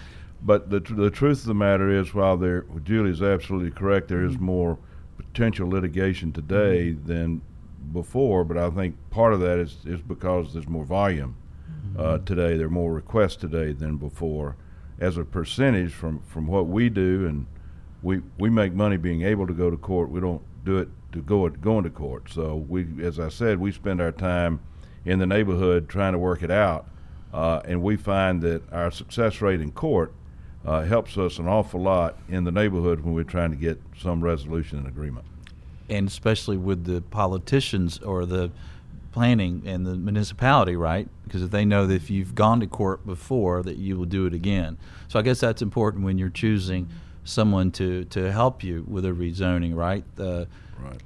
but 0.44 0.70
the 0.70 0.80
tr- 0.80 0.94
the 0.94 1.10
truth 1.10 1.40
of 1.40 1.46
the 1.46 1.54
matter 1.54 1.90
is, 1.90 2.14
while 2.14 2.36
there, 2.36 2.64
Julie 2.84 3.10
is 3.10 3.22
absolutely 3.22 3.70
correct, 3.70 4.08
there 4.08 4.24
is 4.24 4.38
more 4.38 4.78
potential 5.16 5.68
litigation 5.68 6.32
today 6.32 6.92
than 6.92 7.42
before. 7.92 8.44
But 8.44 8.58
I 8.58 8.70
think 8.70 8.96
part 9.10 9.32
of 9.32 9.40
that 9.40 9.58
is 9.58 9.76
is 9.84 10.00
because 10.00 10.52
there's 10.52 10.68
more 10.68 10.84
volume 10.84 11.36
uh, 11.98 12.18
today. 12.18 12.56
There 12.56 12.66
are 12.66 12.70
more 12.70 12.92
requests 12.92 13.36
today 13.36 13.72
than 13.72 13.96
before. 13.96 14.56
As 14.98 15.16
a 15.16 15.24
percentage 15.24 15.92
from 15.92 16.20
from 16.26 16.46
what 16.46 16.66
we 16.66 16.88
do, 16.88 17.26
and 17.26 17.46
we 18.02 18.22
we 18.38 18.50
make 18.50 18.72
money 18.72 18.96
being 18.96 19.22
able 19.22 19.46
to 19.46 19.54
go 19.54 19.70
to 19.70 19.76
court. 19.76 20.10
We 20.10 20.20
don't 20.20 20.42
do 20.64 20.78
it 20.78 20.88
to 21.12 21.22
go 21.22 21.48
going 21.48 21.84
to 21.84 21.90
court. 21.90 22.30
So 22.30 22.56
we, 22.56 22.86
as 23.02 23.20
I 23.20 23.28
said, 23.28 23.58
we 23.58 23.70
spend 23.70 24.00
our 24.00 24.12
time 24.12 24.60
in 25.04 25.18
the 25.18 25.26
neighborhood 25.26 25.88
trying 25.88 26.12
to 26.12 26.18
work 26.18 26.42
it 26.42 26.50
out, 26.50 26.88
uh, 27.32 27.60
and 27.64 27.82
we 27.82 27.96
find 27.96 28.42
that 28.42 28.62
our 28.72 28.90
success 28.90 29.40
rate 29.40 29.60
in 29.60 29.72
court 29.72 30.12
uh, 30.64 30.82
helps 30.82 31.18
us 31.18 31.38
an 31.38 31.48
awful 31.48 31.80
lot 31.80 32.16
in 32.28 32.44
the 32.44 32.52
neighborhood 32.52 33.00
when 33.00 33.14
we're 33.14 33.24
trying 33.24 33.50
to 33.50 33.56
get 33.56 33.80
some 33.98 34.22
resolution 34.22 34.78
and 34.78 34.86
agreement. 34.86 35.26
And 35.88 36.08
especially 36.08 36.56
with 36.56 36.84
the 36.84 37.00
politicians 37.00 37.98
or 37.98 38.24
the 38.24 38.50
planning 39.12 39.62
and 39.66 39.84
the 39.84 39.94
municipality, 39.94 40.76
right? 40.76 41.08
Because 41.24 41.42
if 41.42 41.50
they 41.50 41.64
know 41.64 41.86
that 41.86 41.94
if 41.94 42.10
you've 42.10 42.34
gone 42.34 42.60
to 42.60 42.66
court 42.66 43.04
before, 43.06 43.62
that 43.62 43.76
you 43.76 43.96
will 43.96 44.06
do 44.06 44.26
it 44.26 44.34
again. 44.34 44.78
So 45.08 45.18
I 45.18 45.22
guess 45.22 45.40
that's 45.40 45.62
important 45.62 46.04
when 46.04 46.18
you're 46.18 46.30
choosing 46.30 46.88
someone 47.24 47.70
to, 47.72 48.04
to 48.06 48.32
help 48.32 48.64
you 48.64 48.84
with 48.88 49.04
a 49.04 49.10
rezoning, 49.10 49.74
right? 49.74 50.04
Uh, 50.18 50.46
right. 50.80 51.00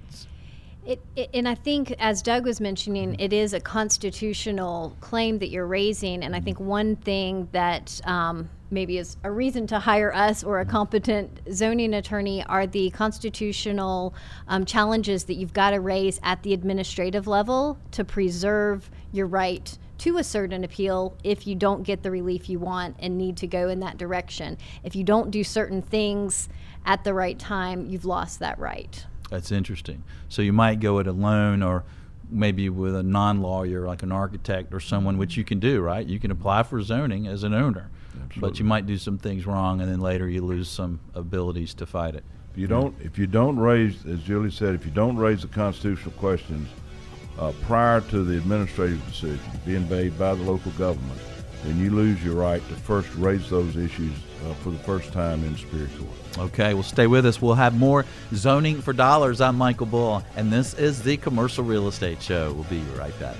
It, 0.87 1.03
it, 1.17 1.31
and 1.35 1.49
I 1.49 1.57
think, 1.57 1.97
as 1.99 2.23
Doug 2.23 2.45
was 2.45 2.61
mentioning, 2.61 3.17
it 3.19 3.33
is 3.33 3.53
a 3.53 3.61
constitutional 3.61 4.97
claim 5.01 5.41
that 5.41 5.49
you're 5.49 5.67
raising. 5.67 6.23
And 6.23 6.37
I 6.37 6.41
think 6.41 6.61
one 6.61 6.95
thing 6.95 7.49
that 7.51 8.01
um, 8.05 8.49
maybe 8.71 8.99
is 8.99 9.17
a 9.23 9.31
reason 9.31 9.67
to 9.69 9.79
hire 9.79 10.13
us 10.15 10.43
or 10.43 10.61
a 10.61 10.65
competent 10.65 11.41
zoning 11.53 11.95
attorney 11.95 12.45
are 12.45 12.67
the 12.67 12.91
constitutional 12.91 14.15
um, 14.49 14.65
challenges 14.65 15.25
that 15.25 15.35
you've 15.35 15.53
got 15.53 15.71
to 15.71 15.81
raise 15.81 16.19
at 16.23 16.43
the 16.43 16.53
administrative 16.53 17.27
level 17.27 17.79
to 17.93 18.05
preserve 18.05 18.91
your 19.13 19.27
right 19.27 19.79
to 19.99 20.19
assert 20.19 20.53
an 20.53 20.63
appeal 20.63 21.17
if 21.25 21.47
you 21.47 21.55
don't 21.55 21.83
get 21.83 22.03
the 22.03 22.11
relief 22.11 22.49
you 22.49 22.59
want 22.59 22.97
and 22.99 23.17
need 23.17 23.37
to 23.39 23.47
go 23.47 23.69
in 23.69 23.81
that 23.81 23.97
direction. 23.97 24.59
If 24.85 24.95
you 24.95 25.05
don't 25.05 25.31
do 25.31 25.43
certain 25.43 25.81
things 25.81 26.49
at 26.85 27.05
the 27.05 27.15
right 27.15 27.39
time, 27.39 27.87
you've 27.87 28.05
lost 28.05 28.41
that 28.41 28.59
right. 28.59 29.07
That's 29.31 29.51
interesting. 29.51 30.05
So 30.29 30.43
you 30.43 30.53
might 30.53 30.81
go 30.81 30.99
it 30.99 31.07
alone 31.07 31.63
or 31.63 31.85
maybe 32.31 32.69
with 32.69 32.95
a 32.95 33.03
non-lawyer 33.03 33.87
like 33.87 34.03
an 34.03 34.13
architect 34.13 34.75
or 34.75 34.81
someone 34.81 35.17
which 35.17 35.37
you 35.37 35.45
can 35.45 35.61
do 35.61 35.81
right 35.81 36.07
you 36.07 36.19
can 36.19 36.33
apply 36.33 36.63
for 36.65 36.83
zoning 36.83 37.27
as 37.27 37.45
an 37.45 37.55
owner 37.55 37.89
Absolutely. 38.25 38.41
but 38.41 38.59
you 38.59 38.65
might 38.65 38.87
do 38.87 38.97
some 38.99 39.19
things 39.19 39.47
wrong 39.47 39.81
and 39.81 39.91
then 39.91 40.01
later 40.01 40.29
you 40.29 40.43
lose 40.43 40.69
some 40.69 41.01
abilities 41.15 41.75
to 41.75 41.87
fight 41.87 42.15
it. 42.15 42.25
If 42.53 42.59
you 42.59 42.67
don't, 42.67 42.95
if 43.01 43.19
you 43.19 43.27
don't 43.27 43.59
raise, 43.59 44.05
as 44.07 44.23
Julie 44.23 44.51
said, 44.51 44.75
if 44.75 44.85
you 44.85 44.91
don't 44.91 45.17
raise 45.17 45.43
the 45.43 45.49
constitutional 45.49 46.13
questions 46.13 46.69
uh, 47.39 47.53
prior 47.63 48.01
to 48.03 48.25
the 48.25 48.39
administrative 48.39 49.05
decision 49.07 49.41
being 49.65 49.89
made 49.91 50.19
by 50.19 50.35
the 50.35 50.43
local 50.43 50.71
government, 50.73 51.21
then 51.65 51.79
you 51.79 51.91
lose 51.91 52.23
your 52.25 52.35
right 52.35 52.67
to 52.69 52.75
first 52.75 53.15
raise 53.17 53.51
those 53.51 53.77
issues 53.77 54.13
uh, 54.47 54.55
for 54.55 54.71
the 54.71 54.79
first 54.79 55.13
time 55.13 55.45
in 55.45 55.57
Superior 55.57 55.89
Court. 55.99 56.39
okay 56.39 56.75
well 56.75 56.83
stay 56.83 57.07
with 57.07 57.27
us. 57.27 57.43
We'll 57.43 57.55
have 57.55 57.77
more 57.77 58.05
zoning 58.33 58.81
for 58.81 58.93
dollars. 58.93 59.41
I'm 59.41 59.57
michael 59.57 59.87
bull 59.87 60.23
and 60.37 60.53
this 60.53 60.75
is 60.75 61.03
the 61.03 61.17
commercial 61.17 61.65
real 61.65 61.89
estate 61.89 62.23
show. 62.23 62.53
We'll 62.53 62.65
be 62.65 62.81
right 62.99 63.19
back 63.21 63.37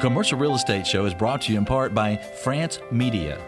Commercial 0.00 0.38
Real 0.38 0.54
Estate 0.54 0.86
Show 0.86 1.04
is 1.04 1.12
brought 1.12 1.42
to 1.42 1.52
you 1.52 1.58
in 1.58 1.66
part 1.66 1.92
by 1.92 2.16
France 2.16 2.78
Media. 2.90 3.38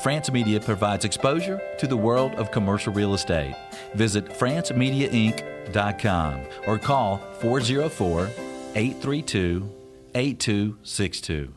France 0.00 0.30
Media 0.30 0.60
provides 0.60 1.04
exposure 1.04 1.60
to 1.78 1.88
the 1.88 1.96
world 1.96 2.36
of 2.36 2.52
commercial 2.52 2.92
real 2.92 3.14
estate. 3.14 3.56
Visit 3.94 4.26
francemediainc.com 4.26 6.40
or 6.68 6.78
call 6.78 7.16
404 7.40 8.30
832 8.76 9.68
8262. 10.14 11.52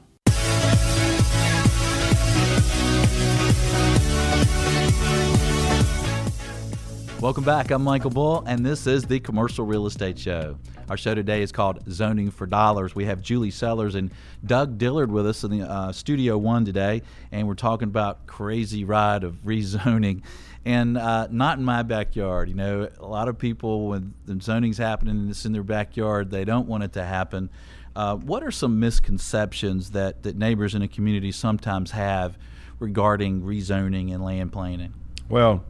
Welcome 7.22 7.44
back. 7.44 7.70
I'm 7.70 7.84
Michael 7.84 8.10
Bull, 8.10 8.44
and 8.48 8.66
this 8.66 8.88
is 8.88 9.04
the 9.04 9.20
Commercial 9.20 9.66
Real 9.66 9.86
Estate 9.86 10.18
Show. 10.18 10.58
Our 10.90 10.98
show 10.98 11.14
today 11.14 11.44
is 11.44 11.52
called 11.52 11.84
Zoning 11.88 12.32
for 12.32 12.48
Dollars. 12.48 12.96
We 12.96 13.06
have 13.06 13.22
Julie 13.22 13.52
Sellers 13.52 13.94
and 13.94 14.10
Doug 14.44 14.80
Dillard 14.80 15.12
with 15.12 15.28
us 15.28 15.44
in 15.44 15.52
the 15.52 15.70
uh, 15.70 15.92
Studio 15.92 16.36
One 16.36 16.66
today, 16.66 17.04
and 17.32 17.48
we're 17.48 17.54
talking 17.54 17.88
about 17.88 18.26
crazy 18.26 18.84
ride 18.86 19.24
of 19.24 19.36
rezoning, 19.46 20.24
and 20.66 20.98
uh, 20.98 21.28
not 21.30 21.60
in 21.60 21.64
my 21.64 21.84
backyard. 21.84 22.50
You 22.50 22.56
know, 22.56 22.90
a 22.98 23.06
lot 23.06 23.28
of 23.28 23.38
people 23.38 23.90
when 23.90 24.16
the 24.26 24.42
zoning's 24.42 24.80
happening 24.80 25.16
and 25.16 25.30
it's 25.30 25.46
in 25.46 25.52
their 25.52 25.62
backyard, 25.62 26.32
they 26.32 26.44
don't 26.44 26.68
want 26.68 26.84
it 26.84 26.94
to 26.94 27.04
happen. 27.04 27.52
Uh, 27.96 28.16
what 28.16 28.44
are 28.44 28.50
some 28.50 28.80
misconceptions 28.80 29.92
that, 29.92 30.24
that 30.24 30.38
neighbors 30.38 30.74
in 30.74 30.82
a 30.82 30.88
community 30.88 31.32
sometimes 31.32 31.92
have 31.92 32.36
regarding 32.80 33.44
rezoning 33.44 34.12
and 34.12 34.26
land 34.26 34.52
planning? 34.52 34.96
Well, 35.28 35.64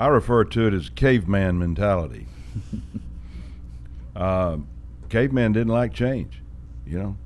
I 0.00 0.08
refer 0.08 0.42
to 0.42 0.66
it 0.66 0.74
as 0.74 0.88
caveman 0.88 1.60
mentality. 1.60 2.26
uh, 4.16 4.56
caveman 5.08 5.52
didn't 5.52 5.72
like 5.72 5.92
change, 5.92 6.42
you 6.86 6.98
know. 6.98 7.16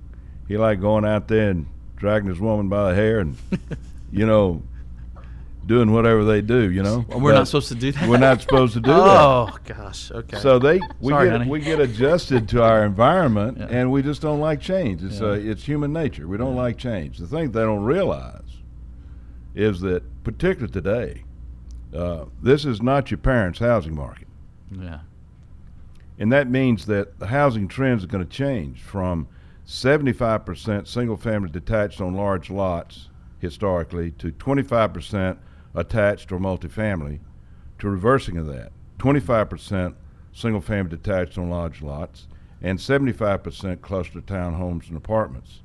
He 0.48 0.56
liked 0.56 0.80
going 0.80 1.04
out 1.04 1.28
there 1.28 1.50
and 1.50 1.66
dragging 1.96 2.28
his 2.28 2.40
woman 2.40 2.68
by 2.68 2.90
the 2.90 2.94
hair 2.96 3.20
and, 3.20 3.36
you 4.12 4.26
know, 4.26 4.62
doing 5.66 5.92
whatever 5.92 6.24
they 6.24 6.40
do, 6.40 6.70
you 6.70 6.82
know. 6.82 7.04
Well, 7.08 7.20
we're 7.20 7.32
But 7.32 7.38
not 7.38 7.46
supposed 7.48 7.68
to 7.68 7.74
do 7.76 7.92
that. 7.92 8.08
We're 8.08 8.18
not 8.18 8.40
supposed 8.40 8.72
to 8.74 8.80
do 8.80 8.90
that. 8.90 8.96
Oh 9.00 9.56
gosh. 9.64 10.10
Okay. 10.10 10.38
So 10.38 10.58
they 10.58 10.80
we 11.00 11.12
Sorry, 11.12 11.28
get 11.28 11.38
honey. 11.38 11.50
we 11.50 11.60
get 11.60 11.78
adjusted 11.78 12.48
to 12.48 12.62
our 12.64 12.84
environment, 12.84 13.58
Yeah. 13.58 13.66
and 13.70 13.92
we 13.92 14.02
just 14.02 14.20
don't 14.22 14.40
like 14.40 14.60
change. 14.60 15.04
It's 15.04 15.20
uh, 15.20 15.32
it's 15.40 15.62
human 15.64 15.92
nature. 15.92 16.26
We 16.26 16.36
don't 16.38 16.56
like 16.56 16.76
change. 16.78 17.18
The 17.18 17.26
thing 17.28 17.52
they 17.52 17.60
don't 17.60 17.84
realize 17.84 18.42
is 19.54 19.80
that, 19.80 20.02
particularly 20.24 20.72
today, 20.72 21.24
uh, 21.94 22.24
this 22.42 22.64
is 22.64 22.80
not 22.82 23.10
your 23.10 23.18
parents' 23.18 23.58
housing 23.60 23.94
market, 23.94 24.28
yeah. 24.70 25.00
And 26.20 26.30
that 26.30 26.50
means 26.50 26.84
that 26.84 27.18
the 27.18 27.28
housing 27.28 27.66
trends 27.66 28.04
are 28.04 28.08
going 28.08 28.24
to 28.24 28.30
change 28.30 28.82
from 28.82 29.26
75% 29.66 30.86
single-family 30.86 31.48
detached 31.48 32.00
on 32.00 32.14
large 32.14 32.50
lots 32.50 33.08
historically 33.38 34.10
to 34.12 34.30
25% 34.32 35.38
attached 35.74 36.30
or 36.30 36.38
multifamily 36.38 37.20
to 37.78 37.88
reversing 37.88 38.36
of 38.36 38.46
that 38.46 38.70
25% 38.98 39.94
single 40.32 40.60
family 40.60 40.90
detached 40.90 41.38
on 41.38 41.48
large 41.48 41.80
lots 41.80 42.28
and 42.60 42.78
75% 42.78 43.80
cluster 43.80 44.20
townhomes 44.20 44.88
and 44.88 44.98
apartments. 44.98 45.62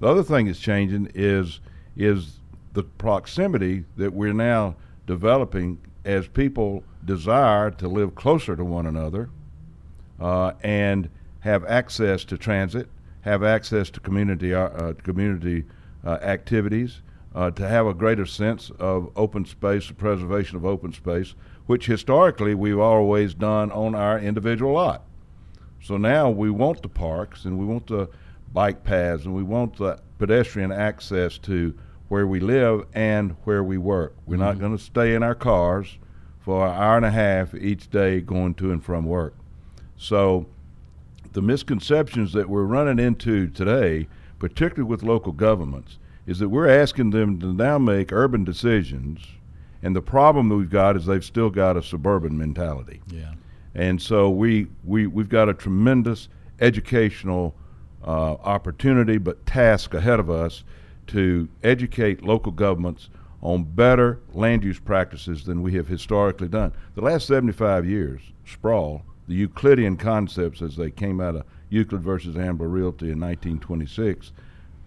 The 0.00 0.08
other 0.08 0.22
thing 0.22 0.46
that's 0.46 0.58
changing 0.58 1.12
is 1.14 1.60
is 1.96 2.40
the 2.72 2.84
proximity 2.84 3.84
that 3.96 4.14
we're 4.14 4.32
now 4.32 4.76
developing 5.06 5.80
as 6.04 6.28
people 6.28 6.82
desire 7.04 7.70
to 7.72 7.88
live 7.88 8.14
closer 8.14 8.56
to 8.56 8.64
one 8.64 8.86
another 8.86 9.28
uh, 10.20 10.52
and 10.62 11.08
have 11.40 11.64
access 11.64 12.24
to 12.24 12.38
transit, 12.38 12.88
have 13.22 13.42
access 13.42 13.90
to 13.90 14.00
community 14.00 14.54
uh, 14.54 14.68
uh, 14.68 14.92
community 14.94 15.64
uh, 16.04 16.18
activities, 16.22 17.02
uh, 17.34 17.50
to 17.52 17.68
have 17.68 17.86
a 17.86 17.94
greater 17.94 18.26
sense 18.26 18.70
of 18.78 19.10
open 19.16 19.44
space, 19.44 19.88
the 19.88 19.94
preservation 19.94 20.56
of 20.56 20.64
open 20.64 20.92
space, 20.92 21.34
which 21.66 21.86
historically 21.86 22.54
we've 22.54 22.78
always 22.78 23.34
done 23.34 23.70
on 23.72 23.94
our 23.94 24.18
individual 24.18 24.72
lot. 24.72 25.04
So 25.80 25.96
now 25.96 26.30
we 26.30 26.50
want 26.50 26.82
the 26.82 26.88
parks 26.88 27.44
and 27.44 27.58
we 27.58 27.64
want 27.64 27.86
the 27.86 28.08
bike 28.52 28.82
paths 28.82 29.24
and 29.24 29.34
we 29.34 29.42
want 29.42 29.76
the 29.76 30.00
pedestrian 30.18 30.72
access 30.72 31.38
to 31.38 31.74
where 32.08 32.26
we 32.26 32.40
live 32.40 32.86
and 32.94 33.36
where 33.44 33.62
we 33.62 33.78
work. 33.78 34.16
We're 34.26 34.36
not 34.36 34.58
going 34.58 34.76
to 34.76 34.82
stay 34.82 35.14
in 35.14 35.22
our 35.22 35.34
cars 35.34 35.98
for 36.40 36.66
an 36.66 36.74
hour 36.74 36.96
and 36.96 37.06
a 37.06 37.10
half 37.10 37.54
each 37.54 37.90
day 37.90 38.20
going 38.20 38.54
to 38.54 38.72
and 38.72 38.82
from 38.82 39.04
work. 39.04 39.37
So 39.98 40.46
the 41.32 41.42
misconceptions 41.42 42.32
that 42.32 42.48
we're 42.48 42.64
running 42.64 42.98
into 42.98 43.48
today, 43.48 44.08
particularly 44.38 44.88
with 44.88 45.02
local 45.02 45.32
governments, 45.32 45.98
is 46.26 46.38
that 46.38 46.48
we're 46.48 46.68
asking 46.68 47.10
them 47.10 47.38
to 47.40 47.52
now 47.52 47.78
make 47.78 48.12
urban 48.12 48.44
decisions, 48.44 49.26
and 49.82 49.94
the 49.94 50.02
problem 50.02 50.48
that 50.48 50.56
we've 50.56 50.70
got 50.70 50.96
is 50.96 51.06
they've 51.06 51.24
still 51.24 51.50
got 51.50 51.76
a 51.76 51.82
suburban 51.82 52.36
mentality. 52.36 53.00
Yeah. 53.08 53.34
And 53.74 54.00
so 54.00 54.30
we, 54.30 54.68
we, 54.84 55.06
we've 55.06 55.28
got 55.28 55.48
a 55.48 55.54
tremendous 55.54 56.28
educational 56.60 57.54
uh, 58.04 58.34
opportunity, 58.42 59.18
but 59.18 59.44
task 59.46 59.94
ahead 59.94 60.20
of 60.20 60.30
us 60.30 60.64
to 61.08 61.48
educate 61.62 62.22
local 62.22 62.52
governments 62.52 63.08
on 63.40 63.62
better 63.62 64.20
land 64.32 64.64
use 64.64 64.80
practices 64.80 65.44
than 65.44 65.62
we 65.62 65.72
have 65.74 65.86
historically 65.86 66.48
done. 66.48 66.72
The 66.94 67.02
last 67.02 67.26
75 67.26 67.86
years, 67.86 68.20
sprawl, 68.44 69.04
the 69.28 69.34
Euclidean 69.34 69.96
concepts 69.96 70.62
as 70.62 70.76
they 70.76 70.90
came 70.90 71.20
out 71.20 71.36
of 71.36 71.44
Euclid 71.68 72.02
versus 72.02 72.36
Ambler 72.36 72.68
Realty 72.68 73.10
in 73.10 73.20
1926, 73.20 74.32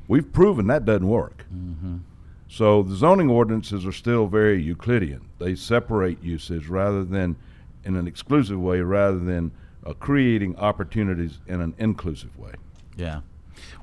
we've 0.07 0.33
proven 0.33 0.67
that 0.67 0.83
doesn't 0.83 1.07
work. 1.07 1.45
So 2.47 2.83
the 2.83 2.95
zoning 2.95 3.29
ordinances 3.29 3.85
are 3.85 3.93
still 3.93 4.27
very 4.27 4.61
Euclidean. 4.61 5.29
They 5.39 5.55
separate 5.55 6.21
uses 6.21 6.67
rather 6.67 7.05
than 7.05 7.37
in 7.85 7.95
an 7.95 8.07
exclusive 8.07 8.59
way, 8.59 8.81
rather 8.81 9.19
than 9.19 9.51
uh, 9.85 9.93
creating 9.93 10.57
opportunities 10.57 11.39
in 11.47 11.61
an 11.61 11.73
inclusive 11.77 12.37
way. 12.37 12.53
Yeah. 12.97 13.21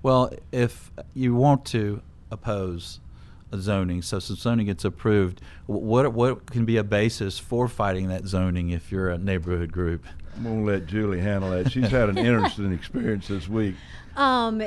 Well, 0.03 0.31
if 0.53 0.91
you 1.15 1.35
want 1.35 1.65
to 1.67 2.03
oppose 2.31 3.01
a 3.51 3.59
zoning, 3.59 4.03
so 4.03 4.19
since 4.19 4.41
zoning 4.41 4.67
gets 4.67 4.85
approved, 4.85 5.41
what 5.67 6.13
what 6.13 6.47
can 6.47 6.65
be 6.65 6.77
a 6.77 6.85
basis 6.85 7.39
for 7.39 7.69
fighting 7.69 8.09
that 8.09 8.27
zoning 8.27 8.71
if 8.71 8.93
you're 8.93 9.09
a 9.09 9.19
neighborhood 9.19 9.73
group? 9.73 10.05
I'm 10.39 10.65
to 10.65 10.73
let 10.73 10.87
Julie 10.87 11.21
handle 11.21 11.51
that. 11.51 11.73
She's 11.73 11.89
had 11.89 12.09
an 12.09 12.19
interesting 12.19 12.73
experience 12.73 13.27
this 13.27 13.49
week. 13.49 13.75
Um, 14.15 14.61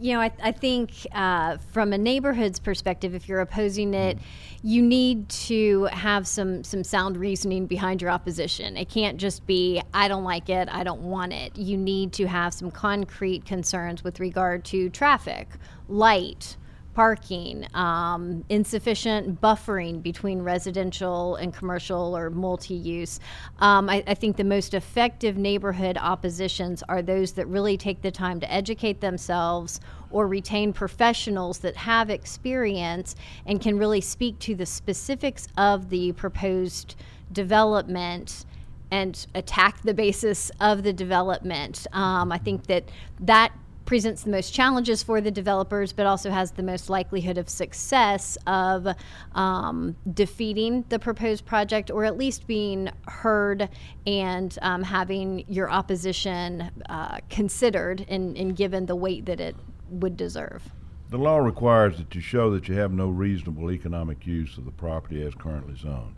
you 0.00 0.14
know, 0.14 0.20
I, 0.20 0.32
I 0.42 0.52
think 0.52 1.06
uh, 1.12 1.58
from 1.72 1.92
a 1.92 1.98
neighborhood's 1.98 2.58
perspective, 2.58 3.14
if 3.14 3.28
you're 3.28 3.40
opposing 3.40 3.92
it, 3.92 4.18
you 4.62 4.82
need 4.82 5.28
to 5.28 5.84
have 5.84 6.26
some 6.26 6.64
some 6.64 6.82
sound 6.82 7.16
reasoning 7.16 7.66
behind 7.66 8.00
your 8.02 8.10
opposition. 8.10 8.76
It 8.76 8.88
can't 8.88 9.18
just 9.18 9.46
be 9.46 9.82
I 9.94 10.08
don't 10.08 10.24
like 10.24 10.48
it, 10.48 10.68
I 10.70 10.82
don't 10.82 11.02
want 11.02 11.32
it. 11.32 11.56
You 11.56 11.76
need 11.76 12.12
to 12.14 12.26
have 12.26 12.54
some 12.54 12.70
concrete 12.70 13.44
concerns 13.44 14.02
with 14.02 14.20
regard 14.20 14.64
to 14.66 14.88
traffic, 14.90 15.48
light, 15.88 16.56
parking, 16.98 17.64
um, 17.74 18.44
insufficient 18.48 19.40
buffering 19.40 20.02
between 20.02 20.42
residential 20.42 21.36
and 21.36 21.54
commercial 21.54 22.16
or 22.16 22.28
multi 22.28 22.74
use. 22.74 23.20
Um, 23.60 23.88
I, 23.88 24.02
I 24.04 24.14
think 24.14 24.36
the 24.36 24.42
most 24.42 24.74
effective 24.74 25.36
neighborhood 25.36 25.96
oppositions 25.96 26.82
are 26.88 27.00
those 27.00 27.34
that 27.34 27.46
really 27.46 27.76
take 27.76 28.02
the 28.02 28.10
time 28.10 28.40
to 28.40 28.52
educate 28.52 29.00
themselves 29.00 29.78
or 30.10 30.26
retain 30.26 30.72
professionals 30.72 31.60
that 31.60 31.76
have 31.76 32.10
experience 32.10 33.14
and 33.46 33.60
can 33.60 33.78
really 33.78 34.00
speak 34.00 34.36
to 34.40 34.56
the 34.56 34.66
specifics 34.66 35.46
of 35.56 35.90
the 35.90 36.10
proposed 36.14 36.96
development 37.30 38.44
and 38.90 39.24
attack 39.36 39.80
the 39.82 39.94
basis 39.94 40.50
of 40.58 40.82
the 40.82 40.92
development. 40.92 41.86
Um, 41.92 42.32
I 42.32 42.38
think 42.38 42.66
that 42.66 42.88
that 43.20 43.52
presents 43.88 44.24
the 44.24 44.30
most 44.30 44.52
challenges 44.52 45.02
for 45.02 45.18
the 45.18 45.30
developers, 45.30 45.94
but 45.94 46.04
also 46.04 46.30
has 46.30 46.50
the 46.50 46.62
most 46.62 46.90
likelihood 46.90 47.38
of 47.38 47.48
success 47.48 48.36
of 48.46 48.86
um, 49.32 49.96
defeating 50.12 50.84
the 50.90 50.98
proposed 50.98 51.46
project 51.46 51.90
or 51.90 52.04
at 52.04 52.18
least 52.18 52.46
being 52.46 52.90
heard 53.06 53.66
and 54.06 54.58
um, 54.60 54.82
having 54.82 55.42
your 55.48 55.70
opposition 55.70 56.70
uh, 56.90 57.16
considered 57.30 58.04
and, 58.10 58.36
and 58.36 58.56
given 58.56 58.84
the 58.84 58.94
weight 58.94 59.24
that 59.24 59.40
it 59.40 59.56
would 59.88 60.18
deserve. 60.18 60.68
The 61.08 61.16
law 61.16 61.38
requires 61.38 61.96
that 61.96 62.14
you 62.14 62.20
show 62.20 62.50
that 62.50 62.68
you 62.68 62.74
have 62.74 62.92
no 62.92 63.08
reasonable 63.08 63.72
economic 63.72 64.26
use 64.26 64.58
of 64.58 64.66
the 64.66 64.70
property 64.70 65.26
as 65.26 65.34
currently 65.34 65.76
zoned. 65.76 66.16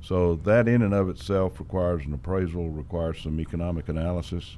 So 0.00 0.34
that 0.42 0.66
in 0.66 0.82
and 0.82 0.92
of 0.92 1.08
itself 1.08 1.60
requires 1.60 2.04
an 2.04 2.14
appraisal, 2.14 2.68
requires 2.68 3.22
some 3.22 3.38
economic 3.38 3.88
analysis. 3.88 4.56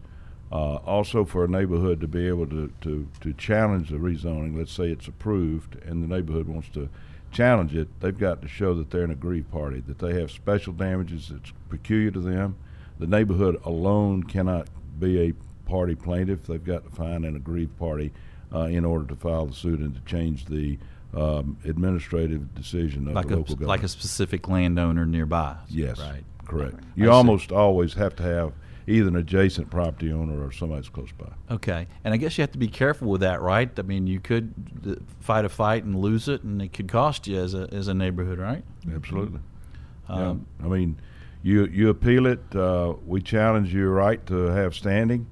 Uh, 0.53 0.77
also 0.87 1.25
for 1.25 1.45
a 1.45 1.49
neighborhood 1.49 2.01
to 2.01 2.07
be 2.07 2.27
able 2.29 2.47
to, 2.47 2.71
to, 2.81 3.09
to 3.21 3.33
challenge 3.33 3.89
the 3.91 3.97
rezoning, 3.97 4.57
let's 4.57 4.73
say 4.73 4.85
it's 4.91 5.09
approved 5.09 5.75
and 5.85 6.03
the 6.03 6.07
neighborhood 6.07 6.47
wants 6.47 6.69
to 6.69 6.89
challenge 7.33 7.75
it, 7.75 7.89
they've 8.01 8.19
got 8.19 8.41
to 8.41 8.47
show 8.49 8.73
that 8.75 8.91
they're 8.91 9.03
an 9.03 9.11
aggrieved 9.11 9.51
party, 9.51 9.81
that 9.81 9.99
they 9.99 10.15
have 10.19 10.31
special 10.31 10.73
damages 10.73 11.29
that's 11.31 11.53
peculiar 11.69 12.13
to 12.13 12.21
them. 12.21 12.57
The 13.01 13.09
neighborhood 13.09 13.61
alone 13.65 14.23
cannot 14.23 14.69
be 15.01 15.21
a 15.21 15.33
party 15.69 15.97
plaintiff. 15.97 16.45
They've 16.45 16.63
got 16.65 16.85
to 16.85 16.91
find 16.91 17.25
an 17.25 17.35
aggrieved 17.35 17.77
party 17.77 18.13
uh, 18.55 18.61
in 18.67 18.85
order 18.85 19.05
to 19.09 19.17
file 19.17 19.47
the 19.47 19.53
suit 19.55 19.81
and 19.81 19.95
to 19.97 20.01
change 20.03 20.45
the 20.47 20.79
um, 21.13 21.59
administrative 21.65 22.55
decision 22.55 23.09
of 23.09 23.15
Like 23.15 23.27
the 23.27 23.35
a 23.35 23.37
local 23.39 23.55
government. 23.57 23.69
like 23.69 23.83
a 23.83 23.89
specific 23.89 24.49
landowner 24.49 25.05
nearby. 25.07 25.57
Yes, 25.69 25.99
Right. 25.99 26.25
correct. 26.47 26.77
I 26.81 26.87
You 26.95 27.05
see. 27.07 27.11
almost 27.11 27.51
always 27.53 27.95
have 27.95 28.15
to 28.17 28.23
have 28.23 28.53
either 28.87 29.09
an 29.09 29.17
adjacent 29.17 29.71
property 29.71 30.13
owner 30.13 30.45
or 30.45 30.53
somebody 30.53 30.81
that's 30.81 30.89
close 30.89 31.11
by. 31.13 31.29
Okay, 31.55 31.87
and 32.05 32.15
I 32.15 32.17
guess 32.17 32.39
you 32.39 32.43
have 32.43 32.53
to 32.53 32.59
be 32.59 32.69
careful 32.69 33.09
with 33.09 33.21
that, 33.23 33.41
right? 33.41 33.71
I 33.79 33.83
mean, 33.83 34.07
you 34.07 34.21
could 34.21 34.55
fight 35.21 35.45
a 35.45 35.49
fight 35.49 35.85
and 35.85 35.97
lose 35.99 36.29
it, 36.29 36.43
and 36.43 36.63
it 36.63 36.73
could 36.73 36.89
cost 36.89 37.27
you 37.27 37.39
as 37.39 37.55
a 37.55 37.69
as 37.73 37.89
a 37.89 37.95
neighborhood, 37.95 38.39
right? 38.39 38.65
Absolutely. 38.95 39.41
Um, 40.09 40.47
yeah. 40.61 40.67
I 40.67 40.69
mean, 40.69 41.01
You 41.43 41.67
you 41.67 41.89
appeal 41.91 42.27
it. 42.27 42.41
Uh, 42.55 42.95
we 43.05 43.21
challenge 43.21 43.73
your 43.75 43.91
right 43.91 44.25
to 44.27 44.47
have 44.47 44.75
standing. 44.75 45.27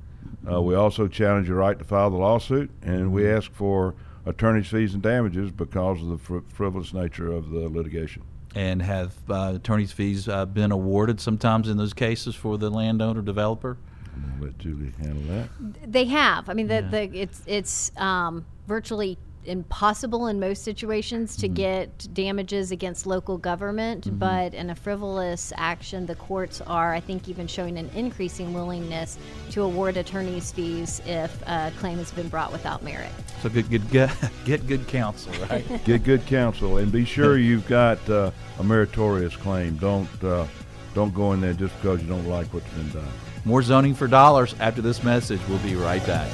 Uh, 0.51 0.61
we 0.61 0.75
also 0.75 1.09
challenge 1.09 1.49
your 1.49 1.57
right 1.57 1.79
to 1.79 1.85
file 1.85 2.11
the 2.11 2.17
lawsuit, 2.17 2.71
and 2.83 3.13
we 3.13 3.29
ask 3.31 3.51
for 3.53 3.95
attorney's 4.27 4.67
fees 4.67 4.95
and 4.95 5.03
damages 5.03 5.51
because 5.51 6.01
of 6.03 6.09
the 6.09 6.19
fr- 6.19 6.39
frivolous 6.49 6.93
nature 6.93 7.31
of 7.33 7.51
the 7.51 7.69
litigation. 7.69 8.23
And 8.55 8.81
have 8.83 9.15
uh, 9.29 9.55
attorney's 9.57 9.91
fees 9.91 10.29
uh, 10.29 10.47
been 10.47 10.71
awarded 10.71 11.21
sometimes 11.21 11.69
in 11.69 11.77
those 11.77 11.93
cases 11.93 12.35
for 12.35 12.57
the 12.57 12.71
landowner 12.71 13.21
developer? 13.21 13.77
I'm 14.15 14.23
going 14.23 14.39
to 14.39 14.45
let 14.47 14.59
Julie 14.59 14.93
handle 15.01 15.23
that. 15.35 15.93
They 15.93 16.05
have. 16.05 16.49
I 16.49 16.55
mean, 16.55 16.69
the, 16.69 16.87
the 16.89 17.03
it's 17.19 17.43
it's 17.47 17.91
um, 17.97 18.47
virtually 18.69 19.19
impossible 19.47 20.27
in 20.27 20.41
most 20.41 20.63
situations 20.63 21.37
to 21.37 21.49
get 21.49 22.13
damages 22.15 22.71
against 22.71 23.07
local 23.07 23.39
government, 23.39 24.19
but 24.19 24.55
in 24.55 24.71
a 24.71 24.75
frivolous 24.75 25.53
action, 25.57 26.07
the 26.07 26.15
courts 26.15 26.61
are, 26.63 26.95
I 26.95 27.01
think, 27.01 27.29
even 27.29 27.47
showing 27.47 27.79
an 27.79 27.91
increasing 27.95 28.53
willingness 28.53 29.19
to 29.51 29.63
award 29.63 29.97
attorney's 29.97 30.53
fees 30.53 31.01
if 31.07 31.43
a 31.43 31.73
claim 31.79 31.99
has 31.99 32.11
been 32.11 32.29
brought 32.29 32.53
without 32.53 32.83
merit. 32.83 33.11
So 33.43 33.49
good, 33.49 33.69
good, 33.71 33.89
get, 33.91 34.11
get 34.45 34.67
good 34.67 34.87
counsel, 34.89 35.33
right? 35.49 35.65
Get 35.85 36.05
good 36.05 36.27
counsel, 36.27 36.79
and 36.79 36.91
be 36.91 37.05
sure 37.05 37.37
you've 37.37 37.67
got 37.67 37.99
uh, 38.09 38.31
a 38.59 38.65
meritorious 38.65 39.37
claim. 39.37 39.77
Don't 39.77 40.25
uh, 40.25 40.47
don't 40.95 41.13
go 41.13 41.33
in 41.33 41.41
there 41.41 41.53
just 41.53 41.77
because 41.77 42.01
you 42.01 42.09
don't 42.09 42.27
like 42.27 42.53
what's 42.55 42.69
been 42.71 42.91
done. 42.91 43.09
More 43.45 43.63
zoning 43.63 43.95
for 43.95 44.07
dollars 44.07 44.55
after 44.61 44.81
this 44.81 45.03
message. 45.03 45.41
We'll 45.49 45.59
be 45.59 45.75
right 45.75 46.05
back. 46.07 46.31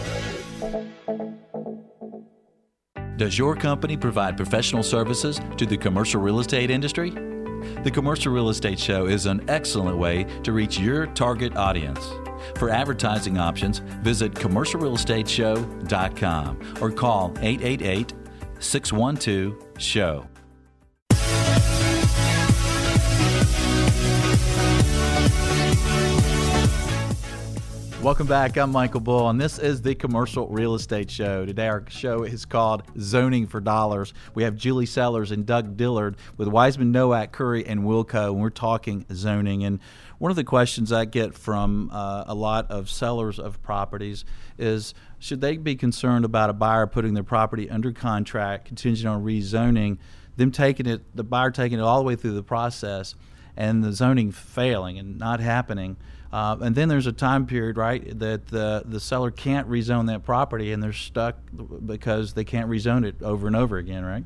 Does 3.21 3.37
your 3.37 3.55
company 3.55 3.97
provide 3.99 4.39
professional 4.39 4.83
services 4.83 5.39
to 5.59 5.67
the 5.67 5.77
commercial 5.77 6.23
real 6.23 6.41
estate 6.41 6.71
industry? 6.71 7.11
The 7.11 7.91
Commercial 7.93 8.33
Real 8.33 8.49
Estate 8.49 8.79
Show 8.79 9.09
is 9.09 9.27
an 9.27 9.45
excellent 9.47 9.99
way 9.99 10.25
to 10.43 10.53
reach 10.53 10.79
your 10.79 11.05
target 11.09 11.55
audience. 11.55 12.01
For 12.57 12.71
advertising 12.71 13.37
options, 13.37 13.81
visit 14.01 14.33
commercialrealestateshow.com 14.33 16.79
or 16.81 16.91
call 16.91 17.35
888 17.43 18.15
612 18.59 19.67
SHOW. 19.77 20.30
Welcome 28.03 28.27
back. 28.29 28.57
I'm 28.57 28.73
Michael 28.73 29.01
Bull, 29.01 29.29
and 29.29 29.39
this 29.39 29.59
is 29.59 29.83
the 29.83 29.95
Commercial 29.95 30.49
Real 30.49 30.75
Estate 30.75 31.11
Show. 31.11 31.45
Today, 31.45 31.69
our 31.69 31.85
show 31.91 32.23
is 32.23 32.47
called 32.47 32.83
Zoning 32.99 33.47
for 33.47 33.61
Dollars. 33.61 34.15
We 34.33 34.43
have 34.45 34.57
Julie 34.57 34.87
Sellers 34.87 35.31
and 35.33 35.45
Doug 35.45 35.77
Dillard 35.77 36.17
with 36.39 36.49
Weissman, 36.49 36.95
Nowack, 36.95 37.31
Curry, 37.31 37.67
and 37.67 37.81
Wilco, 37.81 38.29
and 38.29 38.41
we're 38.41 38.49
talking 38.49 39.05
zoning. 39.13 39.65
And 39.65 39.81
one 40.17 40.31
of 40.31 40.37
the 40.37 40.45
questions 40.45 40.93
I 40.93 41.05
get 41.05 41.35
from 41.35 41.91
uh, 41.93 42.25
a 42.27 42.35
lot 42.35 42.71
of 42.71 42.89
sellers 42.89 43.39
of 43.39 43.63
properties 43.63 44.25
is 44.57 44.95
should 45.19 45.43
they 45.43 45.59
be 45.59 45.77
concerned 45.77 46.25
about 46.25 46.49
a 46.49 46.55
buyer 46.55 46.87
putting 46.87 47.13
their 47.13 47.23
property 47.23 47.69
under 47.69 47.93
contract 47.93 48.65
contingent 48.65 49.09
on 49.09 49.23
rezoning, 49.23 49.99
them 50.37 50.53
taking 50.53 50.87
it, 50.87 51.03
the 51.15 51.23
buyer 51.23 51.51
taking 51.51 51.79
it 51.79 51.83
all 51.83 51.99
the 51.99 52.07
way 52.07 52.17
through 52.17 52.33
the 52.33 52.43
process, 52.43 53.15
and 53.59 53.85
the 53.85 53.93
zoning 53.93 54.33
failing 54.33 54.99
and 54.99 55.19
not 55.19 55.41
happening? 55.41 55.99
Uh, 56.33 56.57
and 56.61 56.77
then 56.77 56.89
there's 56.89 57.07
a 57.07 57.13
time 57.13 57.45
period, 57.45 57.77
right, 57.77 58.19
that 58.19 58.47
the 58.47 58.83
the 58.87 59.01
seller 59.01 59.31
can't 59.31 59.69
rezone 59.69 60.07
that 60.07 60.23
property, 60.23 60.73
and 60.73 60.83
they're 60.83 60.93
stuck 60.93 61.37
because 61.87 62.35
they 62.35 62.45
can't 62.45 62.71
rezone 62.71 63.05
it 63.05 63.21
over 63.23 63.49
and 63.49 63.57
over 63.57 63.79
again, 63.79 64.05
right? 64.05 64.25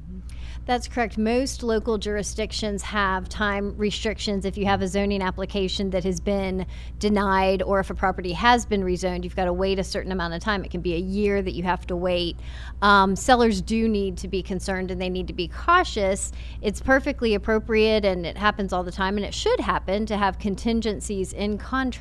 That's 0.66 0.88
correct. 0.88 1.18
Most 1.18 1.62
local 1.62 1.98
jurisdictions 1.98 2.82
have 2.82 3.28
time 3.28 3.76
restrictions. 3.76 4.46
If 4.46 4.56
you 4.56 4.64
have 4.64 4.80
a 4.80 4.88
zoning 4.88 5.20
application 5.20 5.90
that 5.90 6.04
has 6.04 6.20
been 6.20 6.64
denied, 6.98 7.62
or 7.62 7.80
if 7.80 7.90
a 7.90 7.94
property 7.94 8.32
has 8.32 8.64
been 8.64 8.82
rezoned, 8.82 9.24
you've 9.24 9.36
got 9.36 9.44
to 9.44 9.52
wait 9.52 9.78
a 9.78 9.84
certain 9.84 10.10
amount 10.10 10.32
of 10.32 10.40
time. 10.40 10.64
It 10.64 10.70
can 10.70 10.80
be 10.80 10.94
a 10.94 10.98
year 10.98 11.42
that 11.42 11.52
you 11.52 11.64
have 11.64 11.86
to 11.88 11.96
wait. 11.96 12.38
Um, 12.80 13.14
sellers 13.14 13.60
do 13.60 13.86
need 13.88 14.16
to 14.18 14.28
be 14.28 14.42
concerned 14.42 14.90
and 14.90 14.98
they 14.98 15.10
need 15.10 15.26
to 15.26 15.34
be 15.34 15.48
cautious. 15.48 16.32
It's 16.62 16.80
perfectly 16.80 17.34
appropriate 17.34 18.06
and 18.06 18.24
it 18.24 18.38
happens 18.38 18.72
all 18.72 18.82
the 18.82 18.92
time, 18.92 19.16
and 19.18 19.26
it 19.26 19.34
should 19.34 19.60
happen 19.60 20.06
to 20.06 20.16
have 20.16 20.38
contingencies 20.38 21.32
in 21.32 21.58
contracts 21.58 21.93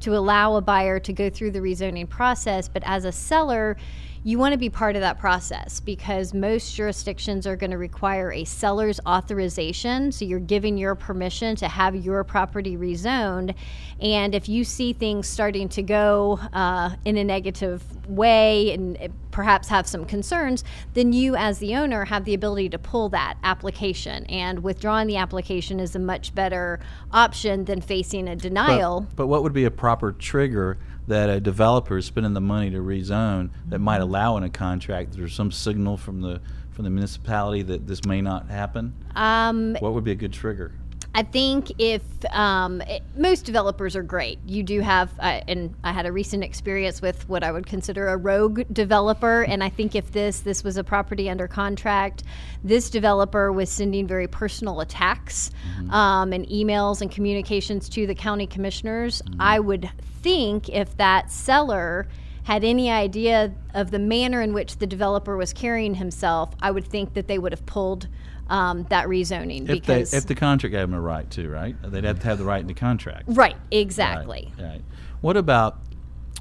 to 0.00 0.16
allow 0.16 0.56
a 0.56 0.60
buyer 0.60 0.98
to 1.00 1.12
go 1.12 1.28
through 1.30 1.50
the 1.50 1.60
rezoning 1.60 2.08
process. 2.08 2.68
But 2.68 2.82
as 2.86 3.04
a 3.04 3.12
seller, 3.12 3.76
you 4.22 4.38
want 4.38 4.52
to 4.52 4.58
be 4.58 4.68
part 4.68 4.96
of 4.96 5.02
that 5.02 5.18
process 5.18 5.80
because 5.80 6.34
most 6.34 6.74
jurisdictions 6.74 7.46
are 7.46 7.56
going 7.56 7.70
to 7.70 7.78
require 7.78 8.30
a 8.32 8.44
seller's 8.44 9.00
authorization. 9.06 10.12
So 10.12 10.26
you're 10.26 10.38
giving 10.38 10.76
your 10.76 10.94
permission 10.94 11.56
to 11.56 11.68
have 11.68 11.96
your 11.96 12.22
property 12.22 12.76
rezoned. 12.76 13.54
And 14.00 14.34
if 14.34 14.48
you 14.48 14.64
see 14.64 14.92
things 14.92 15.28
starting 15.28 15.68
to 15.70 15.82
go 15.82 16.40
uh, 16.52 16.90
in 17.04 17.16
a 17.16 17.24
negative 17.24 17.82
way 18.08 18.72
and 18.72 18.98
perhaps 19.30 19.68
have 19.68 19.86
some 19.86 20.04
concerns, 20.04 20.64
then 20.94 21.12
you, 21.12 21.36
as 21.36 21.58
the 21.58 21.76
owner, 21.76 22.06
have 22.06 22.24
the 22.24 22.34
ability 22.34 22.68
to 22.70 22.78
pull 22.78 23.08
that 23.10 23.36
application. 23.44 24.24
And 24.26 24.62
withdrawing 24.62 25.06
the 25.06 25.16
application 25.16 25.80
is 25.80 25.94
a 25.94 25.98
much 25.98 26.34
better 26.34 26.80
option 27.12 27.66
than 27.66 27.80
facing 27.80 28.28
a 28.28 28.36
denial. 28.36 29.02
But, 29.02 29.16
but 29.16 29.26
what 29.26 29.42
would 29.42 29.52
be 29.52 29.64
a 29.64 29.70
proper 29.70 30.12
trigger 30.12 30.78
that 31.06 31.28
a 31.28 31.40
developer 31.40 31.98
is 31.98 32.06
spending 32.06 32.34
the 32.34 32.40
money 32.40 32.70
to 32.70 32.78
rezone 32.78 33.50
that 33.68 33.80
might 33.80 34.00
allow 34.00 34.36
in 34.36 34.42
a 34.42 34.50
contract? 34.50 35.12
There's 35.12 35.34
some 35.34 35.52
signal 35.52 35.96
from 35.96 36.22
the 36.22 36.40
from 36.70 36.84
the 36.84 36.90
municipality 36.90 37.62
that 37.62 37.86
this 37.86 38.04
may 38.04 38.22
not 38.22 38.48
happen. 38.48 38.94
Um, 39.14 39.74
What 39.80 39.92
would 39.92 40.04
be 40.04 40.12
a 40.12 40.14
good 40.14 40.32
trigger? 40.32 40.72
I 41.20 41.22
think 41.22 41.70
if 41.78 42.00
um, 42.30 42.80
it, 42.80 43.02
most 43.14 43.44
developers 43.44 43.94
are 43.94 44.02
great, 44.02 44.38
you 44.46 44.62
do 44.62 44.80
have, 44.80 45.10
uh, 45.18 45.42
and 45.46 45.74
I 45.84 45.92
had 45.92 46.06
a 46.06 46.12
recent 46.12 46.42
experience 46.42 47.02
with 47.02 47.28
what 47.28 47.44
I 47.44 47.52
would 47.52 47.66
consider 47.66 48.08
a 48.08 48.16
rogue 48.16 48.62
developer. 48.72 49.42
And 49.42 49.62
I 49.62 49.68
think 49.68 49.94
if 49.94 50.12
this 50.12 50.40
this 50.40 50.64
was 50.64 50.78
a 50.78 50.82
property 50.82 51.28
under 51.28 51.46
contract, 51.46 52.22
this 52.64 52.88
developer 52.88 53.52
was 53.52 53.68
sending 53.68 54.06
very 54.06 54.28
personal 54.28 54.80
attacks 54.80 55.50
um, 55.90 56.32
and 56.32 56.46
emails 56.48 57.02
and 57.02 57.10
communications 57.10 57.90
to 57.90 58.06
the 58.06 58.14
county 58.14 58.46
commissioners. 58.46 59.20
I 59.38 59.60
would 59.60 59.90
think 60.22 60.70
if 60.70 60.96
that 60.96 61.30
seller 61.30 62.08
had 62.44 62.64
any 62.64 62.90
idea 62.90 63.52
of 63.74 63.90
the 63.90 63.98
manner 63.98 64.40
in 64.40 64.54
which 64.54 64.78
the 64.78 64.86
developer 64.86 65.36
was 65.36 65.52
carrying 65.52 65.96
himself, 65.96 66.54
I 66.62 66.70
would 66.70 66.86
think 66.86 67.12
that 67.12 67.28
they 67.28 67.38
would 67.38 67.52
have 67.52 67.66
pulled 67.66 68.08
um, 68.50 68.84
that 68.90 69.06
rezoning 69.06 69.68
If 69.68 69.84
they, 69.86 70.02
if 70.02 70.26
the 70.26 70.34
contract 70.34 70.72
gave 70.72 70.82
them 70.82 70.92
a 70.94 71.00
right 71.00 71.30
to, 71.30 71.48
right? 71.48 71.74
They'd 71.82 72.04
have 72.04 72.18
to 72.20 72.26
have 72.26 72.38
the 72.38 72.44
right 72.44 72.60
in 72.60 72.66
the 72.66 72.74
contract. 72.74 73.24
Right, 73.28 73.56
exactly. 73.70 74.52
Right, 74.58 74.64
right. 74.64 74.82
What 75.20 75.36
about 75.36 75.78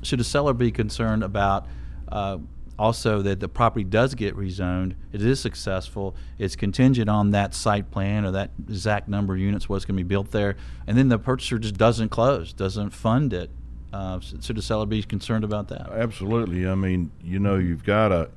should 0.02 0.20
a 0.20 0.24
seller 0.24 0.54
be 0.54 0.72
concerned 0.72 1.24
about 1.24 1.68
uh, 2.12 2.40
also 2.80 3.22
that 3.22 3.40
the 3.40 3.48
property 3.48 3.84
does 3.84 4.16
get 4.16 4.36
rezoned, 4.36 4.96
it 5.12 5.22
is 5.22 5.40
successful, 5.40 6.16
it's 6.40 6.56
contingent 6.56 7.10
on 7.10 7.32
that 7.32 7.54
site 7.54 7.92
plan 7.92 8.26
or 8.26 8.32
that 8.32 8.52
exact 8.68 9.08
number 9.08 9.34
of 9.36 9.40
units 9.40 9.70
what's 9.70 9.86
going 9.86 9.98
to 9.98 10.04
be 10.04 10.08
built 10.08 10.32
there, 10.32 10.56
and 10.88 10.98
then 10.98 11.10
the 11.10 11.20
purchaser 11.20 11.60
just 11.60 11.78
doesn't 11.78 12.10
close, 12.10 12.54
doesn't 12.54 12.90
fund 12.92 13.34
it. 13.34 13.52
Uh, 13.94 14.18
s- 14.18 14.34
should 14.42 14.56
the 14.56 14.62
seller 14.62 14.86
be 14.86 15.04
concerned 15.04 15.44
about 15.44 15.68
that? 15.68 15.90
Absolutely. 15.92 16.68
I 16.68 16.76
mean, 16.76 17.12
you 17.24 17.40
know, 17.40 17.58
you've 17.58 17.84
got 17.84 18.10
to, 18.10 18.30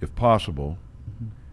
if 0.00 0.14
possible, 0.14 0.76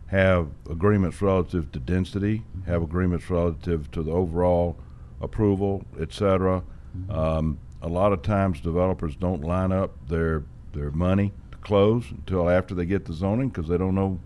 have 0.08 0.48
agreements 0.70 1.22
relative 1.22 1.72
to 1.74 1.80
density, 1.80 2.44
have 2.66 2.82
agreements 2.82 3.30
relative 3.30 3.92
to 3.92 4.02
the 4.04 4.12
overall 4.12 4.78
approval, 5.22 5.84
et 6.00 6.14
cetera. 6.14 6.64
Um, 7.10 7.60
a 7.82 7.88
lot 7.88 8.12
of 8.14 8.22
times 8.22 8.60
developers 8.62 9.16
don't 9.16 9.44
line 9.44 9.72
up 9.72 9.92
their, 10.08 10.44
their 10.74 10.92
money 10.92 11.32
to 11.52 11.58
close 11.58 12.06
until 12.10 12.50
after 12.50 12.74
they 12.74 12.86
get 12.86 13.06
the 13.06 13.14
zoning 13.14 13.50
because 13.50 13.68
they 13.68 13.78
don't 13.78 13.96
know 13.96 14.20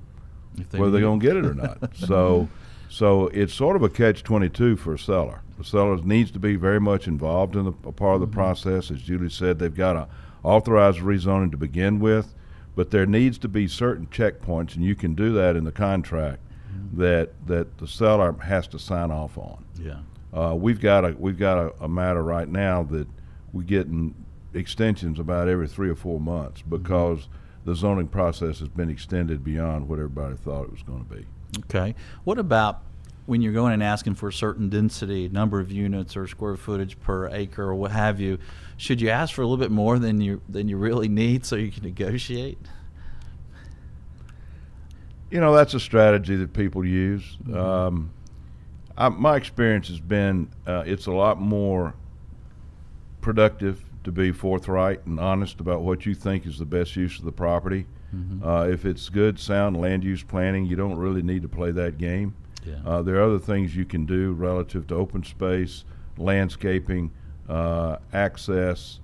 If 0.58 0.70
they 0.70 0.80
whether 0.80 0.92
they're 0.92 1.02
going 1.02 1.20
to 1.20 1.26
get 1.26 1.36
it 1.36 1.46
or 1.46 1.54
not. 1.54 1.96
so, 1.96 2.48
so 2.90 3.28
it's 3.28 3.54
sort 3.54 3.76
of 3.76 3.84
a 3.84 3.90
catch 3.90 4.24
twenty 4.24 4.50
two 4.50 4.76
for 4.78 4.94
a 4.94 5.00
seller. 5.00 5.42
The 5.58 5.64
seller 5.64 5.98
needs 5.98 6.32
to 6.32 6.40
be 6.40 6.56
very 6.56 6.80
much 6.80 7.08
involved 7.08 7.56
in 7.56 7.66
the, 7.66 7.74
a 7.86 7.92
part 7.92 8.16
of 8.16 8.22
the 8.22 8.28
process. 8.28 8.90
As 8.92 9.02
Julie 9.02 9.30
said, 9.30 9.60
they've 9.60 9.74
got 9.74 9.94
to 9.94 10.08
authorize 10.44 10.98
rezoning 10.98 11.52
to 11.52 11.58
begin 11.58 12.00
with, 12.00 12.34
but 12.76 12.92
there 12.92 13.06
needs 13.06 13.38
to 13.40 13.48
be 13.48 13.68
certain 13.68 14.08
checkpoints, 14.08 14.76
and 14.76 14.84
you 14.84 14.96
can 14.96 15.14
do 15.14 15.34
that 15.34 15.56
in 15.56 15.64
the 15.64 15.72
contract 15.72 16.42
that 16.94 17.30
that 17.48 17.78
the 17.78 17.88
seller 17.88 18.34
has 18.44 18.68
to 18.68 18.80
sign 18.80 19.12
off 19.12 19.38
on. 19.38 19.64
Yeah. 19.80 20.00
Uh, 20.34 20.56
we've 20.56 20.80
got 20.80 21.06
a 21.06 21.16
we've 21.18 21.38
got 21.38 21.58
a, 21.58 21.84
a 21.84 21.88
matter 21.88 22.24
right 22.24 22.48
now 22.48 22.84
that 22.84 23.08
we're 23.54 23.64
getting 23.64 24.16
extensions 24.54 25.20
about 25.20 25.48
every 25.48 25.68
three 25.68 25.90
or 25.90 25.96
four 25.96 26.20
months 26.20 26.62
because 26.62 27.28
the 27.66 27.76
zoning 27.76 28.08
process 28.08 28.60
has 28.60 28.68
been 28.68 28.90
extended 28.90 29.44
beyond 29.44 29.88
what 29.88 30.00
everybody 30.00 30.36
thought 30.36 30.64
it 30.64 30.72
was 30.72 30.84
going 30.84 31.06
to 31.06 31.16
be. 31.16 31.26
Okay. 31.60 31.96
What 32.24 32.38
about 32.38 32.82
when 33.32 33.42
you're 33.42 33.54
going 33.54 33.72
and 33.72 33.82
asking 33.82 34.14
for 34.14 34.28
a 34.28 34.34
certain 34.34 34.68
density, 34.68 35.30
number 35.30 35.62
of 35.62 35.72
units 35.72 36.18
or 36.18 36.28
square 36.28 36.58
footage 36.58 37.00
per 37.00 37.30
acre 37.30 37.64
or 37.64 37.74
what 37.74 37.90
have 37.90 38.20
you? 38.20 38.38
Should 38.76 39.00
you 39.00 39.08
ask 39.08 39.34
for 39.34 39.42
a 39.42 39.46
little 39.46 39.56
bit 39.56 39.72
more 39.72 39.98
than 40.00 40.20
you 40.20 40.42
than 40.50 40.68
you 40.68 40.76
really 40.76 41.08
need 41.08 41.46
so 41.46 41.56
you 41.56 41.72
can 41.72 41.84
negotiate? 41.84 42.58
You 45.30 45.40
know, 45.40 45.56
that's 45.56 45.74
a 45.74 45.80
strategy 45.80 46.36
that 46.36 46.52
people 46.52 46.86
use. 46.86 47.38
Um, 47.54 48.12
I, 48.98 49.08
my 49.08 49.38
experience 49.38 49.88
has 49.88 50.02
been 50.02 50.50
uh, 50.68 50.84
it's 50.86 51.06
a 51.06 51.14
lot 51.14 51.40
more 51.40 51.94
productive 53.22 53.82
to 54.04 54.12
be 54.12 54.34
forthright 54.34 55.06
and 55.06 55.22
honest 55.22 55.62
about 55.62 55.84
what 55.84 56.06
you 56.06 56.16
think 56.16 56.46
is 56.46 56.60
the 56.60 56.66
best 56.66 56.98
use 56.98 57.18
of 57.18 57.24
the 57.24 57.32
property. 57.32 57.86
Mm-hmm. 58.14 58.46
Uh, 58.46 58.66
if 58.66 58.84
it's 58.84 59.08
good, 59.08 59.40
sound 59.40 59.80
land 59.80 60.04
use 60.04 60.22
planning, 60.22 60.66
you 60.66 60.76
don't 60.76 60.98
really 60.98 61.22
need 61.22 61.44
to 61.44 61.48
play 61.48 61.72
that 61.72 61.98
game. 61.98 62.36
Yeah. 62.66 62.76
Uh, 62.86 63.02
there 63.02 63.16
are 63.18 63.24
other 63.24 63.40
things 63.40 63.76
you 63.76 63.86
can 63.86 64.06
do 64.06 64.34
relative 64.34 64.88
to 64.88 64.96
open 64.96 65.24
space, 65.24 65.84
landscaping, 66.18 67.12
uh, 67.50 67.98
access, 68.14 69.00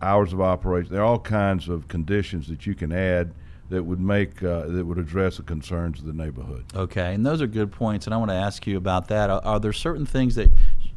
hours 0.00 0.32
of 0.32 0.40
operation. 0.40 0.92
There 0.92 1.02
are 1.02 1.06
all 1.06 1.18
kinds 1.18 1.68
of 1.68 1.88
conditions 1.88 2.48
that 2.48 2.66
you 2.66 2.74
can 2.74 2.92
add 2.92 3.32
that 3.70 3.82
would 3.82 4.00
make 4.00 4.42
uh, 4.42 4.66
that 4.66 4.84
would 4.84 4.98
address 4.98 5.38
the 5.38 5.42
concerns 5.42 6.00
of 6.00 6.06
the 6.06 6.12
neighborhood. 6.12 6.64
Okay, 6.74 7.14
and 7.14 7.24
those 7.24 7.40
are 7.40 7.46
good 7.46 7.72
points, 7.72 8.06
and 8.06 8.12
I 8.12 8.18
want 8.18 8.30
to 8.30 8.36
ask 8.36 8.66
you 8.66 8.76
about 8.76 9.08
that. 9.08 9.30
Are, 9.30 9.40
are, 9.44 9.60
there 9.60 9.72
certain 9.72 10.04
things 10.04 10.34
that 10.34 10.50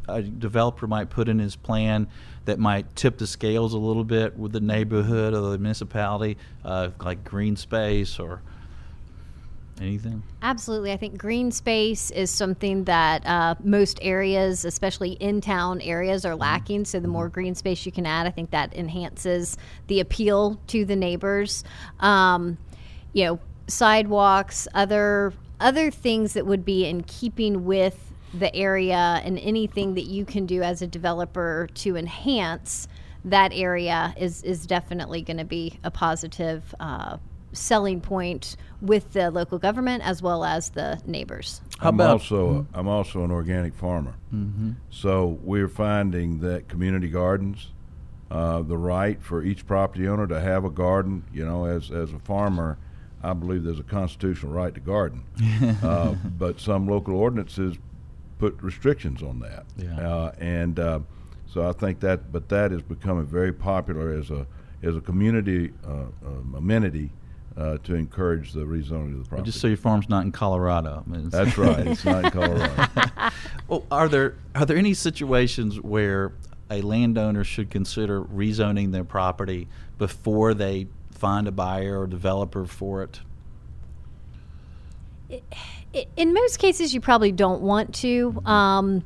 a 0.09 0.21
developer 0.21 0.85
might 0.85 1.09
put 1.09 1.29
in 1.29 1.39
his 1.39 1.55
plan 1.55 2.07
that 2.43 2.59
might 2.59 2.93
tip 2.95 3.17
the 3.17 3.27
scales 3.27 3.73
a 3.73 3.77
little 3.77 4.03
bit 4.03 4.37
with 4.37 4.51
the 4.51 4.59
neighborhood 4.59 5.33
or 5.33 5.51
the 5.51 5.57
municipality, 5.57 6.37
uh, 6.63 6.89
like 6.99 7.23
green 7.23 7.55
space 7.55 8.19
or? 8.19 8.41
Anything? 9.81 10.23
Absolutely. 10.41 10.93
I 10.93 10.97
think 10.97 11.17
green 11.17 11.51
space 11.51 12.09
is 12.11 12.31
something 12.31 12.85
that 12.85 13.25
uh, 13.25 13.55
most 13.61 13.99
areas, 14.01 14.63
especially 14.63 15.11
in 15.13 15.41
town 15.41 15.81
areas, 15.81 16.25
are 16.25 16.35
lacking. 16.35 16.85
So 16.85 17.01
the 17.01 17.09
more 17.09 17.27
green 17.27 17.55
space 17.55 17.85
you 17.85 17.91
can 17.91 18.05
add, 18.05 18.25
I 18.25 18.29
think 18.29 18.51
that 18.51 18.73
enhances 18.73 19.57
the 19.87 19.99
appeal 19.99 20.61
to 20.67 20.85
the 20.85 20.95
neighbors. 20.95 21.65
Um, 21.99 22.57
you 23.11 23.25
know, 23.25 23.39
sidewalks, 23.67 24.67
other 24.73 25.33
other 25.59 25.89
things 25.89 26.33
that 26.33 26.45
would 26.45 26.65
be 26.65 26.85
in 26.85 27.01
keeping 27.03 27.65
with 27.65 28.13
the 28.33 28.53
area, 28.55 29.21
and 29.23 29.39
anything 29.39 29.93
that 29.95 30.03
you 30.03 30.25
can 30.25 30.45
do 30.45 30.61
as 30.61 30.81
a 30.81 30.87
developer 30.87 31.69
to 31.73 31.95
enhance 31.97 32.87
that 33.25 33.51
area 33.53 34.13
is 34.17 34.41
is 34.43 34.65
definitely 34.65 35.21
going 35.21 35.37
to 35.37 35.45
be 35.45 35.79
a 35.83 35.91
positive. 35.91 36.73
Uh, 36.79 37.17
selling 37.55 38.01
point 38.01 38.57
with 38.81 39.13
the 39.13 39.31
local 39.31 39.57
government 39.57 40.03
as 40.05 40.21
well 40.21 40.43
as 40.43 40.69
the 40.69 41.01
neighbors. 41.05 41.61
How 41.79 41.89
I'm 41.89 41.95
about, 41.95 42.09
also 42.11 42.53
mm-hmm. 42.53 42.77
I'm 42.77 42.87
also 42.87 43.23
an 43.23 43.31
organic 43.31 43.73
farmer, 43.73 44.15
mm-hmm. 44.33 44.71
so 44.89 45.39
we're 45.41 45.67
finding 45.67 46.39
that 46.39 46.67
community 46.67 47.09
gardens, 47.09 47.71
uh, 48.31 48.61
the 48.61 48.77
right 48.77 49.21
for 49.21 49.43
each 49.43 49.65
property 49.65 50.07
owner 50.07 50.27
to 50.27 50.39
have 50.39 50.65
a 50.65 50.69
garden. 50.69 51.23
You 51.33 51.45
know, 51.45 51.65
as 51.65 51.91
as 51.91 52.13
a 52.13 52.19
farmer, 52.19 52.77
I 53.23 53.33
believe 53.33 53.63
there's 53.63 53.79
a 53.79 53.83
constitutional 53.83 54.51
right 54.51 54.73
to 54.73 54.79
garden, 54.79 55.23
uh, 55.83 56.15
but 56.37 56.59
some 56.59 56.87
local 56.87 57.15
ordinances 57.15 57.77
put 58.37 58.61
restrictions 58.61 59.23
on 59.23 59.39
that, 59.39 59.65
yeah. 59.77 59.99
uh, 59.99 60.31
and 60.39 60.79
uh, 60.79 60.99
so 61.47 61.67
I 61.67 61.71
think 61.71 62.01
that, 62.01 62.31
but 62.31 62.49
that 62.49 62.71
is 62.71 62.81
becoming 62.81 63.25
very 63.25 63.53
popular 63.53 64.11
as 64.11 64.29
a 64.29 64.45
as 64.83 64.95
a 64.95 65.01
community 65.01 65.71
uh, 65.85 66.05
um, 66.25 66.53
amenity 66.57 67.11
uh, 67.57 67.77
to 67.83 67.95
encourage 67.95 68.53
the 68.53 68.61
rezoning 68.61 69.13
of 69.13 69.23
the 69.23 69.29
property. 69.29 69.45
Just 69.45 69.61
so 69.61 69.67
your 69.67 69.77
farm's 69.77 70.09
not 70.09 70.25
in 70.25 70.31
Colorado. 70.31 71.03
I 71.05 71.09
mean, 71.09 71.29
That's 71.29 71.57
right. 71.57 71.87
It's 71.87 72.05
not 72.05 72.25
in 72.25 72.31
Colorado. 72.31 72.87
well, 73.67 73.85
are 73.91 74.09
there 74.09 74.35
are 74.53 74.65
there 74.65 74.77
any 74.77 74.93
situations 74.93 75.79
where 75.79 76.33
a 76.69 76.81
landowner 76.81 77.43
should 77.43 77.69
consider 77.69 78.21
rezoning 78.21 78.91
their 78.91 79.03
property 79.03 79.67
before 79.97 80.53
they 80.53 80.87
find 81.11 81.47
a 81.47 81.51
buyer 81.51 81.99
or 81.99 82.07
developer 82.07 82.65
for 82.65 83.03
it? 83.03 83.21
In 86.17 86.33
most 86.33 86.57
cases, 86.59 86.93
you 86.93 87.01
probably 87.01 87.31
don't 87.31 87.61
want 87.61 87.95
to. 87.95 88.31
Mm-hmm. 88.31 88.47
Um, 88.47 89.03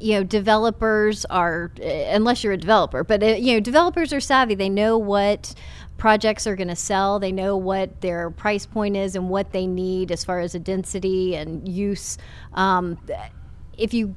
you 0.00 0.14
know, 0.14 0.24
developers 0.24 1.24
are, 1.26 1.70
unless 1.80 2.42
you're 2.42 2.54
a 2.54 2.58
developer, 2.58 3.04
but 3.04 3.22
uh, 3.22 3.26
you 3.26 3.54
know, 3.54 3.60
developers 3.60 4.12
are 4.12 4.18
savvy. 4.18 4.56
They 4.56 4.68
know 4.68 4.98
what 4.98 5.54
projects 6.02 6.48
are 6.48 6.56
going 6.56 6.66
to 6.66 6.74
sell. 6.74 7.20
They 7.20 7.30
know 7.30 7.56
what 7.56 8.00
their 8.00 8.28
price 8.28 8.66
point 8.66 8.96
is 8.96 9.14
and 9.14 9.28
what 9.28 9.52
they 9.52 9.68
need 9.68 10.10
as 10.10 10.24
far 10.24 10.40
as 10.40 10.52
a 10.52 10.58
density 10.58 11.36
and 11.36 11.68
use. 11.68 12.18
Um, 12.54 12.98
if 13.78 13.94
you 13.94 14.16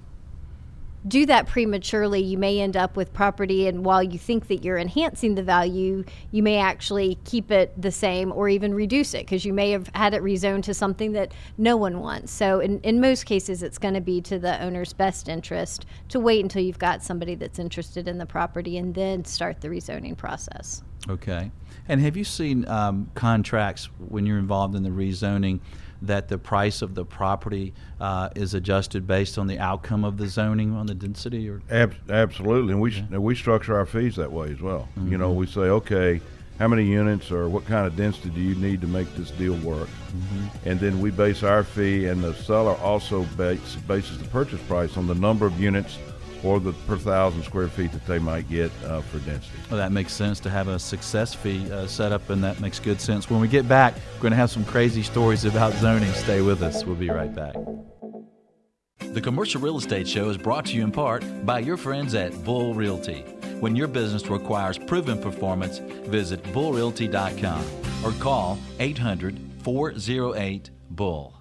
do 1.07 1.25
that 1.27 1.47
prematurely, 1.47 2.21
you 2.21 2.37
may 2.37 2.59
end 2.59 2.75
up 2.75 2.95
with 2.95 3.13
property, 3.13 3.67
and 3.67 3.85
while 3.85 4.01
you 4.01 4.17
think 4.17 4.47
that 4.47 4.63
you're 4.63 4.77
enhancing 4.77 5.35
the 5.35 5.43
value, 5.43 6.03
you 6.31 6.41
may 6.41 6.57
actually 6.57 7.17
keep 7.25 7.51
it 7.51 7.79
the 7.79 7.91
same 7.91 8.31
or 8.31 8.49
even 8.49 8.73
reduce 8.73 9.13
it 9.13 9.19
because 9.19 9.45
you 9.45 9.53
may 9.53 9.71
have 9.71 9.89
had 9.93 10.13
it 10.13 10.23
rezoned 10.23 10.63
to 10.63 10.73
something 10.73 11.11
that 11.11 11.33
no 11.57 11.77
one 11.77 11.99
wants. 11.99 12.31
So, 12.31 12.59
in, 12.59 12.79
in 12.81 12.99
most 12.99 13.25
cases, 13.25 13.61
it's 13.61 13.77
going 13.77 13.93
to 13.93 14.01
be 14.01 14.19
to 14.21 14.39
the 14.39 14.61
owner's 14.63 14.93
best 14.93 15.29
interest 15.29 15.85
to 16.09 16.19
wait 16.19 16.43
until 16.43 16.63
you've 16.63 16.79
got 16.79 17.03
somebody 17.03 17.35
that's 17.35 17.59
interested 17.59 18.07
in 18.07 18.17
the 18.17 18.25
property 18.25 18.77
and 18.77 18.95
then 18.95 19.25
start 19.25 19.61
the 19.61 19.67
rezoning 19.67 20.17
process. 20.17 20.83
Okay. 21.07 21.51
And 21.87 22.01
have 22.01 22.17
you 22.17 22.23
seen 22.23 22.67
um, 22.67 23.11
contracts 23.13 23.89
when 24.09 24.25
you're 24.25 24.39
involved 24.39 24.75
in 24.75 24.81
the 24.81 24.89
rezoning 24.89 25.59
that 26.01 26.27
the 26.27 26.38
price 26.38 26.81
of 26.81 26.95
the 26.95 27.05
property 27.05 27.73
uh, 27.99 28.29
is 28.36 28.53
adjusted 28.53 29.08
based 29.08 29.38
on 29.38 29.47
the 29.47 29.60
outcome 29.60 30.03
of 30.03 30.17
the 30.17 30.27
zoning 30.27 30.73
on 30.73 30.86
the 30.86 30.95
density? 30.95 31.49
Or 31.49 31.62
Ab- 31.69 31.95
absolutely, 32.10 32.73
and 32.73 32.81
we 32.81 32.91
yeah. 32.91 33.17
we 33.17 33.36
structure 33.36 33.77
our 33.77 33.86
fees 33.86 34.15
that 34.15 34.31
way 34.31 34.51
as 34.51 34.62
well. 34.62 34.88
Mm-hmm. 34.97 35.12
You 35.12 35.17
know, 35.17 35.29
mm-hmm. 35.29 35.39
we 35.39 35.47
say, 35.47 35.62
okay, 35.62 36.21
how 36.60 36.67
many 36.67 36.86
units 36.86 37.31
or 37.31 37.49
what 37.49 37.65
kind 37.65 37.86
of 37.86 37.95
density 37.95 38.29
do 38.29 38.39
you 38.39 38.55
need 38.55 38.81
to 38.81 38.88
make 38.88 39.13
this 39.15 39.31
deal 39.31 39.55
work? 39.58 39.89
Mm-hmm. 39.89 40.69
And 40.69 40.79
then 40.79 41.01
we 41.01 41.12
base 41.12 41.43
our 41.43 41.63
fee, 41.63 42.05
and 42.05 42.23
the 42.23 42.34
seller 42.34 42.75
also 42.75 43.23
base, 43.38 43.75
bases 43.88 44.19
the 44.19 44.27
purchase 44.29 44.62
price 44.63 44.97
on 44.97 45.08
the 45.08 45.15
number 45.15 45.45
of 45.45 45.60
units 45.60 45.97
or 46.45 46.60
the 46.60 46.73
per 46.88 46.97
thousand 46.97 47.43
square 47.43 47.67
feet 47.67 47.91
that 47.91 48.05
they 48.05 48.19
might 48.19 48.47
get 48.47 48.71
uh, 48.86 49.01
for 49.01 49.19
density. 49.19 49.58
Well, 49.69 49.77
that 49.77 49.91
makes 49.91 50.13
sense 50.13 50.39
to 50.41 50.49
have 50.49 50.67
a 50.67 50.77
success 50.79 51.34
fee 51.34 51.71
uh, 51.71 51.88
set 51.88 52.12
up, 52.12 52.29
and 52.29 52.43
that 52.43 52.60
makes 52.60 52.79
good 52.79 53.01
sense. 53.01 53.29
When 53.29 53.41
we 53.41 53.47
get 53.47 53.67
back, 53.67 53.95
we're 54.15 54.21
going 54.21 54.31
to 54.31 54.38
have 54.38 54.51
some 54.51 54.65
crazy 54.65 55.03
stories 55.03 55.45
about 55.45 55.73
zoning. 55.73 56.12
Stay 56.13 56.41
with 56.41 56.62
us. 56.62 56.86
We'll 56.86 56.95
be 56.95 57.10
right 57.10 57.34
back. 57.34 57.55
The 58.99 59.21
Commercial 59.21 59.62
Real 59.62 59.77
Estate 59.77 60.08
Show 60.08 60.29
is 60.29 60.38
brought 60.38 60.65
to 60.67 60.75
you 60.75 60.84
in 60.84 60.91
part 60.91 61.23
by 61.45 61.60
your 61.60 61.77
friends 61.77 62.15
at 62.15 62.43
Bull 62.43 62.73
Realty. 62.73 63.21
When 63.60 63.75
your 63.75 63.88
business 63.88 64.27
requires 64.27 64.77
proven 64.77 65.19
performance, 65.21 65.79
visit 66.08 66.43
bullrealty.com 66.43 67.65
or 68.03 68.12
call 68.21 68.58
800 68.79 69.39
408 69.63 70.69
Bull. 70.91 71.34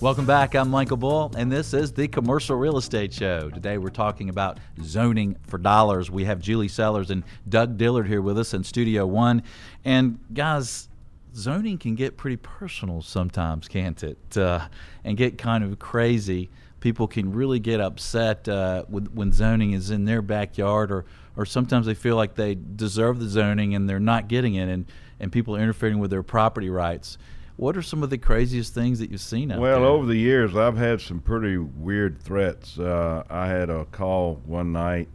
Welcome 0.00 0.26
back. 0.26 0.54
I'm 0.54 0.70
Michael 0.70 0.96
Bull, 0.96 1.32
and 1.36 1.50
this 1.50 1.74
is 1.74 1.92
the 1.92 2.06
Commercial 2.06 2.54
Real 2.54 2.76
Estate 2.76 3.12
Show. 3.12 3.50
Today 3.50 3.78
we're 3.78 3.88
talking 3.88 4.28
about 4.28 4.58
zoning 4.80 5.36
for 5.48 5.58
dollars. 5.58 6.08
We 6.08 6.24
have 6.24 6.38
Julie 6.38 6.68
Sellers 6.68 7.10
and 7.10 7.24
Doug 7.48 7.76
Dillard 7.76 8.06
here 8.06 8.22
with 8.22 8.38
us 8.38 8.54
in 8.54 8.62
Studio 8.62 9.08
One. 9.08 9.42
And 9.84 10.20
guys, 10.32 10.88
zoning 11.34 11.78
can 11.78 11.96
get 11.96 12.16
pretty 12.16 12.36
personal 12.36 13.02
sometimes, 13.02 13.66
can't 13.66 14.00
it? 14.04 14.36
Uh, 14.36 14.68
and 15.02 15.16
get 15.16 15.36
kind 15.36 15.64
of 15.64 15.80
crazy. 15.80 16.48
People 16.78 17.08
can 17.08 17.32
really 17.32 17.58
get 17.58 17.80
upset 17.80 18.48
uh, 18.48 18.84
with, 18.88 19.08
when 19.08 19.32
zoning 19.32 19.72
is 19.72 19.90
in 19.90 20.04
their 20.04 20.22
backyard, 20.22 20.92
or, 20.92 21.06
or 21.36 21.44
sometimes 21.44 21.86
they 21.86 21.94
feel 21.94 22.14
like 22.14 22.36
they 22.36 22.54
deserve 22.54 23.18
the 23.18 23.28
zoning 23.28 23.74
and 23.74 23.88
they're 23.88 23.98
not 23.98 24.28
getting 24.28 24.54
it, 24.54 24.68
and, 24.68 24.86
and 25.18 25.32
people 25.32 25.56
are 25.56 25.60
interfering 25.60 25.98
with 25.98 26.12
their 26.12 26.22
property 26.22 26.70
rights. 26.70 27.18
What 27.58 27.76
are 27.76 27.82
some 27.82 28.04
of 28.04 28.10
the 28.10 28.18
craziest 28.18 28.72
things 28.72 29.00
that 29.00 29.10
you've 29.10 29.20
seen 29.20 29.50
out 29.50 29.58
well, 29.58 29.72
there? 29.72 29.80
Well, 29.80 29.90
over 29.90 30.06
the 30.06 30.16
years, 30.16 30.54
I've 30.54 30.76
had 30.76 31.00
some 31.00 31.18
pretty 31.18 31.56
weird 31.56 32.22
threats. 32.22 32.78
Uh, 32.78 33.24
I 33.28 33.48
had 33.48 33.68
a 33.68 33.84
call 33.86 34.40
one 34.46 34.70
night 34.70 35.08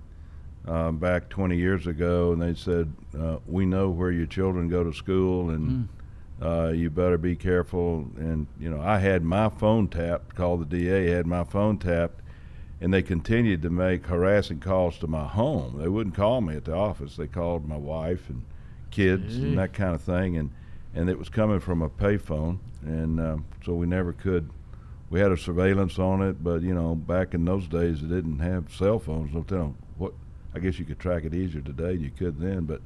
uh, 0.67 0.91
back 0.91 1.29
20 1.29 1.55
years 1.55 1.87
ago, 1.87 2.33
and 2.33 2.41
they 2.41 2.53
said, 2.53 2.91
uh, 3.17 3.37
"We 3.47 3.65
know 3.65 3.89
where 3.89 4.11
your 4.11 4.25
children 4.25 4.67
go 4.67 4.83
to 4.83 4.91
school, 4.91 5.51
and 5.51 5.87
mm. 6.41 6.77
you 6.77 6.89
better 6.89 7.17
be 7.17 7.37
careful." 7.37 8.09
And 8.17 8.47
you 8.59 8.69
know, 8.69 8.81
I 8.81 8.99
had 8.99 9.23
my 9.23 9.47
phone 9.47 9.87
tapped. 9.87 10.35
Called 10.35 10.69
the 10.69 10.77
DA, 10.77 11.11
had 11.11 11.25
my 11.25 11.45
phone 11.45 11.77
tapped, 11.77 12.19
and 12.81 12.93
they 12.93 13.03
continued 13.03 13.61
to 13.61 13.69
make 13.69 14.07
harassing 14.07 14.59
calls 14.59 14.97
to 14.97 15.07
my 15.07 15.27
home. 15.27 15.77
They 15.79 15.87
wouldn't 15.87 16.17
call 16.17 16.41
me 16.41 16.57
at 16.57 16.65
the 16.65 16.75
office. 16.75 17.15
They 17.15 17.27
called 17.27 17.65
my 17.65 17.77
wife 17.77 18.29
and 18.29 18.43
kids 18.91 19.37
and 19.37 19.57
that 19.57 19.71
kind 19.71 19.95
of 19.95 20.01
thing, 20.01 20.35
and 20.35 20.49
and 20.93 21.09
it 21.09 21.17
was 21.17 21.29
coming 21.29 21.59
from 21.59 21.81
a 21.81 21.89
payphone, 21.89 22.59
and 22.83 23.19
uh, 23.19 23.37
so 23.65 23.73
we 23.73 23.87
never 23.87 24.13
could. 24.13 24.49
We 25.09 25.19
had 25.19 25.31
a 25.31 25.37
surveillance 25.37 25.99
on 25.99 26.21
it, 26.21 26.43
but 26.43 26.61
you 26.61 26.73
know, 26.73 26.95
back 26.95 27.33
in 27.33 27.45
those 27.45 27.67
days, 27.67 28.01
it 28.01 28.09
didn't 28.09 28.39
have 28.39 28.73
cell 28.73 28.99
phones. 28.99 29.33
Don't 29.33 29.47
tell 29.47 29.75
what. 29.97 30.13
I 30.55 30.59
guess 30.59 30.77
you 30.77 30.85
could 30.85 30.99
track 30.99 31.23
it 31.23 31.33
easier 31.33 31.61
today 31.61 31.93
you 31.93 32.11
could 32.11 32.39
then, 32.39 32.65
but 32.65 32.81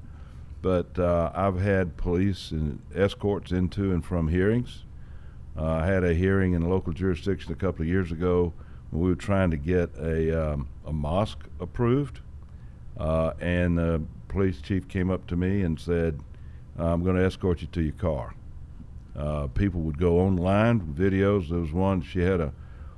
but 0.62 0.98
uh, 0.98 1.32
I've 1.36 1.60
had 1.60 1.98
police 1.98 2.52
and 2.52 2.82
escorts 2.96 3.52
into 3.52 3.92
and 3.92 4.04
from 4.04 4.28
hearings. 4.28 4.84
Uh, 5.58 5.66
I 5.66 5.86
had 5.86 6.04
a 6.04 6.14
hearing 6.14 6.54
in 6.54 6.64
a 6.64 6.70
local 6.70 6.94
jurisdiction 6.94 7.52
a 7.52 7.56
couple 7.56 7.82
of 7.82 7.88
years 7.88 8.12
ago 8.12 8.54
when 8.92 9.02
we 9.04 9.10
were 9.10 9.16
trying 9.16 9.52
to 9.52 9.58
get 9.58 9.90
a 10.00 10.54
um, 10.54 10.68
a 10.86 10.94
mosque 10.94 11.46
approved, 11.60 12.20
uh, 12.98 13.34
and 13.42 13.78
the 13.78 14.02
police 14.28 14.62
chief 14.62 14.88
came 14.88 15.10
up 15.10 15.28
to 15.28 15.36
me 15.36 15.62
and 15.62 15.80
said, 15.80 16.20
I'm 16.78 17.04
going 17.04 17.16
to 17.16 17.26
escort 17.26 17.62
you 17.62 17.68
to 17.68 17.82
your 17.82 17.94
car. 17.94 18.34
Uh, 19.16 19.48
people 19.48 19.82
would 19.82 19.98
go 19.98 20.20
online, 20.20 20.80
videos. 20.82 21.50
There 21.50 21.60
was 21.60 21.72
one. 21.72 22.02
She 22.02 22.20
had 22.20 22.40
a, 22.40 22.54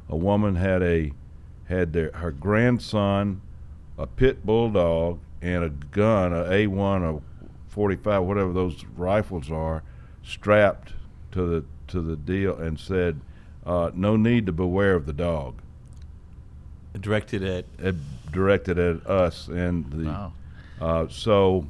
a 0.09 0.17
woman 0.17 0.55
had 0.55 0.83
a, 0.83 1.13
had 1.65 1.93
their 1.93 2.11
her 2.13 2.31
grandson, 2.31 3.41
a 3.97 4.05
pit 4.05 4.45
bulldog, 4.45 5.19
and 5.41 5.63
a 5.63 5.69
gun, 5.69 6.33
a 6.33 6.43
A1 6.43 7.17
a 7.17 7.21
45, 7.69 8.23
whatever 8.23 8.51
those 8.51 8.83
rifles 8.97 9.49
are, 9.49 9.83
strapped 10.23 10.93
to 11.31 11.45
the 11.45 11.65
to 11.87 12.01
the 12.01 12.17
deal, 12.17 12.57
and 12.57 12.77
said, 12.77 13.21
uh, 13.65 13.91
"No 13.93 14.17
need 14.17 14.45
to 14.47 14.51
beware 14.51 14.95
of 14.95 15.05
the 15.05 15.13
dog." 15.13 15.61
Directed 16.99 17.43
at 17.43 17.95
directed 18.31 18.77
at 18.77 19.07
us, 19.07 19.47
and 19.47 19.89
the 19.91 20.05
wow. 20.05 20.33
uh, 20.81 21.07
so 21.07 21.65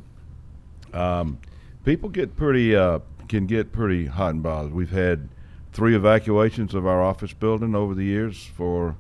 um, 0.94 1.38
people 1.86 2.10
get 2.10 2.36
pretty 2.36 2.76
uh, 2.76 3.00
can 3.28 3.46
get 3.46 3.72
pretty 3.72 4.06
hot 4.08 4.32
and 4.32 4.44
bothered. 4.44 4.74
We've 4.74 4.90
had 4.90 5.30
three 5.72 5.96
evacuations 5.96 6.74
of 6.74 6.86
our 6.86 7.02
office 7.02 7.34
building 7.34 7.76
over 7.76 7.94
the 7.94 8.04
years 8.04 8.44
for 8.44 8.96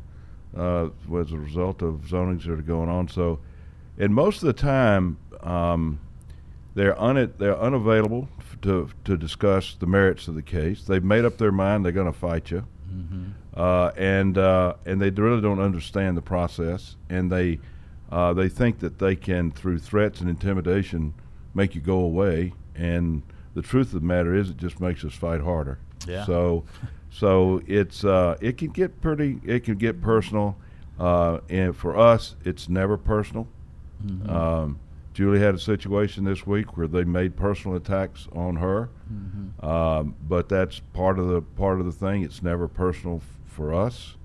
uh, 0.55 0.89
as 1.19 1.31
a 1.31 1.37
result 1.37 1.81
of 1.81 2.01
zonings 2.07 2.43
that 2.45 2.51
are 2.53 2.57
going 2.61 2.89
on. 2.89 3.07
So, 3.07 3.39
and 3.97 4.13
most 4.13 4.41
of 4.43 4.47
the 4.47 4.53
time, 4.53 5.17
um, 5.41 5.99
they're 6.75 6.99
un- 6.99 7.33
they're 7.37 7.57
unavailable 7.59 8.29
f- 8.39 8.57
to 8.61 8.89
to 9.05 9.17
discuss 9.17 9.75
the 9.75 9.87
merits 9.87 10.27
of 10.27 10.35
the 10.35 10.41
case. 10.41 10.83
They've 10.83 11.03
made 11.03 11.25
up 11.25 11.37
their 11.37 11.51
mind 11.51 11.85
they're 11.85 11.91
going 11.91 12.11
to 12.11 12.17
fight 12.17 12.51
you, 12.51 12.65
uh, 13.55 13.91
and 13.97 14.37
uh, 14.37 14.75
and 14.85 15.01
they 15.01 15.09
really 15.09 15.41
don't 15.41 15.59
understand 15.59 16.15
the 16.17 16.21
process, 16.21 16.95
and 17.09 17.31
they 17.31 17.59
uh, 18.11 18.33
they 18.33 18.49
think 18.49 18.79
that 18.79 18.99
they 18.99 19.15
can 19.15 19.51
through 19.51 19.79
threats 19.79 20.21
and 20.21 20.29
intimidation 20.29 21.13
make 21.53 21.75
you 21.75 21.81
go 21.81 21.99
away. 21.99 22.53
And 22.79 23.23
the 23.53 23.61
truth 23.61 23.87
of 23.93 24.01
the 24.01 24.07
matter 24.07 24.33
is, 24.33 24.49
it 24.49 24.57
just 24.57 24.79
makes 24.79 25.03
us 25.03 25.13
fight 25.13 25.41
harder. 25.41 25.79
Yeah. 26.07 26.25
So, 26.25 26.63
so 27.11 27.61
it's 27.67 28.03
uh, 28.05 28.37
it 28.41 28.57
can 28.57 28.69
get 28.69 29.01
pretty, 29.01 29.39
it 29.45 29.63
can 29.65 29.75
get 29.75 30.01
personal, 30.01 30.55
uh, 30.99 31.39
and 31.49 31.75
for 31.75 31.97
us, 31.97 32.35
it's 32.45 32.69
never 32.69 32.97
personal. 32.97 33.47
Um, 34.29 34.79
Julie 35.13 35.39
had 35.39 35.55
a 35.55 35.59
situation 35.59 36.23
this 36.23 36.47
week 36.47 36.77
where 36.77 36.87
they 36.87 37.03
made 37.03 37.35
personal 37.35 37.75
attacks 37.75 38.29
on 38.31 38.55
her, 38.55 38.89
um, 39.61 40.15
but 40.25 40.47
that's 40.47 40.79
part 40.93 41.19
of 41.19 41.27
the 41.27 41.41
part 41.41 41.79
of 41.81 41.85
the 41.85 41.91
thing. 41.91 42.23
It's 42.23 42.41
never 42.41 42.69
personal 42.69 43.17
f- 43.17 43.37
for 43.45 43.73
us, 43.73 44.15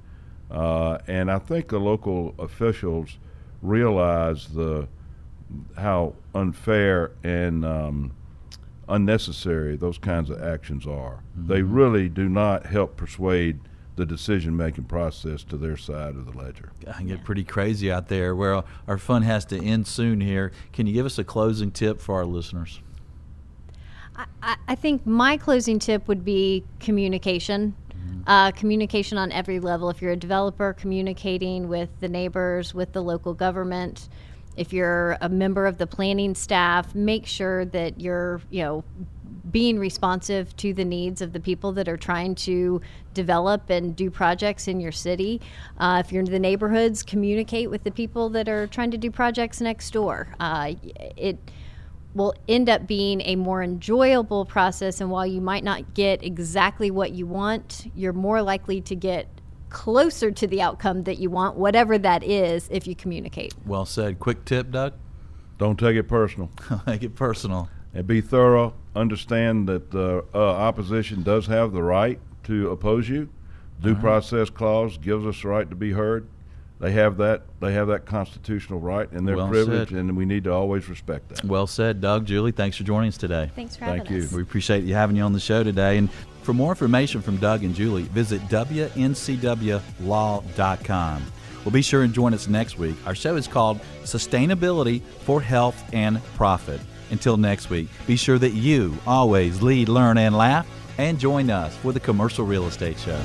uh, 0.50 0.98
and 1.09 1.28
I 1.28 1.40
think 1.40 1.68
the 1.68 1.80
local 1.80 2.34
officials 2.38 3.18
realize 3.62 4.46
the 4.48 4.86
how 5.76 6.14
unfair 6.34 7.11
and 7.24 7.64
um, 7.64 8.12
unnecessary 8.89 9.76
those 9.76 9.99
kinds 9.99 10.30
of 10.30 10.43
actions 10.43 10.87
are. 10.87 11.22
They 11.37 11.62
really 11.62 12.09
do 12.09 12.28
not 12.28 12.66
help 12.66 12.97
persuade 12.97 13.61
the 13.97 14.05
decision 14.05 14.57
making 14.57 14.85
process 14.85 15.45
to 15.45 15.57
their 15.57 15.76
side 15.76 16.16
of 16.16 16.26
the 16.26 16.37
ledger. 16.37 16.72
I 16.89 16.93
can 16.95 17.07
get 17.07 17.22
pretty 17.22 17.45
crazy 17.45 17.93
out 17.93 18.09
there. 18.09 18.35
Well, 18.35 18.64
our 18.89 18.99
fun 18.99 19.22
has 19.22 19.45
to 19.47 19.62
end 19.64 19.87
soon 19.87 20.20
here. 20.20 20.51
Can 20.72 20.87
you 20.87 20.93
give 20.93 21.07
us 21.07 21.18
a 21.18 21.24
closing 21.24 21.70
tip 21.70 22.01
for 22.01 22.16
our 22.16 22.24
listeners? 22.24 22.80
I- 24.16 24.26
I, 24.43 24.57
I 24.68 24.74
think 24.74 25.07
my 25.07 25.37
closing 25.37 25.78
tip 25.78 26.09
would 26.09 26.24
be 26.24 26.64
communication. 26.80 27.74
Uh, 28.26 28.51
communication 28.53 29.18
on 29.18 29.30
every 29.32 29.61
level. 29.61 29.91
If 29.91 30.01
you're 30.01 30.12
a 30.12 30.16
developer, 30.16 30.72
communicating 30.72 31.68
with 31.68 31.91
the 32.01 32.09
neighbors, 32.09 32.72
with 32.72 32.93
the 32.93 33.03
local 33.03 33.35
government. 33.35 34.09
If 34.57 34.72
you're 34.72 35.16
a 35.20 35.28
member 35.28 35.66
of 35.66 35.78
the 35.78 35.86
planning 35.86 36.34
staff, 36.34 36.94
make 36.94 37.26
sure 37.26 37.64
that 37.66 38.00
you're, 38.00 38.40
you 38.50 38.62
know, 38.62 38.84
being 39.50 39.78
responsive 39.78 40.57
to 40.57 40.72
the 40.72 40.84
needs 40.84 41.20
of 41.22 41.32
the 41.32 41.40
people 41.40 41.72
that 41.72 41.88
are 41.88 41.96
trying 41.96 42.34
to 42.34 42.80
develop 43.12 43.70
and 43.70 43.94
do 43.94 44.11
projects 44.11 44.66
in 44.66 44.80
your 44.80 44.90
city. 44.90 45.40
Uh, 45.78 46.02
if 46.05 46.11
you're 46.11 46.24
in 46.24 46.30
the 46.30 46.38
neighborhoods, 46.38 47.02
communicate 47.02 47.70
with 47.70 47.84
the 47.84 47.90
people 47.90 48.28
that 48.30 48.48
are 48.48 48.66
trying 48.66 48.90
to 48.90 48.98
do 48.98 49.11
projects 49.11 49.61
next 49.61 49.92
door. 49.92 50.34
Uh, 50.40 50.74
it 51.16 51.38
will 52.14 52.34
end 52.48 52.68
up 52.68 52.86
being 52.86 53.20
a 53.22 53.36
more 53.36 53.62
enjoyable 53.62 54.44
process. 54.44 55.00
And 55.00 55.11
while 55.11 55.26
you 55.26 55.40
might 55.40 55.64
not 55.64 55.94
get 55.94 56.22
exactly 56.22 56.90
what 56.90 57.12
you 57.12 57.26
want, 57.26 57.90
you're 57.94 58.12
more 58.12 58.40
likely 58.42 58.80
to 58.82 58.94
get 58.94 59.28
closer 59.75 60.31
to 60.31 60.47
the 60.47 60.62
outcome 60.62 61.03
that 61.03 61.18
you 61.18 61.29
want, 61.29 61.57
whatever 61.57 61.99
that 61.99 62.22
is, 62.22 62.68
if 62.70 62.87
you 62.87 62.95
communicate. 62.95 63.53
Well 63.66 63.85
said. 63.85 64.20
Quick 64.20 64.45
tip, 64.45 64.70
Doug. 64.70 64.95
Don't 65.59 65.79
take 65.79 65.97
it 65.97 66.05
personal. 66.05 66.49
Make 66.87 67.03
it 67.03 67.14
personal. 67.16 67.68
and 67.93 68.07
be 68.07 68.20
thorough. 68.20 68.72
Understand 68.97 69.68
that 69.68 69.91
the 69.91 70.25
uh, 70.33 70.39
opposition 70.39 71.22
does 71.22 71.47
have 71.49 71.72
the 71.72 71.83
right 71.83 72.18
to 72.45 72.70
oppose 72.70 73.09
you. 73.09 73.29
Due 73.81 73.97
process 73.97 74.49
clause 74.49 74.97
gives 74.97 75.27
us 75.27 75.43
the 75.43 75.49
right 75.49 75.68
to 75.68 75.77
be 75.77 75.93
heard. 75.93 76.29
They 76.81 76.93
have 76.93 77.16
that. 77.18 77.43
They 77.61 77.72
have 77.72 77.89
that 77.89 78.07
constitutional 78.07 78.79
right, 78.79 79.11
and 79.11 79.27
their 79.27 79.37
Well 79.37 79.49
privilege, 79.49 79.89
said. 79.91 79.99
and 79.99 80.16
we 80.16 80.25
need 80.25 80.45
to 80.45 80.53
always 80.53 80.89
respect 80.89 81.29
that. 81.31 81.45
Well 81.45 81.66
said, 81.66 82.01
Doug. 82.01 82.27
Julie, 82.27 82.53
thanks 82.53 82.77
for 82.77 82.85
joining 82.85 83.09
us 83.09 83.16
today. 83.16 83.51
Thanks 83.55 83.77
for 83.77 83.85
Thank 83.87 84.05
having 84.05 84.16
you. 84.18 84.25
us. 84.25 84.33
We 84.33 84.43
appreciate 84.43 84.85
you 84.85 84.95
having 84.95 85.16
you 85.16 85.22
on 85.22 85.33
the 85.33 85.41
show 85.41 85.62
today. 85.64 85.99
And 85.99 86.09
for 86.45 86.53
more 86.53 86.72
information 86.72 87.22
from 87.22 87.38
Doug 87.38 87.64
and 87.64 87.74
Julie, 87.74 88.03
visit 88.03 88.42
WNCWlaw.com. 88.42 91.22
Well, 91.64 91.72
be 91.72 91.82
sure 91.82 92.03
and 92.03 92.12
join 92.12 92.34
us 92.34 92.47
next 92.47 92.78
week. 92.78 92.95
Our 93.07 93.14
show 93.14 93.36
is 93.36 93.49
called 93.49 93.80
Sustainability 94.03 95.01
for 95.24 95.40
Health 95.40 95.82
and 95.95 96.22
Profit. 96.36 96.80
Until 97.11 97.38
next 97.38 97.70
week, 97.70 97.88
be 98.07 98.16
sure 98.16 98.38
that 98.38 98.53
you 98.53 98.97
always 99.07 99.62
lead, 99.62 99.88
learn, 99.88 100.18
and 100.18 100.36
laugh, 100.36 100.66
and 100.99 101.18
join 101.18 101.51
us 101.51 101.74
for 101.76 101.92
the 101.92 102.01
Commercial 102.01 102.45
Real 102.45 102.66
Estate 102.66 102.99
Show. 102.99 103.18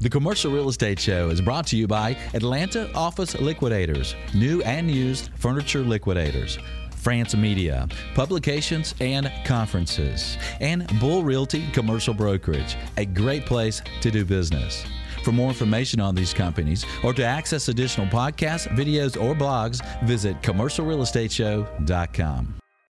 The 0.00 0.10
Commercial 0.10 0.52
Real 0.52 0.68
Estate 0.68 0.98
Show 0.98 1.28
is 1.28 1.40
brought 1.40 1.66
to 1.68 1.76
you 1.76 1.86
by 1.86 2.16
Atlanta 2.34 2.92
Office 2.94 3.38
Liquidators, 3.38 4.16
new 4.34 4.60
and 4.62 4.90
used 4.90 5.30
furniture 5.36 5.80
liquidators. 5.80 6.58
France 7.02 7.34
Media, 7.34 7.88
publications 8.14 8.94
and 9.00 9.28
conferences, 9.44 10.38
and 10.60 10.86
Bull 11.00 11.24
Realty 11.24 11.66
Commercial 11.72 12.14
Brokerage, 12.14 12.76
a 12.96 13.04
great 13.04 13.44
place 13.44 13.82
to 14.02 14.12
do 14.12 14.24
business. 14.24 14.84
For 15.24 15.32
more 15.32 15.48
information 15.48 16.00
on 16.00 16.14
these 16.14 16.32
companies 16.32 16.86
or 17.02 17.12
to 17.14 17.24
access 17.24 17.66
additional 17.68 18.06
podcasts, 18.06 18.68
videos, 18.68 19.20
or 19.20 19.34
blogs, 19.34 19.82
visit 20.04 20.40
commercialrealestateshow.com. 20.42 22.61